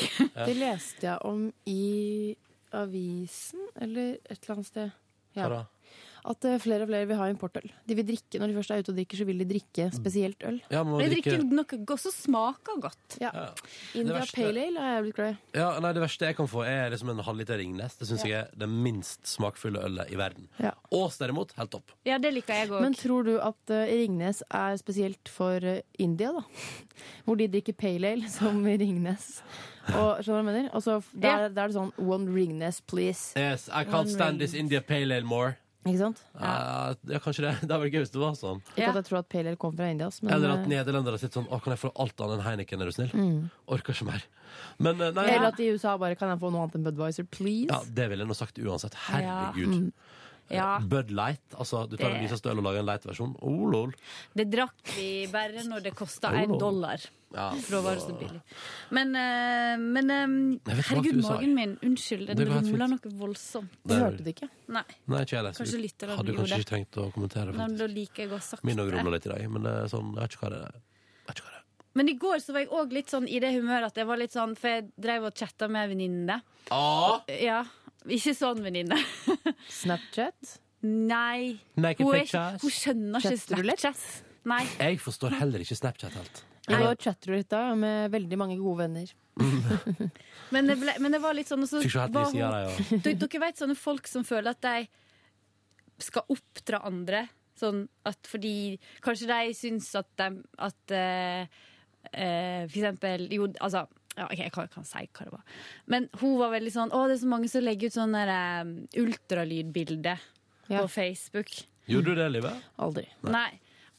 [0.47, 2.37] Det leste jeg om i
[2.72, 4.91] avisen, eller et eller annet sted.
[5.37, 5.59] Hva da?
[6.25, 7.71] At eh, flere og flere vil ha importøl.
[7.89, 10.43] De vil drikke, Når de først er ute og drikker, så vil de drikke spesielt
[10.45, 10.59] øl.
[10.71, 11.09] Ja, drikke
[11.39, 13.16] drikker noe godt som smaker godt.
[13.21, 13.31] Ja.
[13.35, 13.47] ja.
[13.95, 15.39] India verste- Pale Ale har jeg blitt glad i.
[15.61, 17.97] ja, nei, Det verste jeg kan få, er liksom en halvliter Ringnes.
[17.97, 20.49] Det syns jeg er det minst smakfulle ølet i verden.
[20.61, 20.73] Ja.
[20.93, 21.91] Ås derimot, helt topp.
[22.05, 22.81] Ja, det liker jeg òg.
[22.83, 26.43] Men tror du at eh, Ringnes er spesielt for eh, India, da?
[27.25, 29.41] Hvor de drikker pale ale som Ringnes.
[29.91, 30.68] Og, skjønner du hva jeg mener?
[30.77, 33.33] Og så f- der, er det sånn One Ringnes, please.
[33.41, 35.57] Yes, I can't One stand this India Pale Ale more.
[35.81, 36.18] Ikke sant?
[36.37, 37.53] Ja, ja kanskje det.
[37.64, 38.59] Det hadde vært gøy hvis det var sånn.
[38.74, 38.91] Ikke Ja.
[38.93, 41.41] at jeg tror at pale ale kommer fra India, men Eller at eh, nederlendere sitter
[41.41, 43.14] sånn Å, kan jeg få alt annet enn Heineken, er du snill?
[43.66, 44.26] Orker ikke mer.
[44.78, 47.24] Men eh, nei, Eller at i USA bare kan jeg få noe annet enn Budwiser,
[47.33, 47.70] please.
[47.72, 48.99] ja, det ville jeg nå sagt uansett.
[49.09, 49.72] Herregud.
[49.72, 49.93] Mm.
[50.51, 50.81] Ja.
[50.83, 51.43] Bud Light.
[51.55, 52.17] Altså, du tar det...
[52.19, 53.37] en lysest øl og lager en light-versjon.
[53.47, 53.93] Oh, lol.
[54.35, 57.01] Det drakk vi bare når det kosta én oh, dollar.
[57.31, 58.41] Ja, For da var det så billig.
[58.91, 61.77] Men, eh, men eh, herregud, magen min.
[61.87, 63.71] Unnskyld, den Det rumla noe voldsomt.
[63.85, 64.49] Du Det- hørte det ikke?
[64.67, 65.53] Nei, Nei, ikke jeg det.
[65.61, 66.65] Kanskje du lytterne Hadde kanskje det.
[66.67, 68.99] ikke tenkt å kommentere, Nei, da liker jeg å ha sagt Min òg det.
[68.99, 70.75] rumla litt i dag, men det er sånn, jeg vet ikke hva det er.
[70.75, 71.67] Jeg vet ikke hva det er.
[71.93, 74.17] Men i går så var jeg òg litt sånn i det humøret at jeg var
[74.21, 76.37] litt sånn For jeg drev og chatta med ei venninne.
[76.71, 77.65] Ah, Ja,
[78.09, 78.97] ikke sånn venninne.
[79.83, 80.57] Snapchat?
[80.83, 81.59] Nei.
[81.77, 82.63] naked Hun, er ikke, pictures.
[82.65, 83.41] hun skjønner ikke?
[83.45, 84.05] Snapchat.
[84.49, 84.63] Nei.
[84.81, 86.45] Jeg forstår heller ikke Snapchat helt.
[86.71, 89.11] Jeg har chatter du da med veldig mange gode venner.
[90.55, 92.41] Men det, ble, men det var litt sånn og så Fikk se helt var i
[92.41, 92.81] hun- deg.
[92.91, 92.99] ja.
[93.05, 97.23] Dere, dere vet sånne folk som føler at de skal oppdra andre.
[97.61, 98.53] Sånn at fordi
[99.05, 100.29] Kanskje de syns at de
[100.65, 101.43] At eh,
[102.15, 103.83] eh, for eksempel Jo, altså
[104.17, 105.43] ja, okay, Jeg kan, kan si hva det var.
[105.87, 108.33] Men hun var veldig sånn Å, det er så mange som legger ut sånne der,
[108.35, 110.19] eh, ultralydbilder
[110.71, 110.83] Ja.
[110.83, 111.51] på Facebook.
[111.91, 112.69] Gjorde du det, Livet?
[112.79, 113.07] Aldri.
[113.27, 113.51] Nei.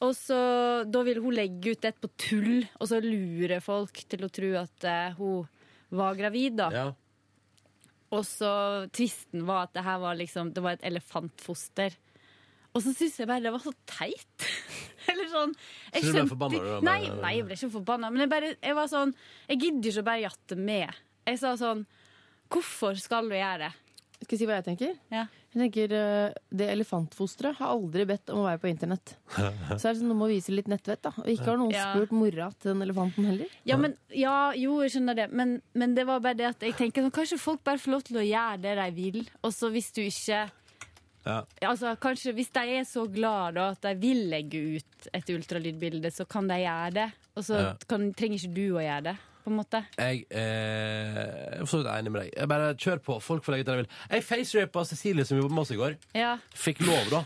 [0.01, 0.37] Og så,
[0.89, 4.51] Da ville hun legge ut et på tull, og så lure folk til å tro
[4.61, 5.47] at uh, hun
[5.91, 6.55] var gravid.
[6.57, 6.69] da.
[6.71, 6.85] Ja.
[8.11, 8.51] Og så
[8.91, 11.95] tvisten var at det her var liksom Det var et elefantfoster.
[12.73, 14.47] Og så syns jeg bare det var så teit.
[15.11, 15.53] Eller sånn
[15.93, 18.11] jeg Så du ble skjønte- forbanna, du, da, Nei, bare- nei, jeg ble ikke forbanna.
[18.13, 19.13] Men jeg, bare, jeg var sånn
[19.49, 20.99] Jeg gidder ikke å bare jatte med.
[21.27, 21.85] Jeg sa sånn
[22.51, 23.71] Hvorfor skal du gjøre det?
[24.21, 24.97] Skal jeg si hva jeg tenker?
[25.09, 25.23] Ja.
[25.51, 29.15] Jeg tenker eh, Det elefantfosteret har aldri bedt om å være på internett.
[29.79, 31.11] Så er det sånn, du må vise litt nettvett, da.
[31.17, 31.87] Og ikke har noen Ja.
[31.91, 33.49] spurt mora til den elefanten heller.
[33.67, 35.25] Ja, men, ja, jo, jeg skjønner det.
[35.33, 38.05] Men, men det var bare det at jeg tenker sånn, kanskje folk bare får lov
[38.07, 39.25] til å gjøre det de vil.
[39.43, 40.45] Og så hvis du ikke
[41.25, 41.41] Ja.
[41.69, 46.09] Altså, kanskje Hvis de er så glad da, at de vil legge ut et ultralydbilde,
[46.11, 47.09] så kan de gjøre det.
[47.37, 47.73] Og så Ja.
[47.87, 49.83] kan, trenger ikke du å gjøre det, på en måte.
[49.97, 52.33] Jeg eh, er for så vidt enig med deg.
[52.37, 53.19] Jeg bare Kjør på.
[53.21, 53.91] Folk får legge ut det de vil.
[54.11, 55.95] Jeg facerapa Cecilie, som jobba med oss i går.
[56.17, 56.33] Ja.
[56.55, 57.23] Fikk lov, da.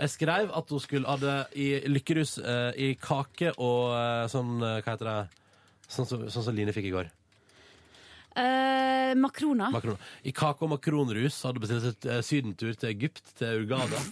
[0.00, 4.78] Jeg skrev at hun skulle hadde i lykkerus eh, i kake og eh, sånn eh,
[4.80, 5.18] Hva heter det?
[5.90, 7.10] Sånn som sånn som Line fikk i går.
[8.36, 9.72] Eh, makroner.
[9.74, 9.98] Makron.
[10.22, 14.02] I kake og makronrus hadde bestilt et eh, sydentur til Egypt, til Urgada.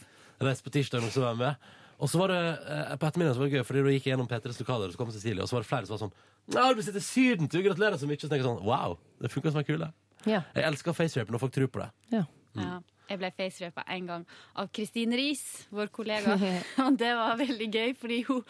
[0.42, 1.68] Reiste på tirsdag, noen som var med.
[1.98, 4.14] Og så var det eh, på ettermiddagen så var det gøy, fordi da gikk jeg
[4.14, 6.16] gjennom P3s lokaler, og så kom Cecilie, og så var det flere som var sånn
[6.48, 7.60] Nei, du bestilte sydentur!
[7.66, 8.16] Gratulerer så mye!
[8.16, 8.94] Og Så tenker jeg sånn Wow!
[9.20, 9.88] Det funka som ei kule.
[10.24, 10.38] Ja.
[10.56, 11.90] Jeg elsker facerape når folk tror på det.
[12.14, 12.22] ja.
[12.58, 12.78] Ja.
[13.08, 14.24] Jeg ble facerapa en gang
[14.60, 15.42] av Kristine Riis,
[15.72, 16.34] vår kollega.
[16.84, 18.42] Og det var veldig gøy, fordi hun,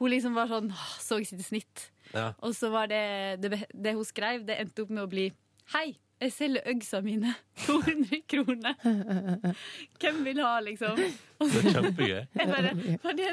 [0.00, 1.86] hun liksom var sånn «Åh, Så sitt snitt.
[2.12, 2.32] Ja.
[2.44, 3.02] Og så var det,
[3.42, 5.30] det det hun skrev, det endte opp med å bli
[5.72, 7.32] Hei, jeg selger øgsa mine.
[7.66, 8.74] 200 kroner.
[10.00, 11.00] Hvem vil ha, liksom?
[11.42, 12.20] Og Det er kjempegøy.
[12.52, 12.72] bare,
[13.18, 13.30] det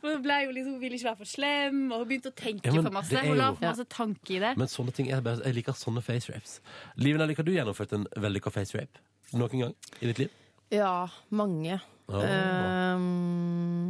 [0.00, 2.74] hun, ble jo liksom, ville ikke være for slem, og hun begynte å tenke Ja,
[2.80, 3.22] for masse.
[3.26, 4.56] Hun la for masse tanke i det.
[4.58, 6.58] Men sånne ting er bare, jeg liker sånne face rapes.
[6.98, 10.36] Liven, har du gjennomført en vellykka facerape noen gang i ditt liv?
[10.74, 11.78] Ja, mange.
[12.10, 12.22] Oh.
[12.26, 13.89] Ehm,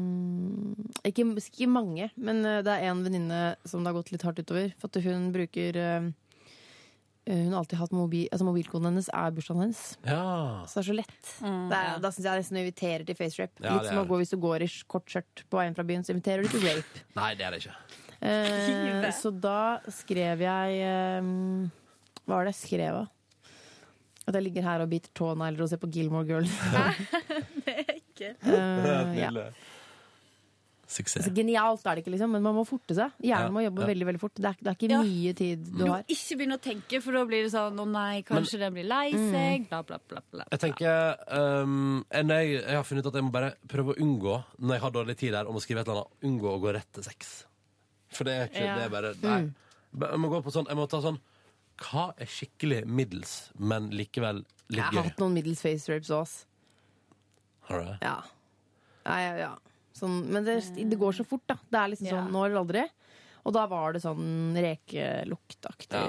[1.09, 4.43] ikke, ikke mange, men eh, det er en venninne som det har gått litt hardt
[4.43, 4.75] utover.
[4.81, 6.11] For at hun bruker eh,
[7.31, 9.83] Hun har alltid hatt mobil, altså mobilkoden hennes er bursdagen hennes.
[10.03, 10.65] Ja.
[10.67, 11.33] Så det er så lett.
[11.71, 13.63] det er, da syns jeg nesten du inviterer til facerape.
[13.63, 15.87] Ja, litt som er å gå hvis du går i kort skjørt på veien fra
[15.87, 17.05] byen, så inviterer du til rape.
[17.21, 17.77] Nei, det er det ikke.
[18.21, 21.31] Eh, så da skrev jeg eh,
[22.27, 23.21] Hva var det jeg skrev, da?
[24.29, 26.53] At jeg ligger her og biter tånegler og ser på Gilmore Girls.
[27.65, 28.35] Det Ikke.
[28.45, 29.31] Eh, ja.
[30.91, 31.23] Suksess.
[31.23, 33.13] Så genialt er det ikke, liksom, men man må forte seg.
[33.23, 33.87] Hjernen Ja, må jobbe ja.
[33.93, 34.35] veldig veldig fort.
[34.35, 35.03] Det er, det er ikke Ja.
[35.07, 36.03] mye tid du Du må har.
[36.11, 39.13] ikke begynne å tenke, for da blir det sånn Å nei, kanskje den blir lei
[39.13, 39.69] seg.
[39.71, 40.21] Bla, bla, bla.
[40.33, 40.45] bla.
[40.51, 41.17] Jeg tenker
[41.63, 44.83] um, jeg, jeg har funnet ut at jeg må bare prøve å unngå, når jeg
[44.83, 47.03] har dårlig tid der, om å skrive et eller annet, unngå å gå rett til
[47.07, 47.47] sex.
[48.11, 48.75] For det er ikke Ja.
[48.77, 49.53] det er bare Nei.
[50.11, 51.19] Jeg må gå på sånn Jeg må ta sånn
[51.79, 55.03] Hva er skikkelig middels, men likevel Jeg har gøy?
[55.09, 56.29] hatt noen middels face rapes òg.
[57.69, 57.99] Har du det?
[58.03, 58.17] Ja.
[59.07, 59.51] Ja, ja, ja.
[59.97, 61.57] Sånn, men det, det går så fort, da.
[61.71, 62.13] Det er liksom Ja.
[62.21, 62.85] sånn nå eller aldri.
[63.45, 66.01] Og da var det sånn rekeluktaktig.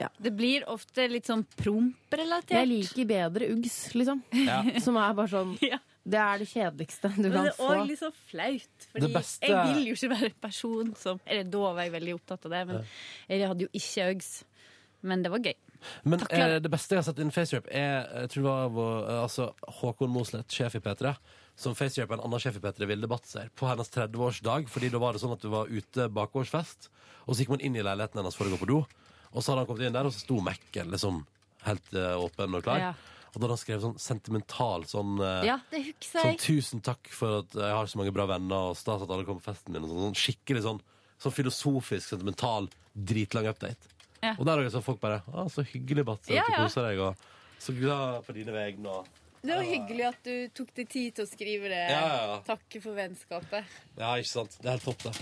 [0.00, 0.08] Ja.
[0.18, 2.50] Det blir ofte litt sånn promprelatert.
[2.56, 4.22] Jeg liker bedre Uggs, liksom.
[4.34, 4.62] Ja.
[4.84, 5.78] Som er bare sånn Ja.
[6.08, 7.66] Det er det kjedeligste du Men kan det er få.
[7.68, 8.84] òg litt så flaut.
[8.94, 12.14] Fordi beste- jeg vil jo ikke være en person som Eller da var jeg veldig
[12.16, 12.84] opptatt av det, men
[13.28, 14.30] jeg hadde jo ikke Uggs.
[15.02, 15.54] Men det var gøy.
[16.04, 19.22] Men eh, det beste jeg har sett innen facerape, er jeg tror det var eh,
[19.22, 19.52] altså,
[19.82, 21.12] Håkon Mosleth, sjef i P3,
[21.58, 24.68] som facerapa en annen sjef i P3, Vilde Batzer, på hennes 30-årsdag.
[24.70, 26.88] Fordi da var det sånn at du var ute bakgårdsfest,
[27.26, 28.78] og så gikk man inn i leiligheten hennes for å gå på do.
[29.34, 31.24] Og så hadde han kommet inn der, og så sto Mac-en liksom
[31.66, 32.84] helt uh, åpen og klar.
[32.84, 32.92] Ja.
[33.28, 35.58] Og da hadde han skrevet sånn sentimental sånn eh, Ja,
[36.00, 39.26] Sånn tusen takk for at jeg har så mange bra venner, og stas at alle
[39.28, 39.84] kom på festen min.
[39.84, 40.80] Og sånn, sånn skikkelig sånn,
[41.20, 43.92] sånn filosofisk, sentimental, dritlang update.
[44.22, 44.32] Ja.
[44.38, 46.56] Og der er det sånn folk bare Å, så hyggelig, Batse, Ja, ja.
[46.56, 50.48] du koser deg, og så glad på dine vegne, og Det var hyggelig at du
[50.58, 51.84] tok deg tid til å skrive det.
[51.92, 52.38] Ja, ja, ja.
[52.48, 53.62] Takke for vennskapet.
[53.98, 54.52] Ja, ikke sant?
[54.58, 55.12] Det er helt topp, det.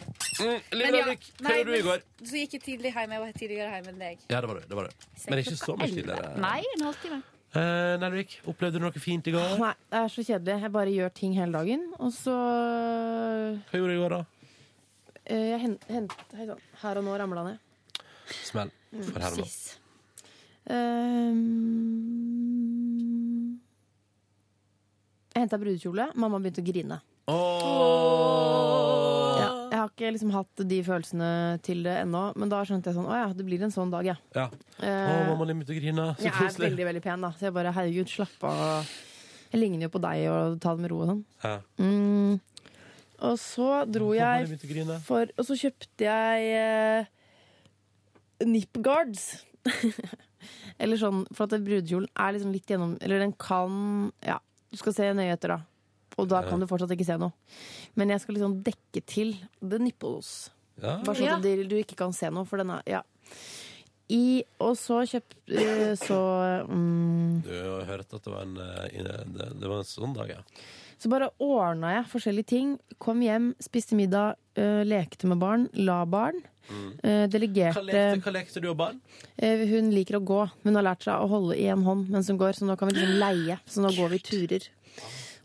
[0.40, 1.04] Mm, Liv ja,
[1.44, 2.00] hva gjorde du i går?
[2.22, 3.10] Så gikk jeg tidlig hjem.
[3.16, 4.16] Jeg var tidligere hjemme enn deg.
[4.32, 4.64] Ja, det var det.
[4.70, 4.94] det, var det.
[5.28, 6.28] Men ikke så mye tidligere.
[6.46, 7.20] Nei, en halvtime.
[7.56, 9.48] Eh, Nelvik, opplevde du noe fint i går?
[9.62, 10.56] Nei, det er så kjedelig.
[10.66, 11.82] Jeg bare gjør ting hele dagen.
[12.00, 14.20] Og så Hva gjorde du i går, da?
[15.26, 16.60] eh, Jeg hent, hent, hei sann.
[16.82, 17.58] Her og nå ramla ned.
[18.48, 18.70] Smell.
[18.96, 19.48] For her og nå.
[20.66, 21.46] Um,
[25.42, 26.08] henta brudekjole.
[26.16, 26.98] Mamma begynte å grine.
[27.26, 29.40] Åh!
[29.40, 31.28] Ja, jeg har ikke liksom hatt de følelsene
[31.66, 34.06] til det ennå, men da skjønte jeg sånn Å ja, det blir en sånn dag,
[34.08, 34.14] ja.
[34.36, 34.46] Ja.
[34.80, 36.06] Eh, Å, mamma begynte å grine.
[36.16, 36.68] Så jeg er koselig.
[36.70, 37.30] veldig, veldig pen, da.
[37.36, 38.92] Så jeg bare herregud, slapp av.
[39.52, 41.22] Jeg ligner jo på deg, og ta det med ro og sånn.
[41.44, 41.56] Ja.
[41.82, 42.32] Mm.
[43.26, 44.96] Og så dro Mamma jeg begynte å grine.
[45.06, 47.12] for Og så kjøpte jeg eh,
[48.46, 49.30] nip guards.
[50.82, 53.72] Eller sånn, for at brudekjolen er liksom litt gjennom Eller den kan
[54.22, 54.36] Ja,
[54.76, 55.60] du skal se nyheter, da.
[56.16, 57.34] Og da kan du fortsatt ikke se noe.
[57.98, 60.50] Men jeg skal liksom dekke til the nipples.
[60.80, 60.98] Ja.
[61.04, 63.04] Bare sånn at du ikke kan se noe, for den er Ja.
[64.06, 65.32] I, og så kjøpt
[65.98, 66.16] Så
[66.70, 70.30] mm, Du har hørt at det var en, eh, det, det var en sånn dag,
[70.30, 70.44] ja.
[70.96, 72.76] Så bare ordna jeg forskjellige ting.
[73.02, 76.38] Kom hjem, spiste middag, øh, lekte med barn, la barn.
[76.70, 79.00] Øh, delegerte Hva lekte, hva lekte du og barn?
[79.38, 80.40] Eh, Hun liker å gå.
[80.64, 82.90] Hun har lært seg å holde i en hånd mens hun går, så nå kan
[82.90, 83.60] vi liksom leie.
[83.66, 84.68] Så nå går vi turer.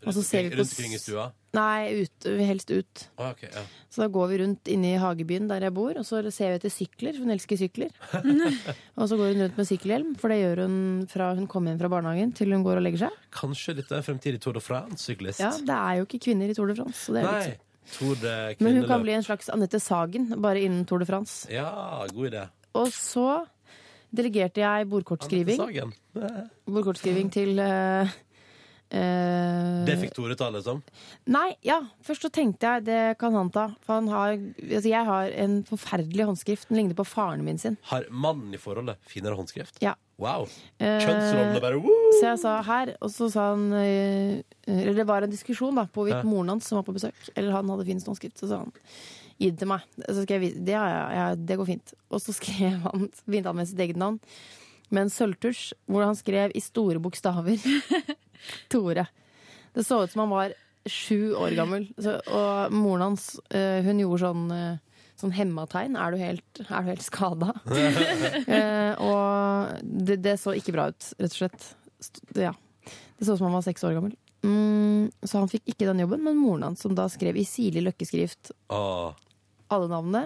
[0.02, 1.28] Og så ser vi på Rundt omkring i stua?
[1.54, 3.02] Nei, ut, helst ut.
[3.20, 3.60] Ah, okay, ja.
[3.92, 6.58] Så da går vi rundt inne i hagebyen der jeg bor, og så ser vi
[6.58, 7.92] etter sykler, for hun elsker sykler.
[8.98, 10.78] og så går hun rundt med sykkelhjelm, for det gjør hun
[11.12, 13.18] fra hun kommer hjem fra barnehagen til hun går og legger seg.
[13.36, 15.44] Kanskje dette er fremtidig Tour de France-syklist?
[15.44, 16.98] Ja, Det er jo ikke kvinner i Tour de France.
[17.04, 17.44] Så det er Nei.
[17.52, 17.60] De
[18.60, 21.48] Men hun kan bli en slags Anette Sagen, bare innen Tour de France.
[21.52, 22.46] Ja, god idé.
[22.78, 23.42] Og så
[24.12, 25.60] delegerte jeg bordkortskriving,
[26.68, 28.12] bordkortskriving til eh,
[28.92, 30.82] Det fikk Tore ta, liksom?
[31.32, 31.78] Nei, ja.
[32.04, 33.70] Først så tenkte jeg det kan han ta.
[33.86, 36.68] For han har Altså, jeg har en forferdelig håndskrift.
[36.68, 37.78] Den ligner på faren min sin.
[37.88, 39.80] Har mannen i forholdet finere håndskrift?
[39.84, 39.94] Ja.
[40.20, 40.44] Wow.
[40.78, 42.12] Eh, Kjønnsrollene bare woo!
[42.20, 45.88] Så jeg sa her, og så sa han eh, Eller det var en diskusjon da
[45.88, 48.38] på hvorvidt moren hans som var på besøk, eller han hadde finest håndskrift.
[48.38, 48.74] Så sa han
[49.40, 49.86] gi det til meg.
[50.06, 51.94] Jeg det, ja, det går fint.
[52.12, 54.20] Og så skrev han, begynte han med sitt eget navn
[54.92, 57.56] med en sølvtusj hvor han skrev i store bokstaver
[58.72, 59.06] Tore.
[59.72, 60.54] Det så ut som han var
[60.88, 61.86] sju år gammel.
[61.96, 64.72] Så, og moren hans, eh, hun gjorde sånn eh,
[65.22, 65.94] Sånn hemmategn.
[65.94, 67.52] Er du helt, er du helt skada?
[68.56, 71.66] eh, og det, det så ikke bra ut, rett og slett.
[72.34, 72.50] Ja.
[73.20, 74.16] Det så ut som han var seks år gammel.
[74.42, 77.84] Mm, så han fikk ikke den jobben, men moren hans, som da skrev i sirlig
[77.86, 79.14] løkkeskrift oh.
[79.70, 80.24] alle navnene.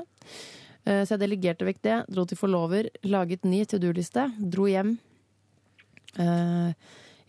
[0.87, 4.97] Eh, Så jeg delegerte vekk det, dro til forlover, laget ny to do-liste, dro hjem.
[6.17, 6.73] Eh,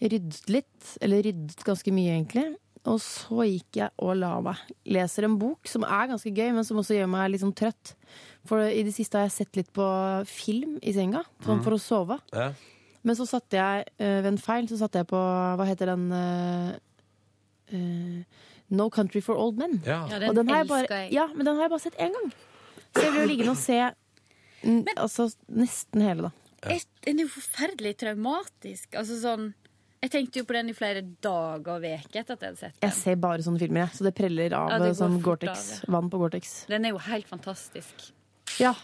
[0.01, 2.45] Ryddet litt, eller ryddet ganske mye egentlig.
[2.87, 4.59] Og så gikk jeg og la meg.
[4.87, 7.95] Leser en bok som er ganske gøy, men som også gjør meg litt sånn trøtt.
[8.47, 9.85] For i det siste har jeg sett litt på
[10.29, 12.19] film i senga, sånn for å sove.
[12.31, 12.51] Ja.
[13.03, 16.07] Men så satte jeg eh, ved en feil så satte jeg på Hva heter den
[16.11, 16.71] uh,
[17.73, 19.77] uh, No Country for Old Men.
[19.85, 20.01] Ja.
[20.11, 22.33] Ja, Og den har jeg bare, ja, men den har jeg bare sett én gang.
[22.95, 23.79] Så jeg blir liggende og se
[24.67, 26.69] men, altså, nesten hele, da.
[26.71, 28.95] Jeg- Den er jo forferdelig traumatisk.
[28.97, 29.53] Altså sånn
[30.01, 32.75] Jeg tenkte jo på den i flere dager og uker etter at jeg hadde sett
[32.75, 32.83] den.
[32.85, 33.97] Jeg ser bare sånne filmer, jeg.
[33.97, 35.63] Så det preller av Ja, det går sånn Gore-Tex.
[35.89, 36.51] Vann på Gore-Tex.
[36.69, 38.11] Den er jo helt fantastisk.
[38.61, 38.75] Ja.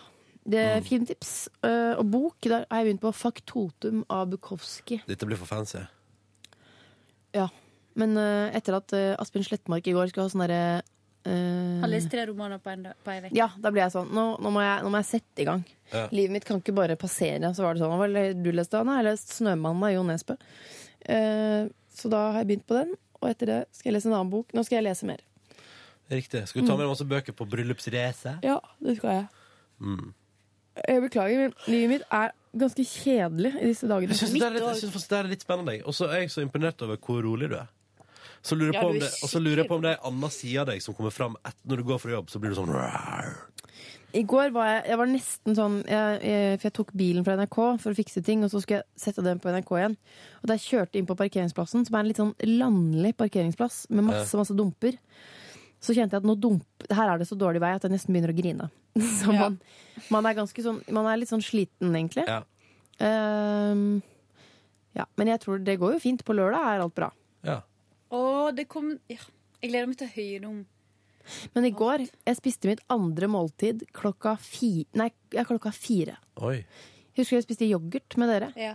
[0.44, 0.78] Det Mm.
[1.00, 1.50] er tips.
[1.64, 5.02] Uh, og bok, der har jeg begynt på Faktotum av Bukowski.
[5.08, 5.80] Dette blir for fancy.
[7.34, 7.48] Ja.
[7.96, 10.82] Men uh, etter at uh, Asbjørn Slettmark i går skulle ha sånn derre
[11.30, 13.30] uh, Han leste tre romaner på en, på en.
[13.38, 15.62] Ja, da blir jeg sånn Nå, nå, må, jeg, nå må jeg sette i gang.
[15.94, 16.08] Ja.
[16.12, 17.54] Livet mitt kan ikke bare passere.
[17.54, 18.98] Så var det sånn du leste Anna?
[18.98, 20.38] Jeg har lest 'Snømannen' av Jo Nesbø.
[21.10, 22.96] Eh, så da har jeg begynt på den.
[23.22, 24.52] Og etter det skal jeg lese en annen bok.
[24.56, 25.22] Nå skal jeg lese mer.
[26.12, 26.44] Riktig.
[26.50, 28.38] Skal du ta med deg masse bøker på bryllupsreise?
[28.44, 29.28] Ja, det skal jeg.
[29.84, 30.12] Mm.
[30.88, 34.14] Jeg beklager, men livet mitt er ganske kjedelig i disse dagene.
[34.14, 35.78] Jeg syns det, det er litt spennende.
[35.88, 37.70] Og så er jeg så imponert over hvor rolig du er.
[38.44, 39.84] Så lurer jeg Ja, på du om er det, og så lurer jeg på om
[39.86, 42.12] det er en annen side av deg som kommer fram etter når du går fra
[42.18, 42.32] jobb.
[42.34, 42.74] Så blir du sånn.
[44.14, 47.34] I går var jeg, jeg var nesten sånn jeg, jeg, For jeg tok bilen fra
[47.40, 49.96] NRK for å fikse ting, og så skulle jeg sette den på NRK igjen.
[50.42, 54.06] Og da jeg kjørte inn på parkeringsplassen, som er en litt sånn landlig parkeringsplass med
[54.12, 55.00] masse, masse dumper,
[55.84, 58.16] så kjente jeg at nå dump, her er det så dårlig vei at jeg nesten
[58.16, 58.70] begynner å grine.
[59.20, 59.56] Så man,
[60.14, 62.28] man er ganske sånn Man er litt sånn sliten, egentlig.
[62.30, 62.44] Ja.
[63.02, 64.04] Um,
[64.94, 66.22] ja, men jeg tror det går jo fint.
[66.26, 67.10] På lørdag er alt bra.
[67.44, 67.58] Ja.
[68.14, 68.22] Å,
[68.54, 69.18] det kom ja.
[69.64, 70.62] Jeg gleder meg til å høre om
[71.56, 76.18] Men i går jeg spiste mitt andre måltid klokka, fi, nei, klokka fire.
[76.44, 76.64] Oi.
[77.18, 78.54] Husker jeg spiste yoghurt med dere.
[78.60, 78.74] ja.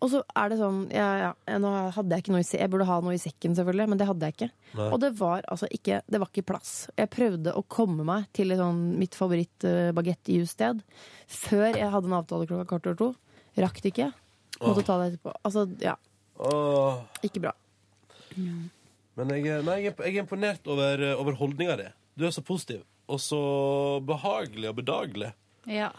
[0.00, 2.86] Og så er det sånn ja, ja, Nå hadde jeg ikke noe i Jeg burde
[2.88, 4.48] ha noe i sekken, selvfølgelig, men det hadde jeg ikke.
[4.78, 4.86] Nei.
[4.88, 6.70] Og det var altså ikke Det var ikke plass.
[6.96, 10.80] Jeg prøvde å komme meg til et sånn, mitt favoritt-bagett-jussted
[11.28, 13.10] før jeg hadde en avtale klokka kvart over to.
[13.66, 14.10] Rakk det ikke.
[14.62, 15.36] Måtte ta det etterpå.
[15.44, 15.96] Altså, ja.
[16.40, 17.04] Åh.
[17.28, 17.52] Ikke bra.
[19.16, 21.86] Men jeg, nei, jeg, er- er imponert over, over holdninga di.
[22.16, 22.82] Du er så positiv.
[23.08, 23.38] Og så
[24.04, 25.32] behagelig og bedagelig.
[25.70, 25.90] Ja.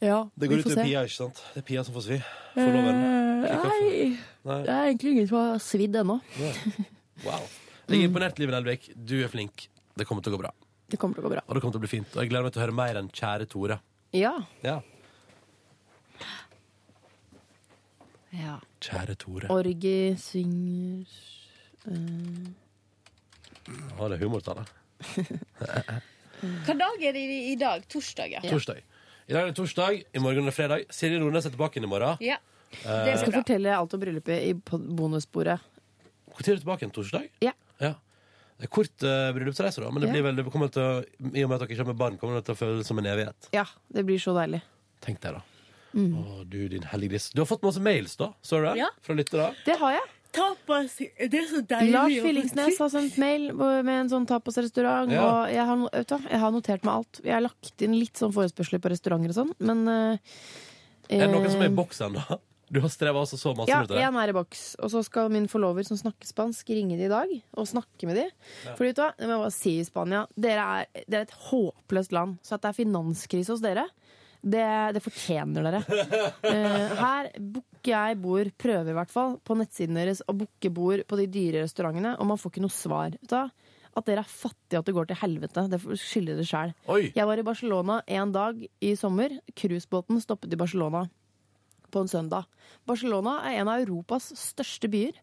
[0.00, 0.84] Ja, Det vi går ut over.
[0.86, 1.40] Pia, ikke sant?
[1.54, 2.18] Det er Pia som får svi.
[2.54, 3.00] Forloveren.
[3.02, 4.58] Eh, Nei, Nei.
[4.62, 6.20] Jeg er egentlig ingen som har svidd ennå.
[7.24, 7.42] Wow.
[7.88, 8.84] Jeg er imponert, Liven Elvik.
[8.94, 9.64] Du er flink.
[9.98, 10.52] Det kommer til å gå bra.
[10.86, 11.40] Det kommer til å gå bra.
[11.48, 12.12] Og det kommer til å bli fint.
[12.14, 13.80] Og jeg gleder meg til å høre mer enn Kjære Tore.
[14.14, 14.36] Ja.
[14.62, 14.76] Ja.
[18.38, 18.58] ja.
[18.84, 19.50] Kjære Tore.
[19.50, 21.10] Orgi synger
[21.88, 22.50] eh,
[23.98, 24.64] Ja, det er humortale.
[26.66, 27.82] Hva dag er det i, i dag?
[27.90, 28.42] Torsdag, ja.
[28.46, 28.78] Torsdag.
[29.28, 30.84] I dag er det torsdag, i morgen er det fredag.
[30.94, 32.16] Siri Nordnes er tilbake inn i morgen.
[32.24, 32.38] ja.
[32.68, 33.40] Eh, Det Jeg skal bra.
[33.42, 35.60] fortelle alt om bryllupet i bonusbordet bonussporet.
[36.28, 36.92] Når er du tilbake igjen?
[36.94, 37.28] Torsdag?
[37.42, 37.52] Ja.
[37.80, 37.94] Ja.
[38.58, 40.12] Det er kort uh, bryllupsreise, da, men det Ja.
[40.16, 42.36] blir vel, det kommer til å, i og med at dere kommer med barn, kommer
[42.40, 43.48] det til å føles som en evighet.
[43.54, 44.60] Ja, det blir så deilig.
[45.00, 45.42] Tenk deg, da.
[45.94, 46.12] Mm.
[46.18, 47.30] Å, du, din hellige gris.
[47.32, 48.32] Du har fått masse mails, da?
[48.42, 48.74] Så du det?
[48.82, 48.88] Ja.
[49.00, 49.54] Fra lyttere?
[49.64, 50.02] Det har jeg.
[50.38, 51.92] Tapas, det er så deilig.
[51.94, 55.12] Lars Fyllingsnes har sendt mail med en sånn tapasrestaurant.
[55.12, 55.26] Ja.
[55.26, 57.20] Og jeg har, vet du, jeg har notert meg alt.
[57.26, 60.36] Jeg har lagt inn litt sånn forespørsler på restauranter og sånn, men eh,
[61.08, 62.24] Er det noen som er i eh, boks ennå?
[62.68, 64.02] Du har streva altså så masse Ja, med det.
[64.04, 64.74] én er i boks.
[64.84, 68.18] Og så skal min forlover som snakker spansk, ringe de i dag og snakke med
[68.20, 68.26] de.
[68.74, 71.24] For vet du hva, det må jeg bare si i Spania, dere er, det er
[71.24, 72.36] et håpløst land.
[72.44, 73.86] Så at det er finanskrise hos dere,
[74.42, 75.80] det, det fortjener dere.
[76.44, 81.02] Uh, her booker jeg bord, prøver i hvert fall, på nettsiden deres å booke bord
[81.08, 83.18] på de dyre restaurantene, og man får ikke noe svar.
[83.18, 83.66] Vet du?
[83.98, 85.64] At dere er fattige, at det går til helvete.
[85.72, 86.74] Det skylder dere sjæl.
[87.16, 89.32] Jeg var i Barcelona en dag i sommer.
[89.58, 91.08] Cruisebåten stoppet i Barcelona
[91.90, 92.46] på en søndag.
[92.86, 95.18] Barcelona er en av Europas største byer.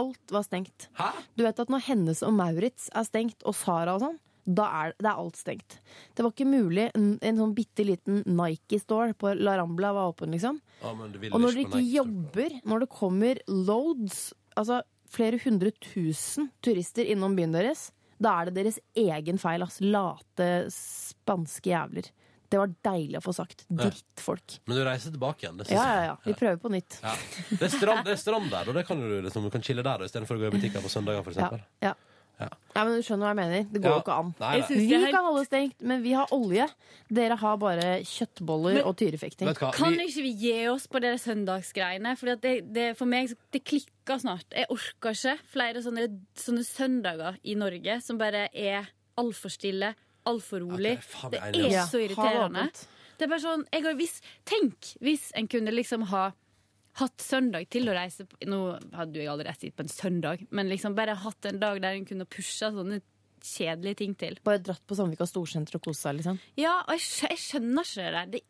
[0.00, 0.88] Alt var stengt.
[0.96, 1.10] Hæ?
[1.36, 4.94] Du vet at når Hennes og Maurits er stengt, og Sara og sånn, da er
[4.98, 5.78] det er alt stengt.
[6.14, 6.88] Det var ikke mulig.
[6.94, 10.60] En, en sånn bitte liten Nike-store på La Rambla var åpen, liksom.
[10.82, 14.82] Ja, Og når dere ikke jobber, når det kommer loads, altså
[15.12, 17.90] flere hundre tusen turister innom byen deres,
[18.22, 19.80] da er det deres egen feil, ass.
[19.84, 22.08] Late spanske jævler.
[22.46, 23.64] Det var deilig å få sagt.
[23.66, 24.60] Drittfolk.
[24.70, 25.56] Men du reiser tilbake igjen.
[25.58, 26.16] Det Ja, ja, ja.
[26.24, 27.00] Vi prøver på nytt.
[27.02, 27.14] Ja.
[27.50, 29.82] Det, er strand, det er strand der, og det kan du liksom, du kan chille
[29.86, 31.50] der istedenfor å gå i butikker på søndager, for Ja,
[31.90, 31.96] ja.
[32.38, 32.48] Ja.
[32.76, 33.62] ja, men du skjønner hva jeg mener.
[33.72, 34.00] Det går jo Ja.
[34.02, 34.34] ikke an.
[34.40, 34.66] Nei, Jeg nei.
[34.68, 36.66] synes Vi helt- kan holde stengt, men vi har olje.
[37.12, 39.46] Dere har bare kjøttboller Men- og tyrefekting.
[39.48, 39.72] Vet du hva?
[39.72, 42.16] Kan Vi, ikke vi gi oss på det søndagsgreiene?
[42.18, 44.44] For det, det, for meg det klikker snart.
[44.52, 48.86] Jeg orker ikke flere sånne, sånne søndager i Norge som bare er
[49.16, 49.94] altfor stille,
[50.26, 50.98] altfor rolig.
[50.98, 51.90] Ja, det er faen det er ass.
[51.92, 52.70] så irriterende.
[53.18, 56.32] Det er bare sånn, jeg har, hvis, Tenk hvis en kunne liksom ha
[57.00, 58.60] hatt søndag til å reise på Nå
[58.96, 61.96] hadde jo jeg aldri reist på en søndag, men liksom bare hatt en dag der
[61.98, 63.00] hun kunne pusha sånne
[63.46, 64.38] kjedelige ting til.
[64.46, 66.38] Bare dratt på Sandvika storsenter og kost seg, liksom.
[66.58, 68.30] Ja, og jeg, jeg skjønner ikke det der.
[68.32, 68.40] Det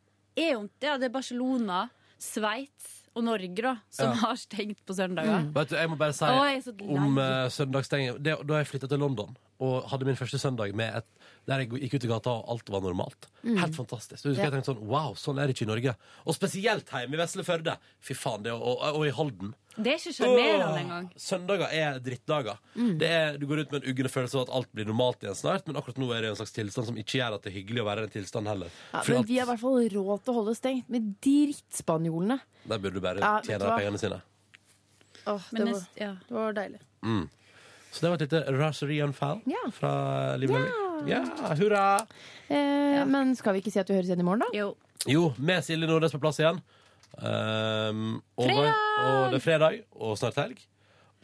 [0.46, 1.80] er jo ja, det er Barcelona,
[2.22, 4.16] Sveits og Norge da, som Ja.
[4.26, 5.46] har stengt på søndager.
[5.56, 6.88] vet du, jeg må bare si Å, jeg så lei.
[7.00, 11.06] om uh, søndagsstenging Da jeg flytta til London og hadde min første søndag med et,
[11.46, 13.28] der jeg gikk ut i gata og alt var normalt.
[13.44, 14.18] Helt fantastisk.
[14.22, 14.50] Så husker Ja.
[14.50, 15.92] jeg tenkte sånn, wow, sånn er det ikke i Norge.
[16.26, 17.76] Og spesielt hjemme i Vesle Førde.
[18.02, 19.52] Fy faen, det, og, og, og i Halden.
[19.76, 21.06] Det er ikke sjarmerende engang.
[21.20, 22.56] Søndager er drittdager.
[22.74, 22.94] Mm.
[23.04, 25.66] Er, du går ut med en uggende følelse av at alt blir normalt igjen snart,
[25.68, 27.82] men akkurat nå er det en slags tilstand som ikke gjør at det er hyggelig
[27.84, 28.70] å være i den tilstanden heller.
[28.94, 30.88] Ja, men at- vi har i hvert fall råd til å holde stengt.
[30.90, 32.40] Med drittspanjolene.
[32.66, 34.22] Der burde du bare Ja, tjene deg pengene sine.
[35.26, 36.12] Åh, det, var, ja.
[36.28, 36.80] det var deilig.
[37.96, 39.62] Så det var et lite raseri and foul Ja.
[39.72, 39.92] fra
[40.36, 41.08] Liv Nelvik.
[41.08, 41.22] Ja,
[41.56, 41.84] hurra!
[42.48, 44.50] Eh, Men skal vi ikke si at vi høres igjen i morgen, da?
[44.56, 44.74] Jo.
[45.08, 46.60] Jo, med Silje Nordnes på plass igjen.
[47.16, 50.58] Um, og, og det er fredag og snart helg.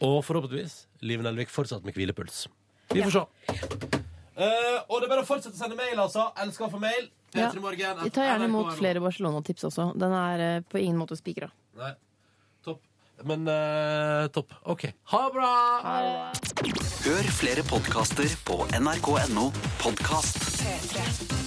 [0.01, 2.47] Og forhåpentligvis Liv Nelvik fortsatt med hvilepuls.
[2.93, 3.25] Vi får se.
[4.33, 6.31] Eh, og det er bare å fortsette å sende mail, altså.
[6.41, 7.11] Elsker å få mail.
[7.33, 7.51] Ja.
[7.53, 9.91] Vi tar gjerne imot flere Barcelona-tips også.
[9.97, 11.49] Den er eh, på ingen måte spikra.
[11.77, 11.93] Nei.
[13.23, 14.53] Men eh, topp.
[14.65, 14.87] OK.
[15.13, 15.53] Ha det bra!
[17.03, 19.49] Hør flere podkaster på nrk.no
[19.83, 20.43] podkast.
[20.63, 21.42] P3.